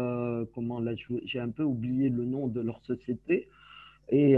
comment 0.53 0.81
là, 0.81 0.95
j'ai 1.25 1.39
un 1.39 1.51
peu 1.51 1.63
oublié 1.63 2.09
le 2.09 2.25
nom 2.25 2.49
de 2.49 2.61
leur 2.61 2.81
société. 2.85 3.47
Et 4.09 4.35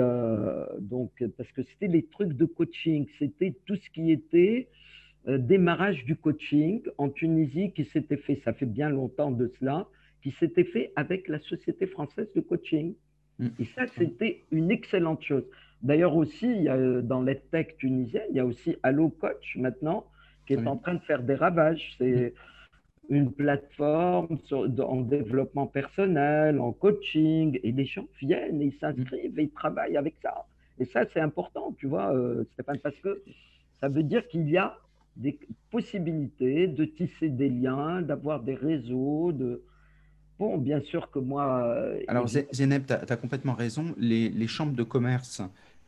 donc, 0.81 1.25
parce 1.39 1.51
que 1.53 1.63
c'était 1.63 1.87
les 1.87 2.05
trucs 2.05 2.35
de 2.35 2.45
coaching, 2.45 3.07
c'était 3.19 3.55
tout 3.65 3.77
ce 3.77 3.89
qui 3.89 4.13
était 4.13 4.69
euh, 5.29 5.39
démarrage 5.39 6.05
du 6.05 6.15
coaching 6.15 6.83
en 6.99 7.09
Tunisie 7.09 7.73
qui 7.73 7.85
s'était 7.85 8.17
fait, 8.17 8.41
ça 8.45 8.53
fait 8.53 8.67
bien 8.67 8.89
longtemps 8.89 9.33
de 9.33 9.53
cela, 9.59 9.89
qui 10.23 10.31
s'était 10.31 10.65
fait 10.65 10.93
avec 10.95 11.27
la 11.27 11.41
Société 11.41 11.87
française 11.87 12.29
de 12.37 12.41
coaching. 12.41 12.95
Mm. 13.41 13.49
Et 13.59 13.65
ça, 13.65 13.87
c'était 13.89 14.45
une 14.53 14.71
excellente 14.71 15.23
chose. 15.23 15.43
D'ailleurs 15.83 16.15
aussi, 16.15 16.47
il 16.47 16.63
y 16.63 16.69
a, 16.69 17.03
dans 17.03 17.23
l'EdTech 17.23 17.77
tunisienne, 17.77 18.27
il 18.31 18.37
y 18.37 18.41
a 18.41 18.47
aussi 18.47 18.77
Allo 18.85 19.09
Coach 19.09 19.57
maintenant 19.57 20.07
qui 20.47 20.55
est 20.55 20.67
en 20.67 20.77
train 20.77 20.95
de 20.95 21.01
faire 21.01 21.23
des 21.23 21.35
ravages. 21.35 21.95
C'est 21.99 22.33
mm. 23.11 23.15
une 23.15 23.33
plateforme 23.33 24.39
en 24.53 25.01
développement 25.01 25.67
personnel, 25.67 26.61
en 26.61 26.73
coaching, 26.73 27.59
et 27.63 27.73
les 27.73 27.85
gens 27.85 28.07
viennent 28.21 28.63
et 28.63 28.67
ils 28.67 28.79
s'inscrivent 28.81 29.39
et 29.39 29.45
ils 29.45 29.51
travaillent 29.51 29.97
avec 29.97 30.15
ça. 30.23 30.47
Et 30.79 30.85
ça, 30.87 31.05
c'est 31.13 31.21
important, 31.21 31.75
tu 31.79 31.87
vois, 31.87 32.15
euh, 32.15 32.45
Stéphane, 32.53 32.79
parce 32.79 32.97
que 32.97 33.23
ça 33.81 33.89
veut 33.89 34.03
dire 34.03 34.27
qu'il 34.29 34.49
y 34.49 34.57
a 34.57 34.79
des 35.17 35.39
possibilités 35.71 36.67
de 36.67 36.85
tisser 36.85 37.31
des 37.31 37.49
liens, 37.49 38.03
d'avoir 38.03 38.41
des 38.43 38.55
réseaux, 38.55 39.33
de... 39.33 39.63
Bon, 40.39 40.59
bien 40.59 40.83
sûr 40.83 41.11
que 41.11 41.19
moi... 41.19 41.65
Euh, 41.65 42.01
Alors, 42.09 42.29
Zénep, 42.29 42.87
tu 42.87 42.93
as, 42.93 43.17
complètement 43.17 43.55
raison. 43.55 43.95
Les, 43.97 44.47
chambres 44.47 44.77
de 44.77 44.83
commerce 44.83 45.41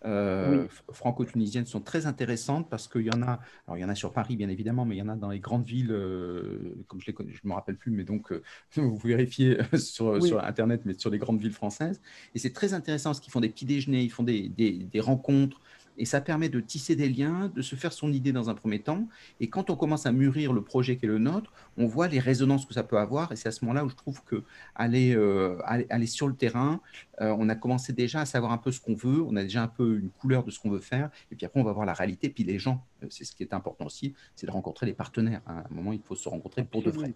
euh, 0.04 0.66
franco-tunisiennes 0.92 1.66
sont 1.66 1.80
très 1.80 2.06
intéressantes 2.06 2.68
parce 2.70 2.87
qu'il 2.87 3.02
y 3.02 3.11
en 3.11 3.22
a, 3.22 3.40
alors 3.66 3.76
il 3.76 3.80
y 3.80 3.84
en 3.84 3.88
a 3.88 3.94
sur 3.94 4.12
Paris 4.12 4.37
bien 4.37 4.48
évidemment, 4.48 4.84
mais 4.84 4.96
il 4.96 4.98
y 4.98 5.02
en 5.02 5.08
a 5.08 5.16
dans 5.16 5.30
les 5.30 5.40
grandes 5.40 5.64
villes, 5.64 5.90
euh, 5.90 6.74
comme 6.87 7.00
je 7.00 7.11
ne 7.11 7.48
me 7.48 7.54
rappelle 7.54 7.76
plus, 7.76 7.90
mais 7.90 8.04
donc 8.04 8.32
vous 8.76 8.96
vérifiez 8.98 9.58
sur, 9.76 10.22
sur, 10.24 10.42
Internet, 10.44 10.82
mais 10.84 10.94
sur 10.94 11.11
les 11.11 11.18
grandes 11.18 11.40
villes 11.40 11.52
françaises. 11.52 12.00
Et 12.34 12.38
c'est 12.38 12.52
très 12.52 12.74
intéressant 12.74 13.11
parce 13.11 13.20
qu'ils 13.20 13.32
font 13.32 13.40
des 13.40 13.48
petits 13.48 13.66
déjeuners, 13.66 14.02
ils 14.02 14.11
font 14.11 14.22
des, 14.22 14.48
des, 14.48 14.72
des 14.72 15.00
rencontres, 15.00 15.61
et 15.98 16.04
ça 16.04 16.20
permet 16.20 16.48
de 16.48 16.61
tisser 16.61 16.96
des 16.96 17.08
liens, 17.08 17.50
de 17.54 17.61
se 17.61 17.74
faire 17.76 17.92
son 17.92 18.12
idée 18.12 18.32
dans 18.32 18.48
un 18.48 18.54
premier 18.54 18.78
temps. 18.78 19.08
Et 19.40 19.48
quand 19.48 19.68
on 19.68 19.76
commence 19.76 20.06
à 20.06 20.12
mûrir 20.12 20.52
le 20.52 20.62
projet 20.62 20.96
qui 20.96 21.06
est 21.06 21.08
le 21.08 21.18
nôtre, 21.18 21.52
on 21.76 21.87
voit 21.87 22.08
les 22.08 22.20
résonances 22.20 22.64
que 22.64 22.72
ça 22.72 22.84
peut 22.84 22.98
avoir. 22.98 23.32
Et 23.32 23.37
c'est 23.37 23.48
à 23.48 23.52
ce 23.52 23.64
moment-là 23.64 23.84
où 23.84 23.88
je 23.88 23.96
trouve 23.96 24.22
que 24.24 24.44
aller, 24.76 25.14
euh, 25.14 25.59
aller, 25.66 26.07
sur 26.07 26.28
le 26.28 26.34
terrain, 26.34 26.80
euh, 27.20 27.34
on 27.38 27.49
a 27.49 27.57
commencé 27.57 27.92
déjà 27.92 28.20
à 28.20 28.24
savoir 28.26 28.53
un 28.53 28.59
peu 28.59 28.70
ce 28.70 28.80
qu'on 28.80 28.94
veut, 28.94 29.22
on 29.22 29.34
a 29.36 29.42
déjà 29.42 29.62
un 29.62 29.68
peu 29.68 29.99
une 29.99 30.11
couleur 30.11 30.44
de 30.44 30.51
ce 30.51 30.61
qu'on 30.61 30.70
veut 30.70 30.78
faire. 30.78 31.11
Et 31.32 31.36
puis 31.36 31.44
après, 31.44 31.61
on 31.61 31.64
va 31.64 31.72
voir 31.72 31.84
la 31.84 31.94
réalité. 31.94 32.30
Puis 32.30 32.44
les 32.44 32.59
gens, 32.59 32.84
euh, 33.03 33.07
c'est 33.11 33.24
ce 33.24 33.34
qui 33.34 33.42
est 33.42 33.53
important 33.53 33.86
aussi, 33.86 34.14
c'est 34.36 34.46
de 34.46 34.53
rencontrer 34.53 34.86
les 34.86 34.94
partenaires. 34.94 35.42
À 35.46 35.61
un 35.61 35.74
moment, 35.74 35.92
il 35.92 36.01
faut 36.01 36.14
se 36.14 36.28
rencontrer 36.28 36.64
pour 36.64 36.82
de 36.82 36.90
vrai. 36.90 37.12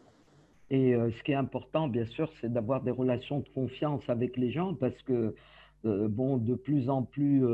Et 0.71 0.95
ce 0.95 1.23
qui 1.23 1.33
est 1.33 1.37
important, 1.37 1.87
bien 1.87 2.07
sûr, 2.07 2.33
c'est 2.41 2.51
d'avoir 2.51 2.81
des 2.81 2.91
relations 2.91 3.41
de 3.41 3.49
confiance 3.51 4.03
avec 4.09 4.39
les 4.39 4.51
gens 4.51 4.73
parce 4.73 4.97
que, 5.03 5.35
bon, 5.85 6.39
de 6.39 6.55
plus 6.55 6.89
en 6.89 7.03
plus, 7.03 7.45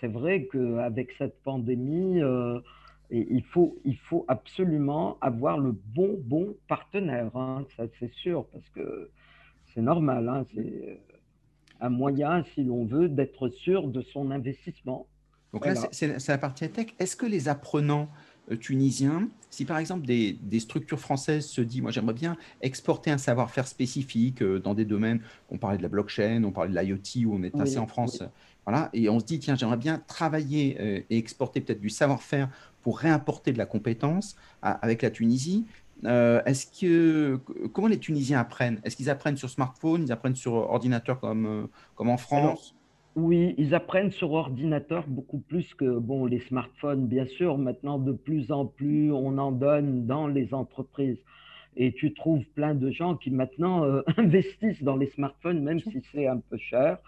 c'est 0.00 0.08
vrai 0.08 0.48
qu'avec 0.50 1.12
cette 1.18 1.42
pandémie, 1.42 2.20
euh, 2.22 2.60
il, 3.10 3.42
faut, 3.42 3.78
il 3.84 3.96
faut 3.96 4.24
absolument 4.28 5.18
avoir 5.20 5.58
le 5.58 5.72
bon, 5.72 6.16
bon 6.18 6.56
partenaire. 6.68 7.34
Hein, 7.36 7.64
ça, 7.76 7.84
c'est 7.98 8.12
sûr, 8.12 8.46
parce 8.52 8.68
que 8.70 9.10
c'est 9.74 9.82
normal. 9.82 10.28
Hein, 10.28 10.44
c'est 10.54 11.00
un 11.80 11.88
moyen, 11.88 12.44
si 12.54 12.64
l'on 12.64 12.84
veut, 12.84 13.08
d'être 13.08 13.48
sûr 13.48 13.88
de 13.88 14.02
son 14.02 14.30
investissement. 14.30 15.06
Donc 15.52 15.64
là, 15.64 15.74
c'est 15.92 16.28
la 16.28 16.38
partie 16.38 16.68
tech. 16.70 16.88
Est-ce 16.98 17.16
que 17.16 17.26
les 17.26 17.48
apprenants 17.48 18.08
tunisien, 18.56 19.28
si 19.50 19.64
par 19.64 19.78
exemple 19.78 20.06
des, 20.06 20.38
structures 20.60 21.00
françaises 21.00 21.46
se 21.46 21.60
disent, 21.60 21.82
moi 21.82 21.90
j'aimerais 21.90 22.14
bien 22.14 22.36
exporter 22.60 23.10
un 23.10 23.18
savoir-faire 23.18 23.66
spécifique 23.66 24.42
dans 24.42 24.74
des 24.74 24.84
domaines, 24.84 25.20
on 25.50 25.58
parlait 25.58 25.78
de 25.78 25.82
la 25.82 25.88
blockchain, 25.88 26.42
on 26.44 26.52
parlait 26.52 26.72
de 26.72 26.78
l'IoT, 26.78 27.28
où 27.28 27.34
on 27.34 27.42
est 27.42 27.58
assez 27.60 27.78
en 27.78 27.86
France, 27.86 28.22
voilà, 28.64 28.90
et 28.92 29.08
on 29.08 29.18
se 29.18 29.24
dit, 29.24 29.38
tiens, 29.38 29.56
j'aimerais 29.56 29.76
bien 29.76 30.02
travailler 30.06 31.04
et 31.08 31.18
exporter 31.18 31.60
peut-être 31.60 31.80
du 31.80 31.90
savoir-faire 31.90 32.50
pour 32.82 32.98
réimporter 32.98 33.52
de 33.52 33.58
la 33.58 33.66
compétence 33.66 34.36
avec 34.62 35.02
la 35.02 35.10
Tunisie. 35.10 35.66
est-ce 36.04 36.66
que 36.80 37.40
comment 37.72 37.88
les 37.88 37.98
Tunisiens 37.98 38.40
apprennent? 38.40 38.80
Est-ce 38.84 38.96
qu'ils 38.96 39.10
apprennent 39.10 39.36
sur 39.36 39.50
smartphone 39.50 40.02
Ils 40.02 40.12
apprennent 40.12 40.36
sur 40.36 40.54
ordinateur 40.54 41.20
comme, 41.20 41.68
comme 41.94 42.10
en 42.10 42.18
France? 42.18 42.74
Oui, 43.18 43.54
ils 43.58 43.74
apprennent 43.74 44.12
sur 44.12 44.32
ordinateur 44.32 45.04
beaucoup 45.08 45.38
plus 45.38 45.74
que 45.74 45.98
bon, 45.98 46.24
les 46.24 46.38
smartphones, 46.40 47.06
bien 47.06 47.26
sûr. 47.26 47.58
Maintenant, 47.58 47.98
de 47.98 48.12
plus 48.12 48.52
en 48.52 48.66
plus, 48.66 49.12
on 49.12 49.38
en 49.38 49.50
donne 49.50 50.06
dans 50.06 50.28
les 50.28 50.54
entreprises. 50.54 51.18
Et 51.76 51.92
tu 51.92 52.14
trouves 52.14 52.44
plein 52.54 52.74
de 52.74 52.90
gens 52.90 53.16
qui 53.16 53.30
maintenant 53.30 53.84
euh, 53.84 54.02
investissent 54.16 54.82
dans 54.82 54.96
les 54.96 55.08
smartphones, 55.08 55.62
même 55.62 55.80
si 55.80 56.02
c'est 56.12 56.26
un 56.26 56.38
peu 56.38 56.56
cher. 56.58 56.98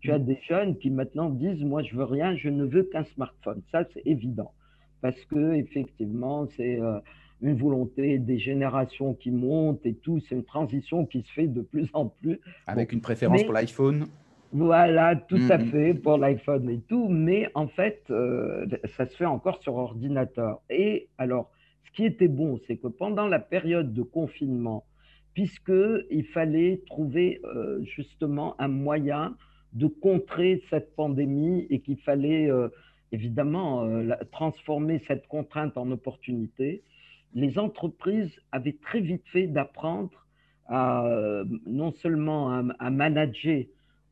Tu 0.00 0.12
as 0.12 0.18
mm. 0.18 0.24
des 0.24 0.38
jeunes 0.48 0.78
qui 0.78 0.90
maintenant 0.90 1.30
disent 1.30 1.64
Moi, 1.64 1.82
je 1.82 1.96
veux 1.96 2.04
rien, 2.04 2.36
je 2.36 2.48
ne 2.48 2.64
veux 2.64 2.84
qu'un 2.84 3.04
smartphone. 3.04 3.62
Ça, 3.72 3.84
c'est 3.92 4.02
évident. 4.06 4.52
Parce 5.00 5.22
que, 5.24 5.54
effectivement, 5.54 6.46
c'est 6.56 6.80
euh, 6.80 6.98
une 7.42 7.56
volonté 7.56 8.18
des 8.18 8.38
générations 8.38 9.14
qui 9.14 9.30
montent 9.30 9.84
et 9.84 9.94
tout. 9.94 10.20
C'est 10.28 10.36
une 10.36 10.44
transition 10.44 11.06
qui 11.06 11.22
se 11.22 11.32
fait 11.32 11.48
de 11.48 11.60
plus 11.60 11.88
en 11.92 12.06
plus. 12.06 12.40
Avec 12.66 12.92
une 12.92 13.00
préférence 13.00 13.42
pour 13.42 13.52
l'iPhone? 13.52 14.06
Voilà, 14.52 15.16
tout 15.16 15.36
mm. 15.36 15.70
fait, 15.70 15.94
pour 15.94 16.18
l'iPhone 16.18 16.70
et 16.70 16.80
tout, 16.88 17.08
mais 17.08 17.48
en 17.54 17.66
fait, 17.68 18.02
euh, 18.10 18.66
ça 18.96 19.06
se 19.06 19.16
fait 19.16 19.26
encore 19.26 19.60
sur 19.62 19.74
ordinateur. 19.74 20.60
Et 20.70 21.08
alors, 21.18 21.50
ce 21.84 21.90
qui 21.92 22.04
était 22.04 22.28
bon, 22.28 22.58
c'est 22.66 22.76
que 22.76 22.88
pendant 22.88 23.26
la 23.26 23.38
période 23.38 23.92
de 23.92 24.02
confinement, 24.02 24.84
puisqu'il 25.34 26.24
fallait 26.32 26.82
trouver 26.86 27.40
euh, 27.44 27.82
justement 27.84 28.54
un 28.58 28.68
moyen 28.68 29.36
de 29.72 29.86
contrer 29.86 30.62
cette 30.70 30.94
pandémie 30.94 31.66
et 31.68 31.80
qu'il 31.80 31.98
fallait 31.98 32.50
euh, 32.50 32.68
évidemment 33.12 33.86
transformer 34.32 35.00
cette 35.00 35.26
contrainte 35.28 35.76
en 35.76 35.90
opportunité, 35.90 36.82
les 37.34 37.58
entreprises 37.58 38.40
avaient 38.52 38.76
très 38.80 39.00
vite 39.00 39.26
fait 39.26 39.46
d'apprendre 39.46 40.26
à 40.68 41.04
non 41.66 41.92
seulement 41.92 42.50
à 42.78 42.90
manager 42.90 43.64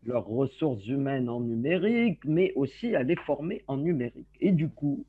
leurs 0.07 0.27
ressources 0.27 0.87
humaines 0.87 1.29
en 1.29 1.41
numérique, 1.41 2.21
mais 2.25 2.53
aussi 2.57 2.95
à 2.95 3.03
les 3.03 3.17
former 3.17 3.63
en 3.67 3.77
numérique. 3.77 4.29
Et 4.41 4.53
du 4.53 4.69
coup, 4.69 5.05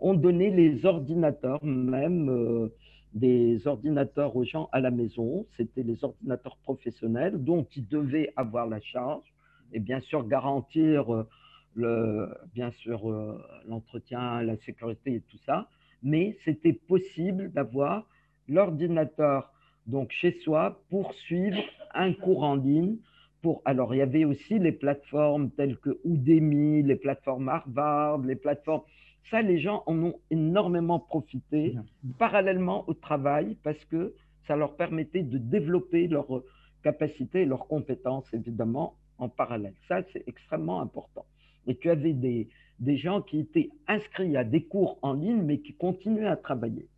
on 0.00 0.14
donnait 0.14 0.50
les 0.50 0.84
ordinateurs, 0.86 1.62
même 1.64 2.30
euh, 2.30 2.68
des 3.14 3.66
ordinateurs 3.66 4.34
aux 4.36 4.44
gens 4.44 4.68
à 4.72 4.80
la 4.80 4.90
maison. 4.90 5.46
C'était 5.56 5.82
les 5.82 6.02
ordinateurs 6.04 6.56
professionnels 6.58 7.42
dont 7.42 7.66
ils 7.76 7.86
devaient 7.86 8.32
avoir 8.36 8.66
la 8.66 8.80
charge 8.80 9.24
et 9.72 9.80
bien 9.80 10.00
sûr 10.00 10.26
garantir 10.26 11.14
euh, 11.14 11.28
le, 11.74 12.28
bien 12.54 12.70
sûr 12.72 13.10
euh, 13.10 13.40
l'entretien, 13.68 14.42
la 14.42 14.56
sécurité 14.58 15.14
et 15.14 15.20
tout 15.20 15.38
ça. 15.46 15.68
Mais 16.02 16.38
c'était 16.44 16.72
possible 16.72 17.52
d'avoir 17.52 18.06
l'ordinateur 18.48 19.52
donc 19.86 20.10
chez 20.12 20.32
soi 20.40 20.82
pour 20.88 21.12
suivre 21.14 21.58
un 21.94 22.12
cours 22.12 22.42
en 22.42 22.56
ligne 22.56 22.96
alors, 23.64 23.94
il 23.94 23.98
y 23.98 24.02
avait 24.02 24.24
aussi 24.24 24.58
les 24.58 24.72
plateformes 24.72 25.50
telles 25.50 25.78
que 25.78 25.98
Udemy, 26.04 26.82
les 26.82 26.96
plateformes 26.96 27.48
Harvard, 27.48 28.18
les 28.18 28.36
plateformes. 28.36 28.82
Ça, 29.30 29.42
les 29.42 29.58
gens 29.58 29.82
en 29.86 30.02
ont 30.02 30.14
énormément 30.30 30.98
profité 30.98 31.74
parallèlement 32.18 32.84
au 32.88 32.94
travail 32.94 33.56
parce 33.62 33.82
que 33.86 34.14
ça 34.46 34.56
leur 34.56 34.76
permettait 34.76 35.22
de 35.22 35.38
développer 35.38 36.08
leurs 36.08 36.42
capacités 36.82 37.42
et 37.42 37.46
leurs 37.46 37.66
compétences, 37.66 38.32
évidemment, 38.32 38.96
en 39.18 39.28
parallèle. 39.28 39.74
Ça, 39.88 40.02
c'est 40.12 40.26
extrêmement 40.26 40.80
important. 40.80 41.24
Et 41.66 41.76
tu 41.76 41.90
avais 41.90 42.12
des, 42.12 42.48
des 42.78 42.96
gens 42.96 43.20
qui 43.22 43.38
étaient 43.40 43.70
inscrits 43.86 44.36
à 44.36 44.44
des 44.44 44.64
cours 44.64 44.98
en 45.02 45.14
ligne, 45.14 45.42
mais 45.42 45.60
qui 45.60 45.74
continuaient 45.74 46.26
à 46.26 46.36
travailler. 46.36 46.88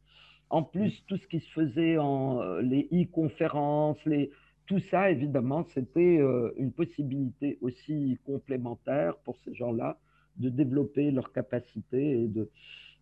En 0.51 0.63
plus, 0.63 1.05
tout 1.07 1.17
ce 1.17 1.27
qui 1.27 1.41
se 1.41 1.51
faisait 1.51 1.99
en 1.99 2.41
euh, 2.41 2.63
les 2.63 2.89
e-conférences, 2.93 3.99
les, 4.07 4.31
tout 4.67 4.79
ça, 4.91 5.11
évidemment, 5.11 5.65
c'était 5.75 6.19
euh, 6.19 6.53
une 6.57 6.73
possibilité 6.73 7.59
aussi 7.61 8.19
complémentaire 8.25 9.17
pour 9.25 9.37
ces 9.45 9.55
gens-là 9.55 9.99
de 10.37 10.49
développer 10.49 11.11
leurs 11.11 11.33
capacités, 11.33 12.29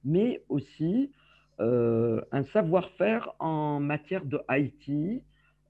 mais 0.04 0.42
aussi 0.48 1.12
euh, 1.60 2.20
un 2.32 2.44
savoir-faire 2.44 3.34
en 3.38 3.78
matière 3.78 4.24
de 4.24 4.40
IT. 4.50 5.22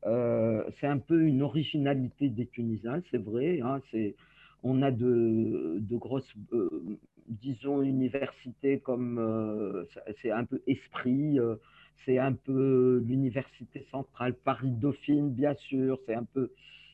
Euh, 0.06 0.64
c'est 0.80 0.86
un 0.86 0.98
peu 0.98 1.22
une 1.22 1.42
originalité 1.42 2.28
des 2.28 2.46
Tunisiens, 2.46 3.02
c'est 3.10 3.22
vrai. 3.22 3.60
Hein, 3.60 3.80
on 4.62 4.82
a 4.82 4.90
de, 4.90 5.78
de 5.80 5.96
grosses, 5.96 6.32
disons, 7.28 7.82
universités 7.82 8.78
comme, 8.78 9.86
c'est 10.22 10.30
un 10.30 10.44
peu 10.44 10.62
esprit 10.66 11.38
c'est 12.04 12.18
un 12.18 12.32
peu 12.32 13.02
l'université 13.06 13.86
centrale 13.90 14.34
Paris-Dauphine, 14.34 15.30
bien 15.30 15.54
sûr, 15.54 15.98
c'est 16.06 16.14
un 16.14 16.24
peu. 16.24 16.52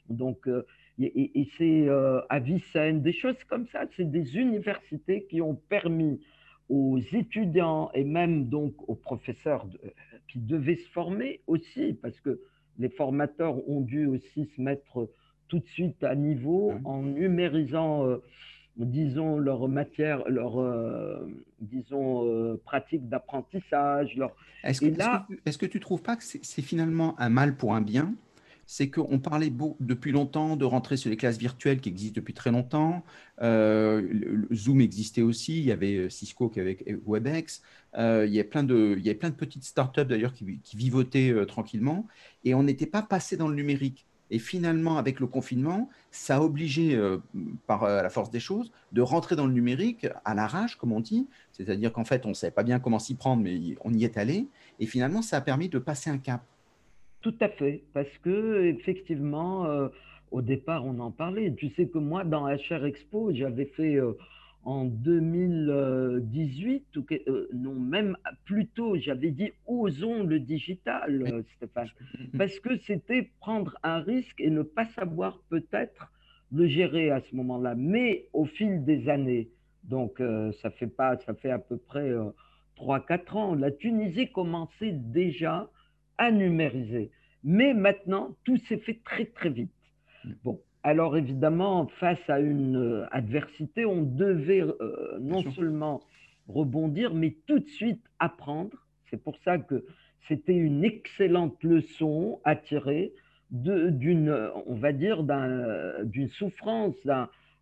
Donc, 0.09 0.47
euh, 0.49 0.65
et, 0.99 1.49
c'est 1.59 1.89
euh, 1.89 2.21
à 2.29 2.39
Vicenne, 2.39 3.03
des 3.03 3.13
choses 3.13 3.43
comme 3.49 3.67
ça. 3.69 3.85
C'est 3.97 4.11
des 4.11 4.37
universités 4.37 5.27
qui 5.29 5.41
ont 5.41 5.55
permis 5.55 6.21
aux 6.69 6.99
étudiants 6.99 7.91
et 7.95 8.05
même 8.05 8.49
donc 8.49 8.75
aux 8.89 8.95
professeurs 8.95 9.67
qui 10.29 10.41
devaient 10.41 10.77
se 10.77 10.89
former 10.91 11.41
aussi, 11.47 11.95
parce 12.03 12.19
que 12.21 12.41
les 12.79 12.89
formateurs 12.89 13.69
ont 13.69 13.81
dû 13.81 14.07
aussi 14.07 14.51
se 14.57 14.61
mettre 14.61 15.09
tout 15.49 15.61
de 15.61 15.67
suite 15.67 16.03
à 16.03 16.15
niveau 16.15 16.73
mmh. 16.73 16.87
en 16.87 17.03
numérisant. 17.03 18.19
Euh, 18.81 18.85
disons, 18.85 19.39
leur 19.39 19.69
matière, 19.69 20.29
leur, 20.29 20.61
euh, 20.61 21.29
disons, 21.61 22.27
euh, 22.27 22.61
pratique 22.65 23.09
d'apprentissage. 23.09 24.17
Leur... 24.17 24.35
Est-ce 24.65 24.81
que, 24.81 24.87
est 24.87 25.59
que, 25.59 25.67
tu 25.67 25.79
ne 25.79 25.83
trouves 25.83 26.03
pas 26.03 26.17
que 26.17 26.25
c'est 26.25 26.63
finalement 26.63 27.19
un 27.21 27.29
mal 27.29 27.57
pour 27.57 27.75
un 27.75 27.81
bien? 27.81 28.15
C'est 28.69 28.91
qu'on 28.91 29.21
parlait 29.21 29.53
depuis 29.79 30.11
longtemps 30.11 30.57
de 30.57 30.65
rentrer 30.65 30.97
sur 30.97 31.09
les 31.09 31.17
classes 31.17 31.39
virtuelles 31.39 31.81
qui 31.81 31.89
existent 31.89 32.17
depuis 32.17 32.35
très 32.35 32.51
longtemps. 32.51 33.05
Euh, 33.41 34.03
Zoom 34.53 34.81
existait 34.81 35.23
aussi, 35.23 35.59
il 35.59 35.65
y 35.67 35.71
avait 35.71 36.11
Cisco 36.11 36.49
qui 36.49 36.59
avait 36.59 36.77
WebEx, 37.07 37.63
il, 37.97 38.27
y 38.27 38.41
a 38.41 38.45
plein 38.45 38.65
de, 38.65 38.97
il 38.99 39.07
y 39.07 39.09
avait 39.09 39.19
plein 39.19 39.31
de 39.31 39.37
petites 39.37 39.63
startups 39.63 40.05
d'ailleurs 40.05 40.33
qui, 40.33 40.59
qui, 40.65 40.77
vivotaient 40.77 41.47
tranquillement, 41.47 42.09
et 42.43 42.55
on 42.55 42.65
n'était 42.65 42.87
pas 42.87 43.03
passé 43.03 43.37
dans 43.37 43.47
le 43.47 43.55
numérique. 43.55 44.05
Et 44.31 44.39
finalement, 44.39 44.99
avec 44.99 45.21
le 45.21 45.27
confinement, 45.27 45.89
ça 46.11 46.37
a 46.37 46.41
obligé, 46.41 46.95
euh, 46.95 47.19
par 47.67 47.85
euh, 47.85 48.03
la 48.03 48.11
force 48.11 48.31
des 48.31 48.41
choses, 48.41 48.73
de 48.93 49.01
rentrer 49.01 49.37
dans 49.37 49.47
le 49.47 49.53
numérique 49.53 50.07
à 50.25 50.35
l'arrache, 50.35 50.77
comme 50.77 50.93
on 50.93 51.01
dit. 51.01 51.29
C'est-à-dire 51.53 51.93
qu'en 51.93 52.05
fait, 52.05 52.27
on 52.27 52.31
ne 52.31 52.35
savait 52.35 52.51
pas 52.51 52.65
bien 52.65 52.81
comment 52.81 52.99
s'y 52.99 53.15
prendre, 53.15 53.43
mais 53.43 53.59
on 53.85 53.93
y 53.93 54.05
est 54.05 54.17
allé. 54.17 54.49
Et 54.81 54.87
finalement, 54.87 55.23
ça 55.23 55.37
a 55.37 55.41
permis 55.41 55.69
de 55.69 55.79
passer 55.79 56.11
un 56.11 56.19
cap. 56.19 56.43
Tout 57.21 57.35
à 57.41 57.49
fait, 57.49 57.83
parce 57.93 58.19
que 58.23 58.65
effectivement, 58.65 59.67
euh, 59.67 59.89
au 60.31 60.43
départ, 60.43 60.85
on 60.85 60.99
en 60.99 61.11
parlait. 61.11 61.53
Tu 61.57 61.71
sais 61.77 61.87
que 61.87 61.99
moi, 61.99 62.25
dans 62.25 62.47
HR 62.47 62.85
Expo, 62.85 63.33
j'avais 63.33 63.67
fait 63.77 63.99
en 64.67 64.85
2018, 64.85 66.97
ou 66.97 67.07
euh, 67.29 67.49
non, 67.55 67.75
même 67.75 68.17
plus 68.45 68.67
tôt, 68.67 68.97
j'avais 68.97 69.31
dit 69.31 69.53
osons 69.65 70.25
le 70.25 70.41
digital, 70.41 71.23
euh, 71.23 71.45
Stéphane, 71.55 71.89
parce 72.37 72.59
que 72.59 72.77
c'était 72.79 73.31
prendre 73.39 73.79
un 73.85 74.01
risque 74.01 74.41
et 74.41 74.51
ne 74.51 74.63
pas 74.63 74.87
savoir 74.87 75.39
peut-être 75.51 76.11
le 76.51 76.67
gérer 76.67 77.13
à 77.13 77.21
ce 77.21 77.37
moment-là. 77.37 77.77
Mais 77.77 78.27
au 78.33 78.45
fil 78.45 78.85
des 78.85 79.09
années, 79.09 79.51
donc 79.85 80.21
euh, 80.21 80.51
ça 80.61 80.71
fait 80.71 80.89
pas, 80.89 81.17
ça 81.19 81.35
fait 81.35 81.53
à 81.53 81.61
peu 81.61 81.77
près 81.77 82.13
3-4 82.77 83.37
ans, 83.37 83.55
la 83.55 83.71
Tunisie 83.71 84.33
commençait 84.33 84.93
déjà 84.93 85.71
à 86.19 86.33
numériser. 86.33 87.13
Mais 87.45 87.73
maintenant, 87.73 88.35
tout 88.43 88.57
s'est 88.69 88.79
fait 88.79 89.01
très 89.05 89.27
très 89.27 89.51
vite. 89.51 89.71
Mm. 90.25 90.33
Bon, 90.43 90.61
alors 90.87 91.17
évidemment, 91.17 91.89
face 91.89 92.31
à 92.31 92.39
une 92.39 92.77
euh, 92.77 93.07
adversité, 93.11 93.85
on 93.85 94.03
devait 94.03 94.63
euh, 94.63 95.19
non 95.21 95.43
seulement 95.51 96.01
rebondir, 96.47 97.13
mais 97.13 97.35
tout 97.49 97.59
de 97.59 97.67
suite 97.67 98.05
apprendre. 98.21 98.71
C'est 99.11 99.21
pour 99.21 99.37
ça 99.39 99.59
que 99.59 99.85
c'était 100.29 100.55
une 100.55 100.85
excellente 100.85 101.61
leçon 101.65 102.41
à 102.45 102.55
tirer 102.55 103.13
d'une, 103.51 104.33
on 104.67 104.75
va 104.77 104.93
dire, 104.93 105.25
d'une 106.05 106.29
souffrance, 106.29 106.95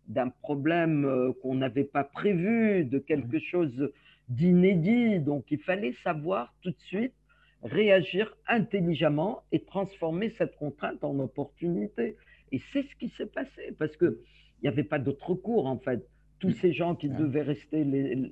d'un 0.07 0.29
problème 0.43 1.05
euh, 1.05 1.31
qu'on 1.41 1.55
n'avait 1.55 1.83
pas 1.83 2.03
prévu, 2.03 2.85
de 2.85 2.99
quelque 2.99 3.39
chose 3.39 3.91
d'inédit. 4.29 5.17
Donc 5.17 5.45
il 5.49 5.59
fallait 5.59 5.95
savoir 6.03 6.53
tout 6.61 6.69
de 6.69 6.81
suite 6.81 7.15
réagir 7.63 8.37
intelligemment 8.47 9.41
et 9.51 9.61
transformer 9.61 10.29
cette 10.29 10.55
contrainte 10.57 11.03
en 11.03 11.17
opportunité. 11.17 12.17
Et 12.55 12.61
c'est 12.71 12.83
ce 12.83 12.95
qui 12.95 13.09
s'est 13.09 13.25
passé, 13.25 13.75
parce 13.77 13.97
qu'il 13.97 14.15
n'y 14.63 14.69
avait 14.69 14.85
pas 14.85 14.97
d'autre 14.97 15.33
cours, 15.33 15.65
en 15.67 15.77
fait. 15.77 16.07
tous 16.39 16.51
ces 16.51 16.71
gens 16.71 16.95
qui 16.95 17.09
devaient 17.09 17.41
rester 17.41 17.83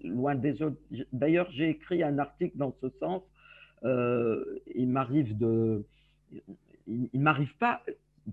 loin 0.04 0.36
des 0.36 0.62
autres. 0.62 0.80
D'ailleurs, 1.12 1.50
j'ai 1.52 1.70
écrit 1.70 2.04
un 2.04 2.18
article 2.20 2.58
dans 2.58 2.74
ce 2.80 2.88
sens. 3.02 3.22
Euh, 3.84 4.62
il 4.76 4.88
m'arrive 4.88 5.38
de, 5.38 5.84
il, 6.88 7.20
m'arrive 7.20 7.54
pas 7.58 7.84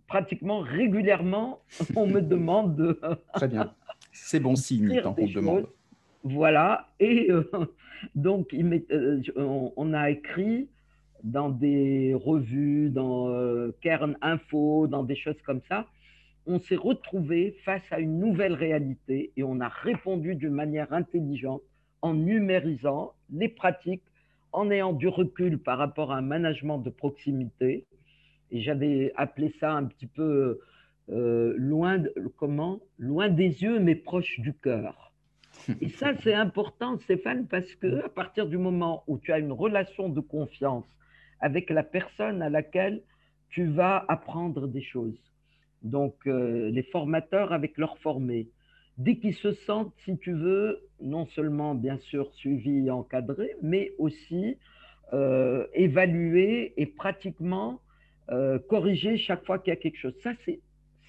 pratiquement 0.06 0.60
régulièrement, 0.60 1.60
on 1.96 2.06
me 2.06 2.20
demande 2.20 2.76
de. 2.76 3.00
Très 3.34 3.48
bien, 3.48 3.74
c'est 4.12 4.38
bon 4.38 4.54
signe 4.54 5.00
tant 5.02 5.12
qu'on 5.12 5.26
demande. 5.26 5.66
Voilà, 6.22 6.88
et 7.00 7.32
euh, 7.32 7.50
donc 8.14 8.50
il 8.52 8.84
euh, 8.92 9.20
on, 9.76 9.92
a 9.92 10.10
écrit 10.10 10.68
dans 11.24 11.50
des 11.50 12.14
revues, 12.14 12.90
dans 12.90 13.28
Kern 13.80 14.16
Info, 14.22 14.86
dans 14.86 15.02
des 15.02 15.16
choses 15.16 15.40
comme 15.42 15.60
ça, 15.68 15.86
on 16.46 16.58
s'est 16.58 16.76
retrouvé 16.76 17.56
face 17.64 17.82
à 17.90 18.00
une 18.00 18.18
nouvelle 18.18 18.54
réalité 18.54 19.32
et 19.36 19.42
on 19.42 19.60
a 19.60 19.68
répondu 19.68 20.34
d'une 20.34 20.54
manière 20.54 20.92
intelligente 20.92 21.62
en 22.02 22.14
numérisant 22.14 23.12
les 23.30 23.48
pratiques, 23.48 24.02
en 24.52 24.70
ayant 24.70 24.92
du 24.92 25.06
recul 25.08 25.58
par 25.58 25.78
rapport 25.78 26.12
à 26.12 26.16
un 26.16 26.22
management 26.22 26.78
de 26.78 26.90
proximité. 26.90 27.86
Et 28.50 28.62
j'avais 28.62 29.12
appelé 29.16 29.54
ça 29.60 29.72
un 29.72 29.84
petit 29.84 30.06
peu 30.06 30.60
euh, 31.10 31.54
loin, 31.56 32.02
comment? 32.36 32.80
Loin 32.98 33.28
des 33.28 33.62
yeux 33.62 33.78
mais 33.78 33.94
proche 33.94 34.40
du 34.40 34.54
cœur. 34.54 35.12
Et 35.80 35.88
ça, 35.88 36.14
c'est 36.22 36.34
important, 36.34 36.98
Stéphane, 36.98 37.46
parce 37.46 37.74
que 37.74 38.04
à 38.04 38.08
partir 38.08 38.46
du 38.46 38.56
moment 38.56 39.04
où 39.06 39.18
tu 39.18 39.32
as 39.32 39.38
une 39.38 39.52
relation 39.52 40.08
de 40.08 40.20
confiance 40.20 40.86
avec 41.40 41.70
la 41.70 41.82
personne 41.82 42.42
à 42.42 42.50
laquelle 42.50 43.02
tu 43.50 43.66
vas 43.66 44.04
apprendre 44.08 44.68
des 44.68 44.82
choses, 44.82 45.18
donc 45.82 46.14
euh, 46.26 46.70
les 46.70 46.82
formateurs 46.84 47.52
avec 47.52 47.76
leurs 47.78 47.98
formés, 47.98 48.48
dès 48.98 49.16
qu'ils 49.16 49.34
se 49.34 49.52
sentent, 49.52 49.94
si 50.04 50.18
tu 50.18 50.32
veux, 50.32 50.80
non 51.00 51.26
seulement 51.26 51.74
bien 51.74 51.98
sûr 51.98 52.32
suivis 52.34 52.86
et 52.86 52.90
encadrés, 52.90 53.54
mais 53.62 53.92
aussi 53.98 54.56
euh, 55.12 55.66
évalués 55.74 56.74
et 56.76 56.86
pratiquement 56.86 57.80
euh, 58.30 58.58
corrigés 58.68 59.16
chaque 59.16 59.44
fois 59.44 59.58
qu'il 59.58 59.70
y 59.70 59.76
a 59.76 59.80
quelque 59.80 59.98
chose. 59.98 60.14
Ça, 60.22 60.32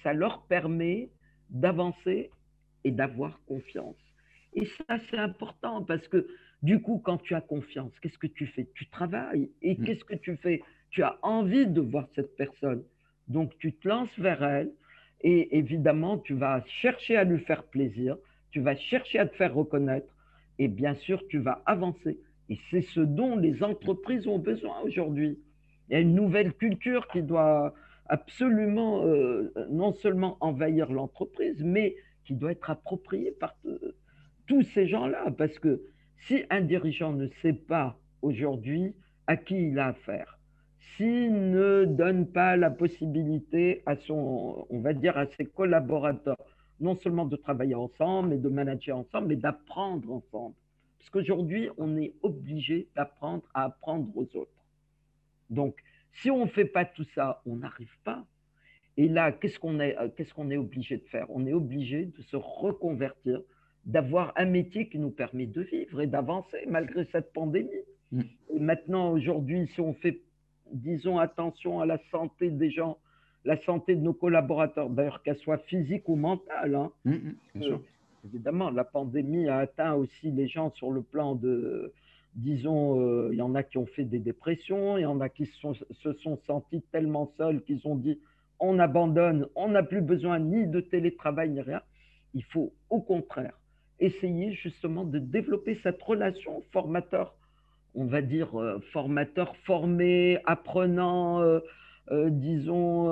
ça 0.02 0.12
leur 0.12 0.42
permet 0.46 1.10
d'avancer 1.50 2.30
et 2.84 2.90
d'avoir 2.90 3.40
confiance. 3.46 3.96
Et 4.54 4.66
ça, 4.66 4.98
c'est 5.08 5.18
important 5.18 5.84
parce 5.84 6.06
que 6.08 6.26
du 6.62 6.80
coup, 6.80 7.00
quand 7.04 7.18
tu 7.18 7.34
as 7.34 7.40
confiance, 7.40 7.92
qu'est-ce 8.00 8.18
que 8.18 8.28
tu 8.28 8.46
fais? 8.46 8.68
Tu 8.74 8.88
travailles. 8.88 9.50
Et 9.62 9.74
mmh. 9.74 9.84
qu'est-ce 9.84 10.04
que 10.04 10.14
tu 10.14 10.36
fais? 10.36 10.62
Tu 10.90 11.02
as 11.02 11.18
envie 11.22 11.66
de 11.66 11.80
voir 11.80 12.08
cette 12.14 12.36
personne. 12.36 12.84
Donc, 13.28 13.56
tu 13.58 13.72
te 13.72 13.88
lances 13.88 14.16
vers 14.18 14.42
elle 14.44 14.72
et 15.22 15.56
évidemment, 15.56 16.18
tu 16.18 16.34
vas 16.34 16.62
chercher 16.66 17.16
à 17.16 17.24
lui 17.24 17.38
faire 17.40 17.64
plaisir, 17.64 18.16
tu 18.50 18.60
vas 18.60 18.76
chercher 18.76 19.18
à 19.20 19.26
te 19.26 19.34
faire 19.36 19.54
reconnaître 19.54 20.12
et 20.58 20.68
bien 20.68 20.94
sûr, 20.94 21.26
tu 21.28 21.38
vas 21.38 21.62
avancer. 21.66 22.18
Et 22.48 22.58
c'est 22.70 22.82
ce 22.82 23.00
dont 23.00 23.36
les 23.36 23.62
entreprises 23.62 24.26
ont 24.26 24.38
besoin 24.38 24.80
aujourd'hui. 24.80 25.38
Il 25.88 25.94
y 25.94 25.96
a 25.96 26.00
une 26.00 26.14
nouvelle 26.14 26.52
culture 26.52 27.06
qui 27.08 27.22
doit 27.22 27.74
absolument 28.06 29.04
euh, 29.04 29.52
non 29.70 29.92
seulement 29.94 30.36
envahir 30.40 30.92
l'entreprise, 30.92 31.62
mais 31.64 31.96
qui 32.24 32.34
doit 32.34 32.52
être 32.52 32.70
appropriée 32.70 33.32
par 33.32 33.56
tous 34.46 34.62
ces 34.74 34.86
gens-là. 34.86 35.30
Parce 35.38 35.58
que 35.58 35.80
si 36.26 36.44
un 36.50 36.60
dirigeant 36.60 37.12
ne 37.12 37.26
sait 37.40 37.52
pas 37.52 37.98
aujourd'hui 38.22 38.94
à 39.26 39.36
qui 39.36 39.68
il 39.68 39.78
a 39.78 39.88
affaire, 39.88 40.38
s'il 40.96 41.50
ne 41.50 41.84
donne 41.84 42.26
pas 42.26 42.56
la 42.56 42.70
possibilité 42.70 43.82
à 43.86 43.96
son, 43.96 44.66
on 44.68 44.80
va 44.80 44.92
dire, 44.92 45.16
à 45.16 45.26
ses 45.26 45.46
collaborateurs, 45.46 46.36
non 46.80 46.96
seulement 46.96 47.24
de 47.24 47.36
travailler 47.36 47.74
ensemble, 47.74 48.30
mais 48.30 48.38
de 48.38 48.48
manager 48.48 48.98
ensemble, 48.98 49.28
mais 49.28 49.36
d'apprendre 49.36 50.12
ensemble. 50.12 50.54
Parce 50.98 51.10
qu'aujourd'hui, 51.10 51.68
on 51.78 51.96
est 51.96 52.14
obligé 52.22 52.88
d'apprendre 52.94 53.42
à 53.54 53.64
apprendre 53.64 54.08
aux 54.16 54.36
autres. 54.36 54.66
Donc, 55.50 55.76
si 56.12 56.30
on 56.30 56.44
ne 56.44 56.50
fait 56.50 56.64
pas 56.64 56.84
tout 56.84 57.06
ça, 57.14 57.42
on 57.46 57.56
n'arrive 57.56 57.96
pas. 58.04 58.24
Et 58.96 59.08
là, 59.08 59.32
qu'est-ce 59.32 59.58
qu'on 59.58 59.80
est, 59.80 59.96
qu'est-ce 60.16 60.34
qu'on 60.34 60.50
est 60.50 60.56
obligé 60.56 60.98
de 60.98 61.04
faire? 61.04 61.26
On 61.30 61.46
est 61.46 61.52
obligé 61.52 62.06
de 62.06 62.22
se 62.22 62.36
reconvertir, 62.36 63.40
d'avoir 63.84 64.32
un 64.36 64.44
métier 64.44 64.88
qui 64.88 64.98
nous 64.98 65.10
permet 65.10 65.46
de 65.46 65.62
vivre 65.62 66.00
et 66.00 66.06
d'avancer 66.06 66.64
malgré 66.68 67.04
cette 67.12 67.32
pandémie. 67.32 67.70
Mm. 68.12 68.20
Et 68.54 68.58
maintenant, 68.60 69.12
aujourd'hui, 69.12 69.68
si 69.74 69.80
on 69.80 69.94
fait 69.94 70.20
disons 70.72 71.18
attention 71.18 71.80
à 71.80 71.86
la 71.86 71.98
santé 72.10 72.50
des 72.50 72.70
gens, 72.70 72.98
la 73.44 73.56
santé 73.62 73.94
de 73.94 74.00
nos 74.00 74.12
collaborateurs, 74.12 74.88
d'ailleurs 74.88 75.22
qu'elle 75.22 75.38
soit 75.38 75.58
physique 75.58 76.08
ou 76.08 76.16
mentale. 76.16 76.74
Hein. 76.74 76.92
Mmh, 77.04 77.14
mmh, 77.54 77.78
évidemment, 78.24 78.70
la 78.70 78.84
pandémie 78.84 79.48
a 79.48 79.58
atteint 79.58 79.94
aussi 79.94 80.30
les 80.30 80.48
gens 80.48 80.72
sur 80.74 80.90
le 80.90 81.02
plan 81.02 81.34
de, 81.34 81.92
disons, 82.34 83.00
euh, 83.00 83.30
il 83.32 83.38
y 83.38 83.42
en 83.42 83.54
a 83.54 83.62
qui 83.62 83.78
ont 83.78 83.86
fait 83.86 84.04
des 84.04 84.18
dépressions, 84.18 84.96
il 84.96 85.02
y 85.02 85.06
en 85.06 85.20
a 85.20 85.28
qui 85.28 85.46
se 85.46 86.12
sont 86.14 86.38
sentis 86.46 86.82
tellement 86.92 87.32
seuls 87.36 87.62
qu'ils 87.62 87.86
ont 87.86 87.96
dit 87.96 88.18
on 88.64 88.78
abandonne, 88.78 89.48
on 89.56 89.70
n'a 89.70 89.82
plus 89.82 90.02
besoin 90.02 90.38
ni 90.38 90.68
de 90.68 90.80
télétravail 90.80 91.50
ni 91.50 91.60
rien. 91.60 91.82
Il 92.32 92.44
faut 92.44 92.72
au 92.90 93.00
contraire 93.00 93.58
essayer 94.04 94.52
justement 94.52 95.04
de 95.04 95.18
développer 95.18 95.78
cette 95.82 96.02
relation 96.02 96.62
formateur 96.72 97.34
on 97.94 98.06
va 98.06 98.22
dire, 98.22 98.58
euh, 98.58 98.80
formateur 98.92 99.54
formé, 99.64 100.38
apprenant, 100.46 101.40
euh, 101.40 101.60
euh, 102.10 102.30
disons, 102.30 103.08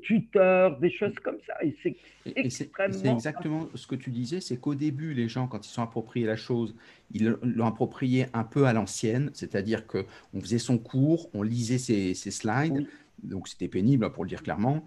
tuteur, 0.00 0.78
des 0.78 0.90
choses 0.90 1.14
comme 1.22 1.38
ça. 1.46 1.54
Et 1.62 1.76
c'est 1.82 1.96
extrêmement. 2.36 2.96
C'est 2.96 3.08
exactement 3.08 3.68
ce 3.74 3.86
que 3.86 3.96
tu 3.96 4.10
disais, 4.10 4.40
c'est 4.40 4.58
qu'au 4.58 4.74
début, 4.74 5.14
les 5.14 5.28
gens, 5.28 5.46
quand 5.46 5.66
ils 5.66 5.70
sont 5.70 5.82
appropriés 5.82 6.26
la 6.26 6.36
chose, 6.36 6.74
ils 7.12 7.36
l'ont 7.42 7.66
approprié 7.66 8.26
un 8.34 8.44
peu 8.44 8.66
à 8.66 8.72
l'ancienne, 8.72 9.30
c'est-à-dire 9.34 9.86
qu'on 9.86 10.40
faisait 10.40 10.58
son 10.58 10.78
cours, 10.78 11.28
on 11.34 11.42
lisait 11.42 11.78
ses, 11.78 12.14
slides. 12.14 12.86
Donc 13.22 13.48
c'était 13.48 13.68
pénible 13.68 14.10
pour 14.12 14.24
le 14.24 14.28
dire 14.28 14.42
clairement. 14.42 14.84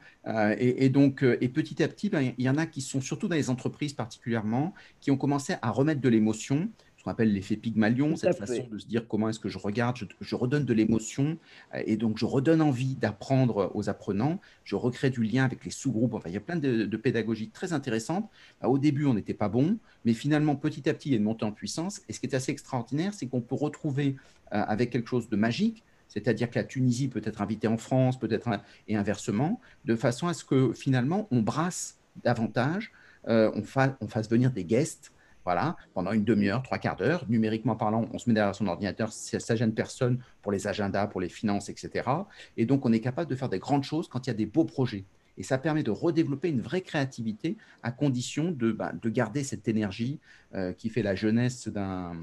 et, 0.58 0.90
donc, 0.90 1.24
et 1.24 1.50
petit 1.50 1.84
à 1.84 1.88
petit, 1.88 2.10
ben, 2.10 2.34
il 2.38 2.44
y 2.44 2.50
en 2.50 2.58
a 2.58 2.66
qui 2.66 2.82
sont 2.82 3.02
surtout 3.02 3.28
dans 3.28 3.36
les 3.36 3.50
entreprises 3.50 3.94
particulièrement, 3.94 4.74
qui 5.02 5.12
ont 5.12 5.18
commencé 5.18 5.56
à 5.62 5.70
remettre 5.70 6.02
de 6.02 6.10
l'émotion 6.10 6.70
qu'on 7.04 7.12
appelle 7.12 7.34
l'effet 7.34 7.58
Pygmalion, 7.58 8.16
cette 8.16 8.38
façon 8.38 8.68
de 8.72 8.78
se 8.78 8.88
dire 8.88 9.08
comment 9.08 9.30
est-ce 9.30 9.40
que 9.40 9.50
je 9.50 9.58
regarde, 9.58 9.98
je, 10.20 10.36
redonne 10.36 10.66
de 10.66 10.74
l'émotion, 10.74 11.38
euh, 11.76 11.84
et 11.86 11.98
donc 11.98 12.18
je 12.18 12.26
redonne 12.26 12.62
envie 12.62 12.96
d'apprendre 12.96 13.72
aux 13.74 13.90
apprenants, 13.90 14.40
je 14.64 14.76
recrée 14.76 15.10
du 15.10 15.24
lien 15.24 15.44
avec 15.44 15.66
les 15.66 15.72
sous-groupes, 15.72 16.14
enfin 16.14 16.30
il 16.30 16.34
y 16.34 16.38
a 16.38 16.42
plein 16.42 16.56
de, 16.56 16.86
de 16.86 16.98
pédagogies 16.98 17.50
très 17.50 17.74
intéressantes. 17.74 18.30
Bah, 18.62 18.70
au 18.70 18.78
début, 18.78 19.06
on 19.06 19.14
n'était 19.14 19.34
pas 19.34 19.50
bon, 19.50 19.78
mais 20.06 20.14
finalement, 20.14 20.56
petit 20.56 20.90
à 20.90 20.94
petit, 20.94 21.10
il 21.10 21.12
y 21.12 21.16
a 21.16 21.18
une 21.18 21.24
montée 21.24 21.46
en 21.46 21.52
puissance, 21.52 22.02
et 22.08 22.14
ce 22.14 22.20
qui 22.20 22.28
est 22.28 22.36
assez 22.36 22.52
extraordinaire, 22.52 23.14
c'est 23.14 23.28
qu'on 23.28 23.42
peut 23.42 23.56
retrouver 23.56 24.16
euh, 24.54 24.64
avec 24.66 24.90
quelque 24.90 25.10
chose 25.10 25.30
de 25.30 25.36
magique, 25.36 25.84
c'est-à-dire 26.14 26.50
que 26.50 26.60
la 26.60 26.64
Tunisie 26.64 27.08
peut 27.08 27.22
être 27.24 27.42
invitée 27.42 27.68
en 27.68 27.78
France, 27.78 28.20
peut-être 28.20 28.48
et 28.88 28.96
inversement, 28.96 29.60
de 29.86 29.96
façon 29.96 30.28
à 30.28 30.34
ce 30.34 30.46
que 30.46 30.72
finalement 30.74 31.28
on 31.32 31.42
brasse 31.42 31.98
davantage, 32.24 32.92
euh, 33.28 33.52
on, 33.56 33.64
fasse 33.64 34.30
venir 34.30 34.52
des 34.52 34.64
guests 34.64 35.12
voilà, 35.44 35.76
pendant 35.94 36.12
une 36.12 36.24
demi-heure, 36.24 36.62
trois 36.62 36.78
quarts 36.78 36.96
d'heure. 36.96 37.26
Numériquement 37.28 37.76
parlant, 37.76 38.08
on 38.14 38.20
se 38.20 38.30
met 38.30 38.36
derrière 38.36 38.56
son 38.56 38.68
ordinateur, 38.68 39.12
ça 39.12 39.56
gêne 39.56 39.74
personne 39.74 40.20
pour 40.42 40.52
les 40.52 40.68
agendas, 40.68 41.08
pour 41.08 41.20
les 41.20 41.30
finances, 41.30 41.68
etc. 41.70 42.10
Et 42.58 42.66
donc, 42.66 42.86
on 42.86 42.94
est 42.94 43.02
capable 43.02 43.30
de 43.30 43.36
faire 43.36 43.50
des 43.50 43.60
grandes 43.60 43.84
choses 43.84 44.08
quand 44.08 44.26
il 44.26 44.30
y 44.30 44.32
a 44.32 44.36
des 44.36 44.46
beaux 44.46 44.64
projets. 44.66 45.04
Et 45.38 45.44
ça 45.44 45.58
permet 45.58 45.84
de 45.84 45.92
redévelopper 45.92 46.50
une 46.50 46.62
vraie 46.62 46.82
créativité 46.82 47.58
à 47.82 47.92
condition 47.92 48.52
de, 48.52 48.78
de 49.02 49.10
garder 49.10 49.44
cette 49.44 49.68
énergie 49.68 50.20
euh, 50.54 50.74
qui 50.74 50.90
fait 50.90 51.02
la 51.02 51.16
jeunesse 51.16 51.68
d'un 51.68 52.16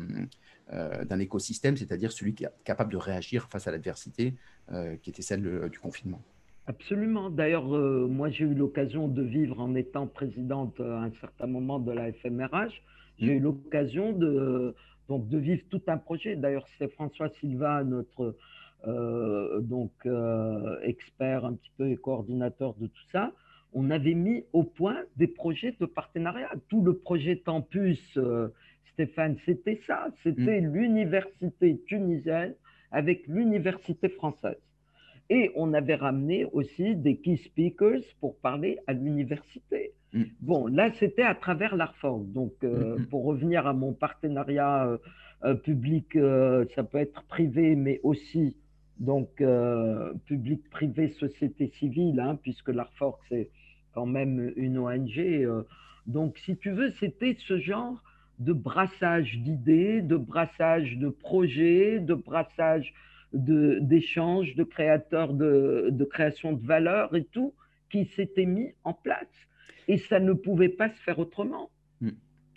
d'un 0.72 1.18
écosystème, 1.18 1.76
c'est-à-dire 1.76 2.12
celui 2.12 2.34
qui 2.34 2.44
est 2.44 2.50
capable 2.64 2.92
de 2.92 2.96
réagir 2.96 3.48
face 3.50 3.66
à 3.66 3.72
l'adversité 3.72 4.34
euh, 4.70 4.96
qui 5.02 5.10
était 5.10 5.22
celle 5.22 5.68
du 5.68 5.78
confinement. 5.80 6.22
Absolument. 6.66 7.30
D'ailleurs, 7.30 7.66
moi, 7.66 8.30
j'ai 8.30 8.44
eu 8.44 8.54
l'occasion 8.54 9.08
de 9.08 9.22
vivre 9.22 9.60
en 9.60 9.74
étant 9.74 10.06
présidente 10.06 10.78
à 10.80 11.02
un 11.02 11.12
certain 11.20 11.48
moment 11.48 11.80
de 11.80 11.90
la 11.90 12.12
FMRH 12.12 12.82
j'ai 13.20 13.34
eu 13.34 13.40
l'occasion 13.40 14.12
de, 14.12 14.74
donc, 15.08 15.28
de 15.28 15.38
vivre 15.38 15.62
tout 15.68 15.82
un 15.86 15.98
projet. 15.98 16.36
D'ailleurs, 16.36 16.66
c'est 16.78 16.88
François 16.88 17.28
Silva, 17.40 17.84
notre 17.84 18.36
euh, 18.86 19.60
donc, 19.60 19.92
euh, 20.06 20.78
expert 20.82 21.44
un 21.44 21.54
petit 21.54 21.70
peu 21.76 21.90
et 21.90 21.96
coordinateur 21.96 22.74
de 22.74 22.86
tout 22.86 23.02
ça. 23.12 23.32
On 23.72 23.90
avait 23.90 24.14
mis 24.14 24.44
au 24.52 24.64
point 24.64 25.02
des 25.16 25.28
projets 25.28 25.76
de 25.78 25.86
partenariat. 25.86 26.50
Tout 26.68 26.82
le 26.82 26.94
projet 26.94 27.36
Tempus, 27.36 28.00
euh, 28.16 28.48
Stéphane, 28.92 29.36
c'était 29.44 29.80
ça. 29.86 30.08
C'était 30.22 30.60
mm. 30.60 30.72
l'université 30.72 31.80
tunisienne 31.86 32.54
avec 32.90 33.26
l'université 33.26 34.08
française. 34.08 34.60
Et 35.30 35.52
on 35.54 35.72
avait 35.74 35.94
ramené 35.94 36.44
aussi 36.46 36.96
des 36.96 37.16
key 37.16 37.36
speakers 37.36 38.02
pour 38.20 38.36
parler 38.38 38.78
à 38.86 38.92
l'université. 38.92 39.92
Mm. 40.12 40.22
Bon, 40.40 40.66
là, 40.66 40.90
c'était 40.98 41.22
à 41.22 41.34
travers 41.34 41.76
l'ARFOR. 41.76 42.18
Donc, 42.18 42.52
euh, 42.64 42.98
mm, 42.98 43.06
pour 43.06 43.24
revenir 43.24 43.66
à 43.66 43.72
mon 43.72 43.92
partenariat 43.92 44.86
euh, 44.86 44.98
euh, 45.44 45.54
public, 45.54 46.18
ça 46.74 46.82
peut 46.82 46.98
être 46.98 47.22
privé, 47.28 47.76
mais 47.76 48.00
aussi 48.02 48.56
donc 48.98 49.42
public, 50.26 50.68
privé, 50.68 51.08
société 51.12 51.68
civile, 51.78 52.20
hein, 52.20 52.38
puisque 52.42 52.68
l'ARFOR, 52.68 53.18
c'est 53.30 53.48
quand 53.92 54.04
même 54.04 54.52
une 54.56 54.76
ONG. 54.76 55.48
Donc, 56.06 56.36
si 56.38 56.58
tu 56.58 56.70
veux, 56.70 56.90
c'était 57.00 57.34
ce 57.48 57.58
genre 57.58 58.02
de 58.40 58.52
brassage 58.52 59.38
d'idées, 59.38 60.02
de 60.02 60.16
brassage 60.16 60.96
de 60.96 61.08
projets, 61.08 62.00
de 62.00 62.14
brassage 62.14 62.92
d'échanges, 63.32 64.56
de, 64.56 64.64
créateurs 64.64 65.34
de, 65.34 65.88
de 65.90 66.04
création 66.04 66.52
de 66.52 66.66
valeur 66.66 67.14
et 67.14 67.24
tout, 67.24 67.54
qui 67.90 68.06
s'était 68.16 68.46
mis 68.46 68.72
en 68.82 68.92
place. 68.92 69.28
Et 69.88 69.98
ça 69.98 70.18
ne 70.18 70.32
pouvait 70.32 70.68
pas 70.68 70.88
se 70.88 71.00
faire 71.04 71.18
autrement. 71.18 71.70
Hmm. 72.00 72.10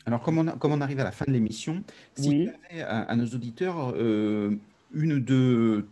Alors, 0.05 0.21
comme 0.21 0.39
on, 0.39 0.47
on, 0.47 0.81
arrive 0.81 0.99
à 0.99 1.03
la 1.03 1.11
fin 1.11 1.25
de 1.25 1.31
l'émission, 1.31 1.83
si 2.15 2.29
oui. 2.29 2.45
vous 2.45 2.51
avez 2.69 2.81
à, 2.81 3.15
nos 3.15 3.25
auditeurs 3.25 3.93
euh, 3.95 4.57
une, 4.93 5.13
ou 5.13 5.19
deux, 5.19 5.87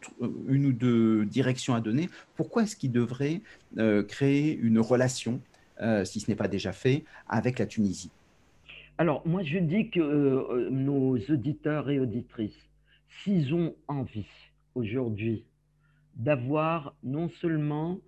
une 0.48 0.66
ou 0.66 0.74
deux 0.74 1.26
directions 1.26 1.76
à 1.76 1.82
donner, 1.82 2.10
pourquoi 2.36 2.64
est-ce 2.64 2.76
qu'ils 2.76 2.92
devraient 2.92 3.42
euh, 3.78 4.04
créer 4.04 4.58
une 4.58 4.80
relation, 4.80 5.42
euh, 5.82 6.06
si 6.06 6.20
ce 6.20 6.30
n'est 6.30 6.36
pas 6.36 6.48
déjà 6.48 6.72
fait, 6.72 7.04
avec 7.30 7.60
la 7.60 7.66
Tunisie? 7.66 8.12
Alors, 9.02 9.26
moi, 9.26 9.42
je 9.42 9.58
dis 9.58 9.90
que 9.90 10.70
nos 10.70 11.18
auditeurs 11.18 11.90
et 11.90 12.00
auditrices, 12.00 12.70
s'ils 13.10 13.52
ont 13.52 13.74
envie 13.88 14.30
aujourd'hui 14.76 15.44
d'avoir 16.14 16.96
non 17.02 17.28
seulement 17.28 18.00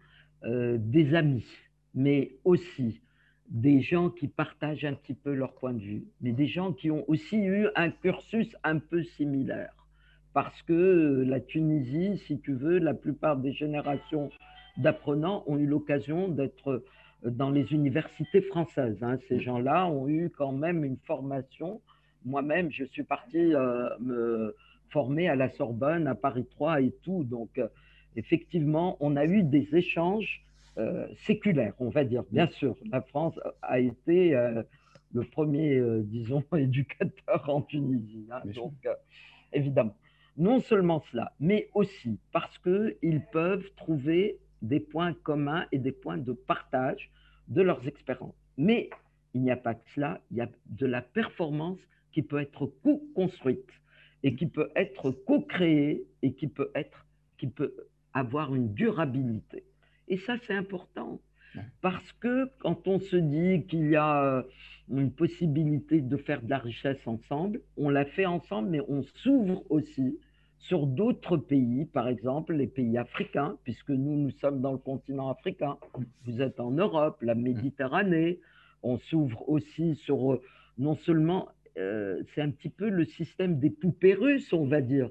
des 0.46 1.16
amis, 1.16 1.48
mais 1.96 2.36
aussi 2.44 3.02
des 3.48 3.82
gens 3.82 4.12
qui 4.12 4.28
partagent 4.28 4.86
un 4.86 4.94
petit 4.94 5.16
peu 5.16 5.34
leur 5.34 5.56
point 5.56 5.74
de 5.74 5.82
vue, 5.82 6.04
mais 6.22 6.32
des 6.32 6.46
gens 6.46 6.72
qui 6.74 6.92
ont 6.92 7.04
aussi 7.08 7.38
eu 7.38 7.70
un 7.76 7.90
cursus 7.90 8.56
un 8.64 8.78
peu 8.78 9.02
similaire. 9.02 9.74
Parce 10.32 10.62
que 10.62 11.24
la 11.28 11.40
Tunisie, 11.40 12.20
si 12.28 12.40
tu 12.40 12.54
veux, 12.54 12.78
la 12.78 12.94
plupart 12.94 13.38
des 13.38 13.54
générations 13.54 14.30
d'apprenants 14.78 15.44
ont 15.48 15.58
eu 15.58 15.66
l'occasion 15.66 16.28
d'être 16.28 16.84
dans 17.26 17.50
les 17.50 17.72
universités 17.72 18.42
françaises. 18.42 19.02
Hein. 19.02 19.18
Ces 19.28 19.40
gens-là 19.40 19.88
ont 19.88 20.08
eu 20.08 20.30
quand 20.30 20.52
même 20.52 20.84
une 20.84 20.98
formation. 21.06 21.82
Moi-même, 22.26 22.72
je 22.72 22.86
suis 22.86 23.04
parti 23.04 23.54
euh, 23.54 23.90
me 24.00 24.56
former 24.94 25.28
à 25.28 25.36
la 25.36 25.50
Sorbonne, 25.50 26.08
à 26.08 26.16
Paris 26.16 26.46
3 26.52 26.82
et 26.82 26.92
tout. 27.02 27.24
Donc, 27.24 27.58
euh, 27.58 27.68
effectivement, 28.16 28.96
on 29.00 29.16
a 29.18 29.26
eu 29.26 29.44
des 29.44 29.76
échanges 29.76 30.46
euh, 30.78 31.08
séculaire, 31.26 31.74
on 31.80 31.90
va 31.90 32.06
dire. 32.06 32.24
Bien 32.32 32.48
sûr, 32.48 32.78
la 32.92 33.02
France 33.02 33.38
a 33.64 33.80
été 33.80 34.36
euh, 34.36 34.62
le 35.14 35.24
premier, 35.24 35.82
disons, 36.04 36.44
éducateur 36.58 37.50
en 37.50 37.62
Tunisie. 37.64 38.28
Hein. 38.32 38.42
donc, 38.56 38.74
évidemment, 39.52 39.96
non 40.38 40.60
seulement 40.60 41.04
cela, 41.12 41.34
mais 41.40 41.70
aussi 41.74 42.20
parce 42.32 42.58
qu'ils 42.60 43.22
peuvent 43.32 43.70
trouver 43.76 44.38
des 44.64 44.80
points 44.80 45.14
communs 45.14 45.68
et 45.72 45.78
des 45.78 45.92
points 45.92 46.18
de 46.18 46.34
partage 46.34 47.12
de 47.48 47.62
leurs 47.62 47.88
expériences. 47.88 48.36
Mais 48.58 48.90
il 49.34 49.42
n'y 49.42 49.52
a 49.52 49.58
pas 49.58 49.76
que 49.76 49.88
cela, 49.94 50.22
il 50.32 50.38
y 50.38 50.42
a 50.42 50.50
de 50.66 50.86
la 50.86 51.02
performance 51.02 51.80
qui 52.12 52.22
peut 52.22 52.40
être 52.40 52.66
co-construite 52.84 53.70
et 54.24 54.36
qui 54.36 54.48
peut 54.48 54.70
être 54.76 55.12
co-créée 55.12 56.08
et 56.22 56.34
qui 56.34 56.48
peut 56.48 56.72
être, 56.76 57.06
qui 57.38 57.48
peut 57.48 57.76
avoir 58.14 58.56
une 58.56 58.74
durabilité. 58.74 59.64
Et 60.08 60.18
ça, 60.18 60.38
c'est 60.48 60.54
important. 60.56 61.20
Parce 61.82 62.12
que 62.14 62.50
quand 62.60 62.88
on 62.88 63.00
se 63.00 63.16
dit 63.16 63.66
qu'il 63.68 63.90
y 63.90 63.96
a 63.96 64.24
euh, 64.24 64.44
une 64.90 65.12
possibilité 65.12 66.02
de 66.02 66.18
faire 66.18 66.42
de 66.42 66.50
la 66.50 66.58
richesse 66.58 67.06
ensemble, 67.06 67.62
on 67.78 67.90
la 67.90 68.06
fait 68.06 68.26
ensemble, 68.26 68.70
mais 68.70 68.82
on 68.88 69.04
s'ouvre 69.04 69.64
aussi 69.70 70.18
sur 70.64 70.88
d'autres 70.88 71.36
pays, 71.36 71.86
par 71.86 72.08
exemple 72.08 72.54
les 72.54 72.68
pays 72.68 72.98
africains, 72.98 73.58
puisque 73.64 73.90
nous, 73.90 74.16
nous 74.16 74.32
sommes 74.32 74.62
dans 74.62 74.72
le 74.72 74.78
continent 74.78 75.30
africain, 75.30 75.78
vous 76.26 76.42
êtes 76.42 76.60
en 76.60 76.72
Europe, 76.72 77.18
la 77.22 77.36
Méditerranée, 77.36 78.40
on 78.82 78.98
s'ouvre 78.98 79.48
aussi 79.50 79.96
sur, 79.96 80.34
euh, 80.34 80.42
non 80.78 80.96
seulement, 80.96 81.50
euh, 81.78 82.24
c'est 82.34 82.42
un 82.42 82.50
petit 82.50 82.70
peu 82.70 82.88
le 82.88 83.04
système 83.04 83.60
des 83.60 83.70
poupées 83.70 84.14
russes, 84.14 84.54
on 84.54 84.66
va 84.66 84.82
dire 84.82 85.10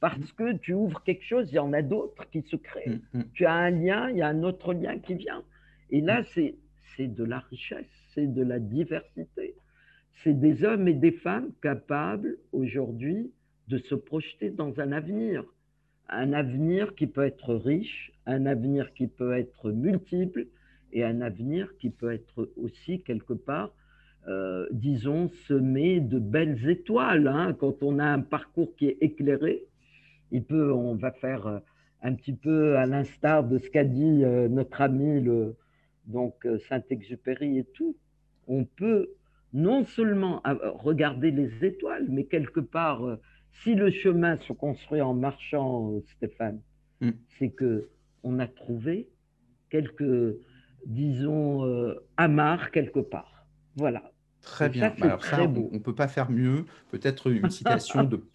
parce 0.00 0.32
que 0.32 0.52
tu 0.58 0.74
ouvres 0.74 1.02
quelque 1.02 1.24
chose, 1.24 1.50
il 1.50 1.54
y 1.54 1.58
en 1.58 1.72
a 1.72 1.80
d'autres 1.80 2.28
qui 2.28 2.42
se 2.42 2.56
créent. 2.56 3.00
Mm, 3.14 3.20
mm. 3.20 3.24
Tu 3.32 3.46
as 3.46 3.54
un 3.54 3.70
lien, 3.70 4.10
il 4.10 4.18
y 4.18 4.22
a 4.22 4.28
un 4.28 4.42
autre 4.42 4.74
lien 4.74 4.98
qui 4.98 5.14
vient. 5.14 5.42
Et 5.90 6.02
là, 6.02 6.20
mm. 6.20 6.52
c'est 6.96 7.08
de 7.08 7.24
la 7.24 7.38
richesse, 7.38 7.88
c'est 8.14 8.26
de 8.26 8.42
la 8.42 8.58
diversité. 8.58 9.54
C'est 10.22 10.38
des 10.38 10.62
hommes 10.62 10.88
et 10.88 10.92
des 10.92 11.12
femmes 11.12 11.52
capables 11.62 12.36
aujourd'hui 12.52 13.32
de 13.68 13.78
se 13.78 13.94
projeter 13.94 14.50
dans 14.50 14.80
un 14.80 14.92
avenir. 14.92 15.44
Un 16.08 16.32
avenir 16.32 16.94
qui 16.94 17.06
peut 17.06 17.24
être 17.24 17.54
riche, 17.54 18.12
un 18.26 18.46
avenir 18.46 18.92
qui 18.94 19.06
peut 19.06 19.32
être 19.32 19.70
multiple 19.70 20.46
et 20.92 21.04
un 21.04 21.20
avenir 21.20 21.76
qui 21.78 21.90
peut 21.90 22.12
être 22.12 22.50
aussi 22.56 23.00
quelque 23.02 23.32
part, 23.32 23.72
euh, 24.28 24.66
disons, 24.70 25.28
semé 25.46 26.00
de 26.00 26.18
belles 26.18 26.68
étoiles. 26.68 27.26
Hein. 27.26 27.54
Quand 27.58 27.82
on 27.82 27.98
a 27.98 28.04
un 28.04 28.20
parcours 28.20 28.74
qui 28.76 28.86
est 28.86 28.98
éclairé, 29.00 29.64
il 30.30 30.44
peut, 30.44 30.72
on 30.72 30.94
va 30.94 31.12
faire 31.12 31.46
euh, 31.46 31.58
un 32.02 32.14
petit 32.14 32.32
peu 32.32 32.76
à 32.76 32.86
l'instar 32.86 33.44
de 33.44 33.58
ce 33.58 33.68
qu'a 33.70 33.84
dit 33.84 34.24
euh, 34.24 34.48
notre 34.48 34.80
ami 34.80 35.20
le, 35.20 35.56
donc 36.06 36.46
Saint-Exupéry 36.68 37.58
et 37.58 37.64
tout. 37.64 37.96
On 38.46 38.64
peut 38.64 39.10
non 39.52 39.84
seulement 39.84 40.42
regarder 40.44 41.30
les 41.30 41.64
étoiles, 41.64 42.06
mais 42.08 42.24
quelque 42.24 42.60
part, 42.60 43.18
si 43.62 43.74
le 43.74 43.90
chemin 43.90 44.38
se 44.38 44.52
construit 44.52 45.00
en 45.00 45.14
marchant, 45.14 45.92
Stéphane, 46.16 46.60
mm. 47.00 47.10
c'est 47.38 47.50
que 47.50 47.88
on 48.22 48.38
a 48.38 48.46
trouvé 48.46 49.08
quelques, 49.70 50.36
disons, 50.86 51.94
amarres 52.16 52.70
quelque 52.70 53.00
part. 53.00 53.46
Voilà. 53.76 54.02
Très 54.44 54.68
bien. 54.68 54.94
Bah, 54.98 55.18
on 55.32 55.74
ne 55.74 55.78
peut 55.78 55.94
pas 55.94 56.08
faire 56.08 56.30
mieux. 56.30 56.64
Peut-être 56.90 57.30
une 57.30 57.50
citation 57.50 58.04
de, 58.04 58.20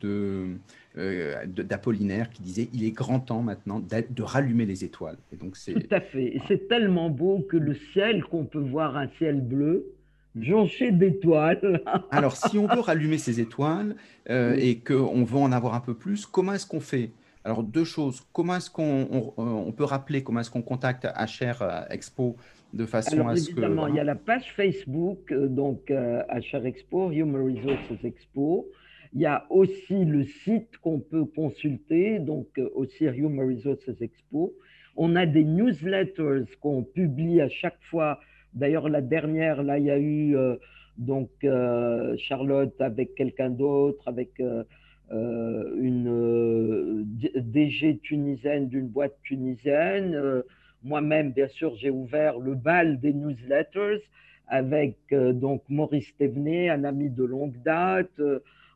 de, 0.00 0.56
euh, 0.96 1.46
d'Apollinaire 1.46 2.30
qui 2.30 2.42
disait 2.42 2.68
Il 2.72 2.84
est 2.84 2.90
grand 2.90 3.20
temps 3.20 3.42
maintenant 3.42 3.80
de 3.80 4.22
rallumer 4.22 4.66
les 4.66 4.84
étoiles. 4.84 5.16
Et 5.32 5.36
donc 5.36 5.56
c'est 5.56 5.72
Tout 5.72 5.94
à 5.94 6.00
fait. 6.00 6.40
C'est 6.48 6.68
tellement 6.68 7.10
beau 7.10 7.40
que 7.48 7.56
le 7.56 7.74
ciel, 7.92 8.22
qu'on 8.24 8.44
peut 8.44 8.58
voir 8.58 8.96
un 8.96 9.08
ciel 9.18 9.40
bleu. 9.40 9.94
Jonché 10.42 10.92
d'étoiles. 10.92 11.82
Alors, 12.10 12.36
si 12.36 12.58
on 12.58 12.66
veut 12.66 12.80
rallumer 12.80 13.18
ces 13.18 13.40
étoiles 13.40 13.96
euh, 14.30 14.54
et 14.58 14.78
qu'on 14.78 15.24
veut 15.24 15.38
en 15.38 15.52
avoir 15.52 15.74
un 15.74 15.80
peu 15.80 15.94
plus, 15.94 16.26
comment 16.26 16.52
est-ce 16.52 16.66
qu'on 16.66 16.80
fait? 16.80 17.10
Alors, 17.44 17.62
deux 17.62 17.84
choses. 17.84 18.22
Comment 18.32 18.56
est-ce 18.56 18.70
qu'on 18.70 19.32
on, 19.36 19.72
peut 19.72 19.84
rappeler, 19.84 20.22
comment 20.22 20.40
est-ce 20.40 20.50
qu'on 20.50 20.62
contacte 20.62 21.06
HR 21.06 21.86
Expo 21.90 22.36
de 22.74 22.84
façon 22.84 23.14
Alors, 23.14 23.28
à 23.28 23.36
ce 23.36 23.50
évidemment, 23.50 23.86
il 23.86 23.94
y 23.94 24.00
a 24.00 24.04
la 24.04 24.16
page 24.16 24.52
Facebook, 24.54 25.32
euh, 25.32 25.48
donc 25.48 25.90
HR 25.90 26.66
Expo, 26.66 27.10
Human 27.10 27.42
Resources 27.42 28.04
Expo. 28.04 28.66
Il 29.14 29.20
y 29.20 29.26
a 29.26 29.46
aussi 29.50 30.04
le 30.04 30.24
site 30.24 30.76
qu'on 30.78 31.00
peut 31.00 31.24
consulter, 31.24 32.18
donc 32.18 32.46
euh, 32.58 32.68
aussi 32.74 33.04
Human 33.04 33.48
Resources 33.48 33.88
Expo. 34.00 34.54
On 34.96 35.16
a 35.16 35.26
des 35.26 35.44
newsletters 35.44 36.44
qu'on 36.60 36.82
publie 36.82 37.40
à 37.40 37.48
chaque 37.48 37.78
fois. 37.82 38.20
D'ailleurs, 38.58 38.88
la 38.88 39.00
dernière, 39.00 39.62
là, 39.62 39.78
il 39.78 39.84
y 39.86 39.90
a 39.90 39.98
eu 39.98 40.36
euh, 40.36 40.56
donc 40.96 41.30
euh, 41.44 42.16
Charlotte 42.18 42.80
avec 42.80 43.14
quelqu'un 43.14 43.50
d'autre, 43.50 44.06
avec 44.08 44.42
une 45.10 47.06
DG 47.34 47.98
tunisienne 48.02 48.68
d'une 48.68 48.88
boîte 48.88 49.16
tunisienne. 49.22 50.42
Moi-même, 50.82 51.32
bien 51.32 51.48
sûr, 51.48 51.74
j'ai 51.76 51.90
ouvert 51.90 52.38
le 52.38 52.54
bal 52.54 53.00
des 53.00 53.14
newsletters 53.14 54.02
avec 54.48 54.96
donc 55.10 55.62
Maurice 55.68 56.14
Thévenet, 56.18 56.68
un 56.68 56.84
ami 56.84 57.08
de 57.08 57.24
longue 57.24 57.56
date. 57.62 58.20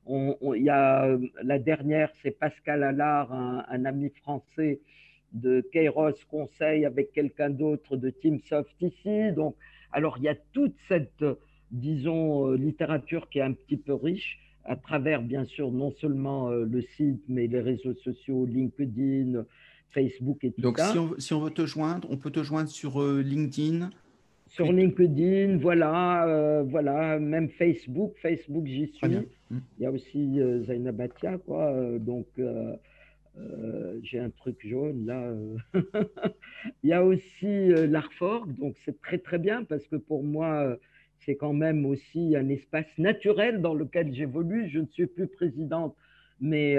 Il 0.08 0.62
y 0.62 0.68
a 0.68 1.04
euh, 1.04 1.18
la 1.42 1.58
dernière, 1.58 2.10
c'est 2.22 2.32
Pascal 2.32 2.82
Allard, 2.82 3.32
un, 3.32 3.84
ami 3.84 4.10
français 4.10 4.80
de 5.32 5.60
Kairos 5.72 6.12
Conseil 6.28 6.84
avec 6.84 7.12
quelqu'un 7.12 7.50
d'autre 7.50 7.96
de 7.96 8.10
Teamsoft 8.10 8.74
ici. 8.80 9.32
Donc, 9.32 9.54
alors 9.92 10.16
il 10.18 10.24
y 10.24 10.28
a 10.28 10.36
toute 10.52 10.74
cette, 10.88 11.24
disons, 11.70 12.48
euh, 12.48 12.56
littérature 12.56 13.28
qui 13.30 13.38
est 13.38 13.42
un 13.42 13.52
petit 13.52 13.76
peu 13.76 13.94
riche 13.94 14.38
à 14.64 14.76
travers, 14.76 15.22
bien 15.22 15.44
sûr, 15.44 15.72
non 15.72 15.92
seulement 16.00 16.50
euh, 16.50 16.64
le 16.64 16.82
site, 16.82 17.22
mais 17.28 17.46
les 17.46 17.60
réseaux 17.60 17.94
sociaux, 17.94 18.46
LinkedIn, 18.46 19.44
Facebook 19.90 20.44
et 20.44 20.52
tout 20.52 20.62
ça. 20.62 20.68
Donc, 20.68 20.78
si 20.78 20.98
on, 20.98 21.20
si 21.20 21.34
on 21.34 21.40
veut 21.40 21.50
te 21.50 21.66
joindre, 21.66 22.08
on 22.10 22.16
peut 22.16 22.30
te 22.30 22.42
joindre 22.42 22.68
sur 22.68 23.02
LinkedIn, 23.02 23.90
sur 24.52 24.70
LinkedIn, 24.70 25.56
voilà, 25.56 26.28
euh, 26.28 26.62
voilà, 26.62 27.18
même 27.18 27.48
Facebook, 27.48 28.12
Facebook 28.20 28.66
j'y 28.66 28.92
suis. 28.92 29.16
Hmm. 29.50 29.60
Il 29.78 29.82
y 29.82 29.86
a 29.86 29.90
aussi 29.90 30.40
euh, 30.40 30.62
Zainabatia, 30.64 31.38
quoi. 31.38 31.72
Euh, 31.72 31.98
donc 31.98 32.26
euh, 32.38 32.76
j'ai 34.02 34.18
un 34.18 34.30
truc 34.30 34.58
jaune 34.64 35.06
là. 35.06 35.32
Il 36.82 36.90
y 36.90 36.92
a 36.92 37.04
aussi 37.04 37.68
l'Arforg, 37.68 38.54
donc 38.56 38.76
c'est 38.84 39.00
très 39.00 39.18
très 39.18 39.38
bien 39.38 39.64
parce 39.64 39.86
que 39.86 39.96
pour 39.96 40.22
moi 40.22 40.76
c'est 41.20 41.36
quand 41.36 41.52
même 41.52 41.86
aussi 41.86 42.36
un 42.36 42.48
espace 42.48 42.86
naturel 42.98 43.62
dans 43.62 43.74
lequel 43.74 44.14
j'évolue. 44.14 44.68
Je 44.68 44.80
ne 44.80 44.86
suis 44.86 45.06
plus 45.06 45.28
présidente, 45.28 45.96
mais 46.40 46.76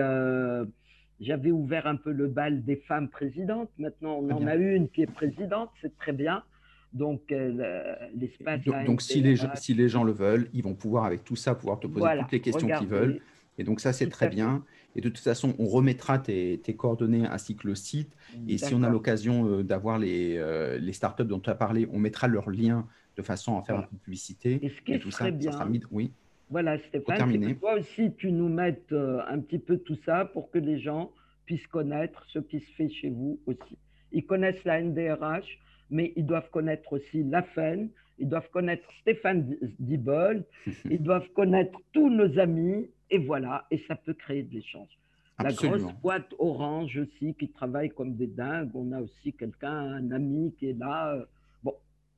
j'avais 1.23 1.51
ouvert 1.51 1.87
un 1.87 1.95
peu 1.95 2.11
le 2.11 2.27
bal 2.27 2.63
des 2.63 2.75
femmes 2.75 3.09
présidentes. 3.09 3.69
Maintenant, 3.77 4.19
on 4.21 4.29
en 4.31 4.47
a 4.47 4.55
une 4.55 4.89
qui 4.89 5.01
est 5.01 5.11
présidente, 5.11 5.69
c'est 5.81 5.95
très 5.97 6.13
bien. 6.13 6.43
Donc, 6.91 7.31
euh, 7.31 7.95
l'espace. 8.15 8.61
Donc, 8.63 8.85
donc 8.85 9.01
si, 9.01 9.21
les, 9.21 9.35
gens, 9.35 9.49
si 9.55 9.73
les 9.73 9.89
gens 9.89 10.03
le 10.03 10.11
veulent, 10.11 10.47
ils 10.53 10.63
vont 10.63 10.75
pouvoir, 10.75 11.05
avec 11.05 11.23
tout 11.23 11.35
ça, 11.35 11.55
pouvoir 11.55 11.79
te 11.79 11.87
poser 11.87 12.05
toutes 12.19 12.31
les 12.31 12.41
questions 12.41 12.67
qu'ils 12.67 12.87
veulent. 12.87 13.19
Et 13.57 13.63
donc, 13.63 13.79
ça, 13.79 13.93
c'est 13.93 14.09
très 14.09 14.29
bien. 14.29 14.63
Et 14.95 15.01
de 15.01 15.09
toute 15.09 15.23
façon, 15.23 15.55
on 15.59 15.65
remettra 15.65 16.19
tes, 16.19 16.59
coordonnées 16.77 17.25
ainsi 17.25 17.55
que 17.55 17.67
le 17.67 17.75
site. 17.75 18.15
Et 18.47 18.57
si 18.57 18.73
on 18.73 18.83
a 18.83 18.89
l'occasion 18.89 19.47
euh, 19.47 19.63
d'avoir 19.63 19.97
les, 19.97 20.37
euh, 20.37 20.77
les 20.77 20.93
startups 20.93 21.25
dont 21.25 21.39
tu 21.39 21.49
as 21.49 21.55
parlé, 21.55 21.87
on 21.91 21.99
mettra 21.99 22.27
leurs 22.27 22.49
liens 22.49 22.87
de 23.17 23.21
façon 23.21 23.57
à 23.57 23.63
faire 23.63 23.77
un 23.77 23.81
peu 23.83 23.95
de 23.95 24.01
publicité. 24.01 24.59
Et, 24.61 24.69
ce 24.69 24.81
qui 24.81 24.99
tout 24.99 25.11
ça, 25.11 25.29
bien, 25.31 25.51
ça 25.51 25.57
sera 25.57 25.65
mis, 25.65 25.81
oui. 25.91 26.11
Voilà, 26.49 26.77
Stéphane, 26.77 27.39
que 27.39 27.53
toi 27.53 27.73
aussi, 27.79 28.11
tu 28.17 28.31
nous 28.31 28.49
mettes 28.49 28.93
un 28.93 29.39
petit 29.39 29.59
peu 29.59 29.77
tout 29.77 29.97
ça 30.05 30.25
pour 30.25 30.51
que 30.51 30.59
les 30.59 30.79
gens 30.79 31.11
puissent 31.45 31.67
connaître 31.67 32.23
ce 32.27 32.39
qui 32.39 32.59
se 32.59 32.71
fait 32.77 32.89
chez 32.89 33.09
vous 33.09 33.39
aussi. 33.45 33.77
Ils 34.11 34.25
connaissent 34.25 34.63
la 34.63 34.81
NDRH, 34.81 35.59
mais 35.89 36.13
ils 36.15 36.25
doivent 36.25 36.49
connaître 36.51 36.93
aussi 36.93 37.23
la 37.23 37.43
FEN, 37.43 37.89
ils 38.19 38.29
doivent 38.29 38.49
connaître 38.51 38.87
Stéphane 39.01 39.55
Dibol, 39.79 40.43
ils 40.89 41.01
doivent 41.01 41.29
connaître 41.35 41.79
tous 41.91 42.09
nos 42.09 42.39
amis, 42.39 42.89
et 43.13 43.19
voilà, 43.19 43.67
et 43.69 43.77
ça 43.87 43.95
peut 43.95 44.15
créer 44.15 44.41
de 44.41 44.51
l'échange. 44.55 44.89
La 45.37 45.53
grosse 45.53 45.93
boîte 46.01 46.33
Orange 46.39 46.97
aussi, 46.97 47.35
qui 47.35 47.47
travaille 47.47 47.91
comme 47.91 48.15
des 48.15 48.25
dingues, 48.25 48.71
on 48.73 48.91
a 48.91 48.99
aussi 48.99 49.33
quelqu'un, 49.33 49.69
un 49.71 50.11
ami 50.11 50.53
qui 50.57 50.69
est 50.69 50.79
là. 50.79 51.13
Euh, 51.13 51.25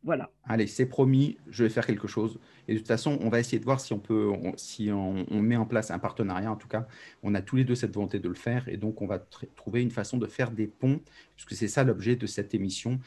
voilà. 0.03 0.29
Allez, 0.45 0.67
c'est 0.67 0.85
promis, 0.85 1.37
je 1.49 1.63
vais 1.63 1.69
faire 1.69 1.85
quelque 1.85 2.07
chose. 2.07 2.39
Et 2.67 2.73
de 2.73 2.77
toute 2.77 2.87
façon, 2.87 3.17
on 3.21 3.29
va 3.29 3.39
essayer 3.41 3.59
de 3.59 3.65
voir 3.65 3.81
si 3.81 3.91
on 3.91 3.99
peut, 3.99 4.31
si 4.55 4.89
on, 4.91 5.25
met 5.41 5.57
en 5.57 5.65
place 5.65 5.91
un 5.91 5.99
partenariat. 5.99 6.49
En 6.49 6.55
tout 6.55 6.67
cas, 6.69 6.87
on 7.23 7.35
a 7.35 7.41
tous 7.41 7.57
les 7.57 7.65
deux 7.65 7.75
cette 7.75 7.93
volonté 7.93 8.19
de 8.19 8.29
le 8.29 8.35
faire, 8.35 8.69
et 8.69 8.77
donc 8.77 9.01
on 9.01 9.07
va 9.07 9.19
trouver 9.55 9.81
une 9.81 9.91
façon 9.91 10.17
de 10.17 10.27
faire 10.27 10.51
des 10.51 10.67
ponts, 10.67 11.01
puisque 11.35 11.55
c'est 11.55 11.67
ça 11.67 11.83
l'objet 11.83 12.15
de 12.15 12.27
cette 12.27 12.53
émission, 12.53 12.99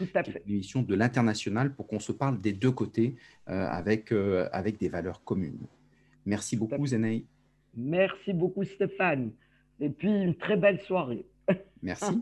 l'émission 0.46 0.82
de 0.82 0.94
l'international, 0.94 1.72
pour 1.72 1.86
qu'on 1.86 2.00
se 2.00 2.12
parle 2.12 2.38
des 2.38 2.52
deux 2.52 2.72
côtés 2.72 3.14
euh, 3.48 3.66
avec 3.66 4.12
euh, 4.12 4.48
avec 4.52 4.78
des 4.78 4.90
valeurs 4.90 5.24
communes. 5.24 5.66
Merci 6.26 6.56
beaucoup, 6.56 6.84
Zenei. 6.86 7.24
Merci 7.78 8.32
beaucoup, 8.32 8.64
Stéphane. 8.64 9.30
Et 9.80 9.88
puis 9.88 10.08
une 10.08 10.34
très 10.34 10.56
belle 10.56 10.80
soirée. 10.80 11.24
Merci. 11.82 12.04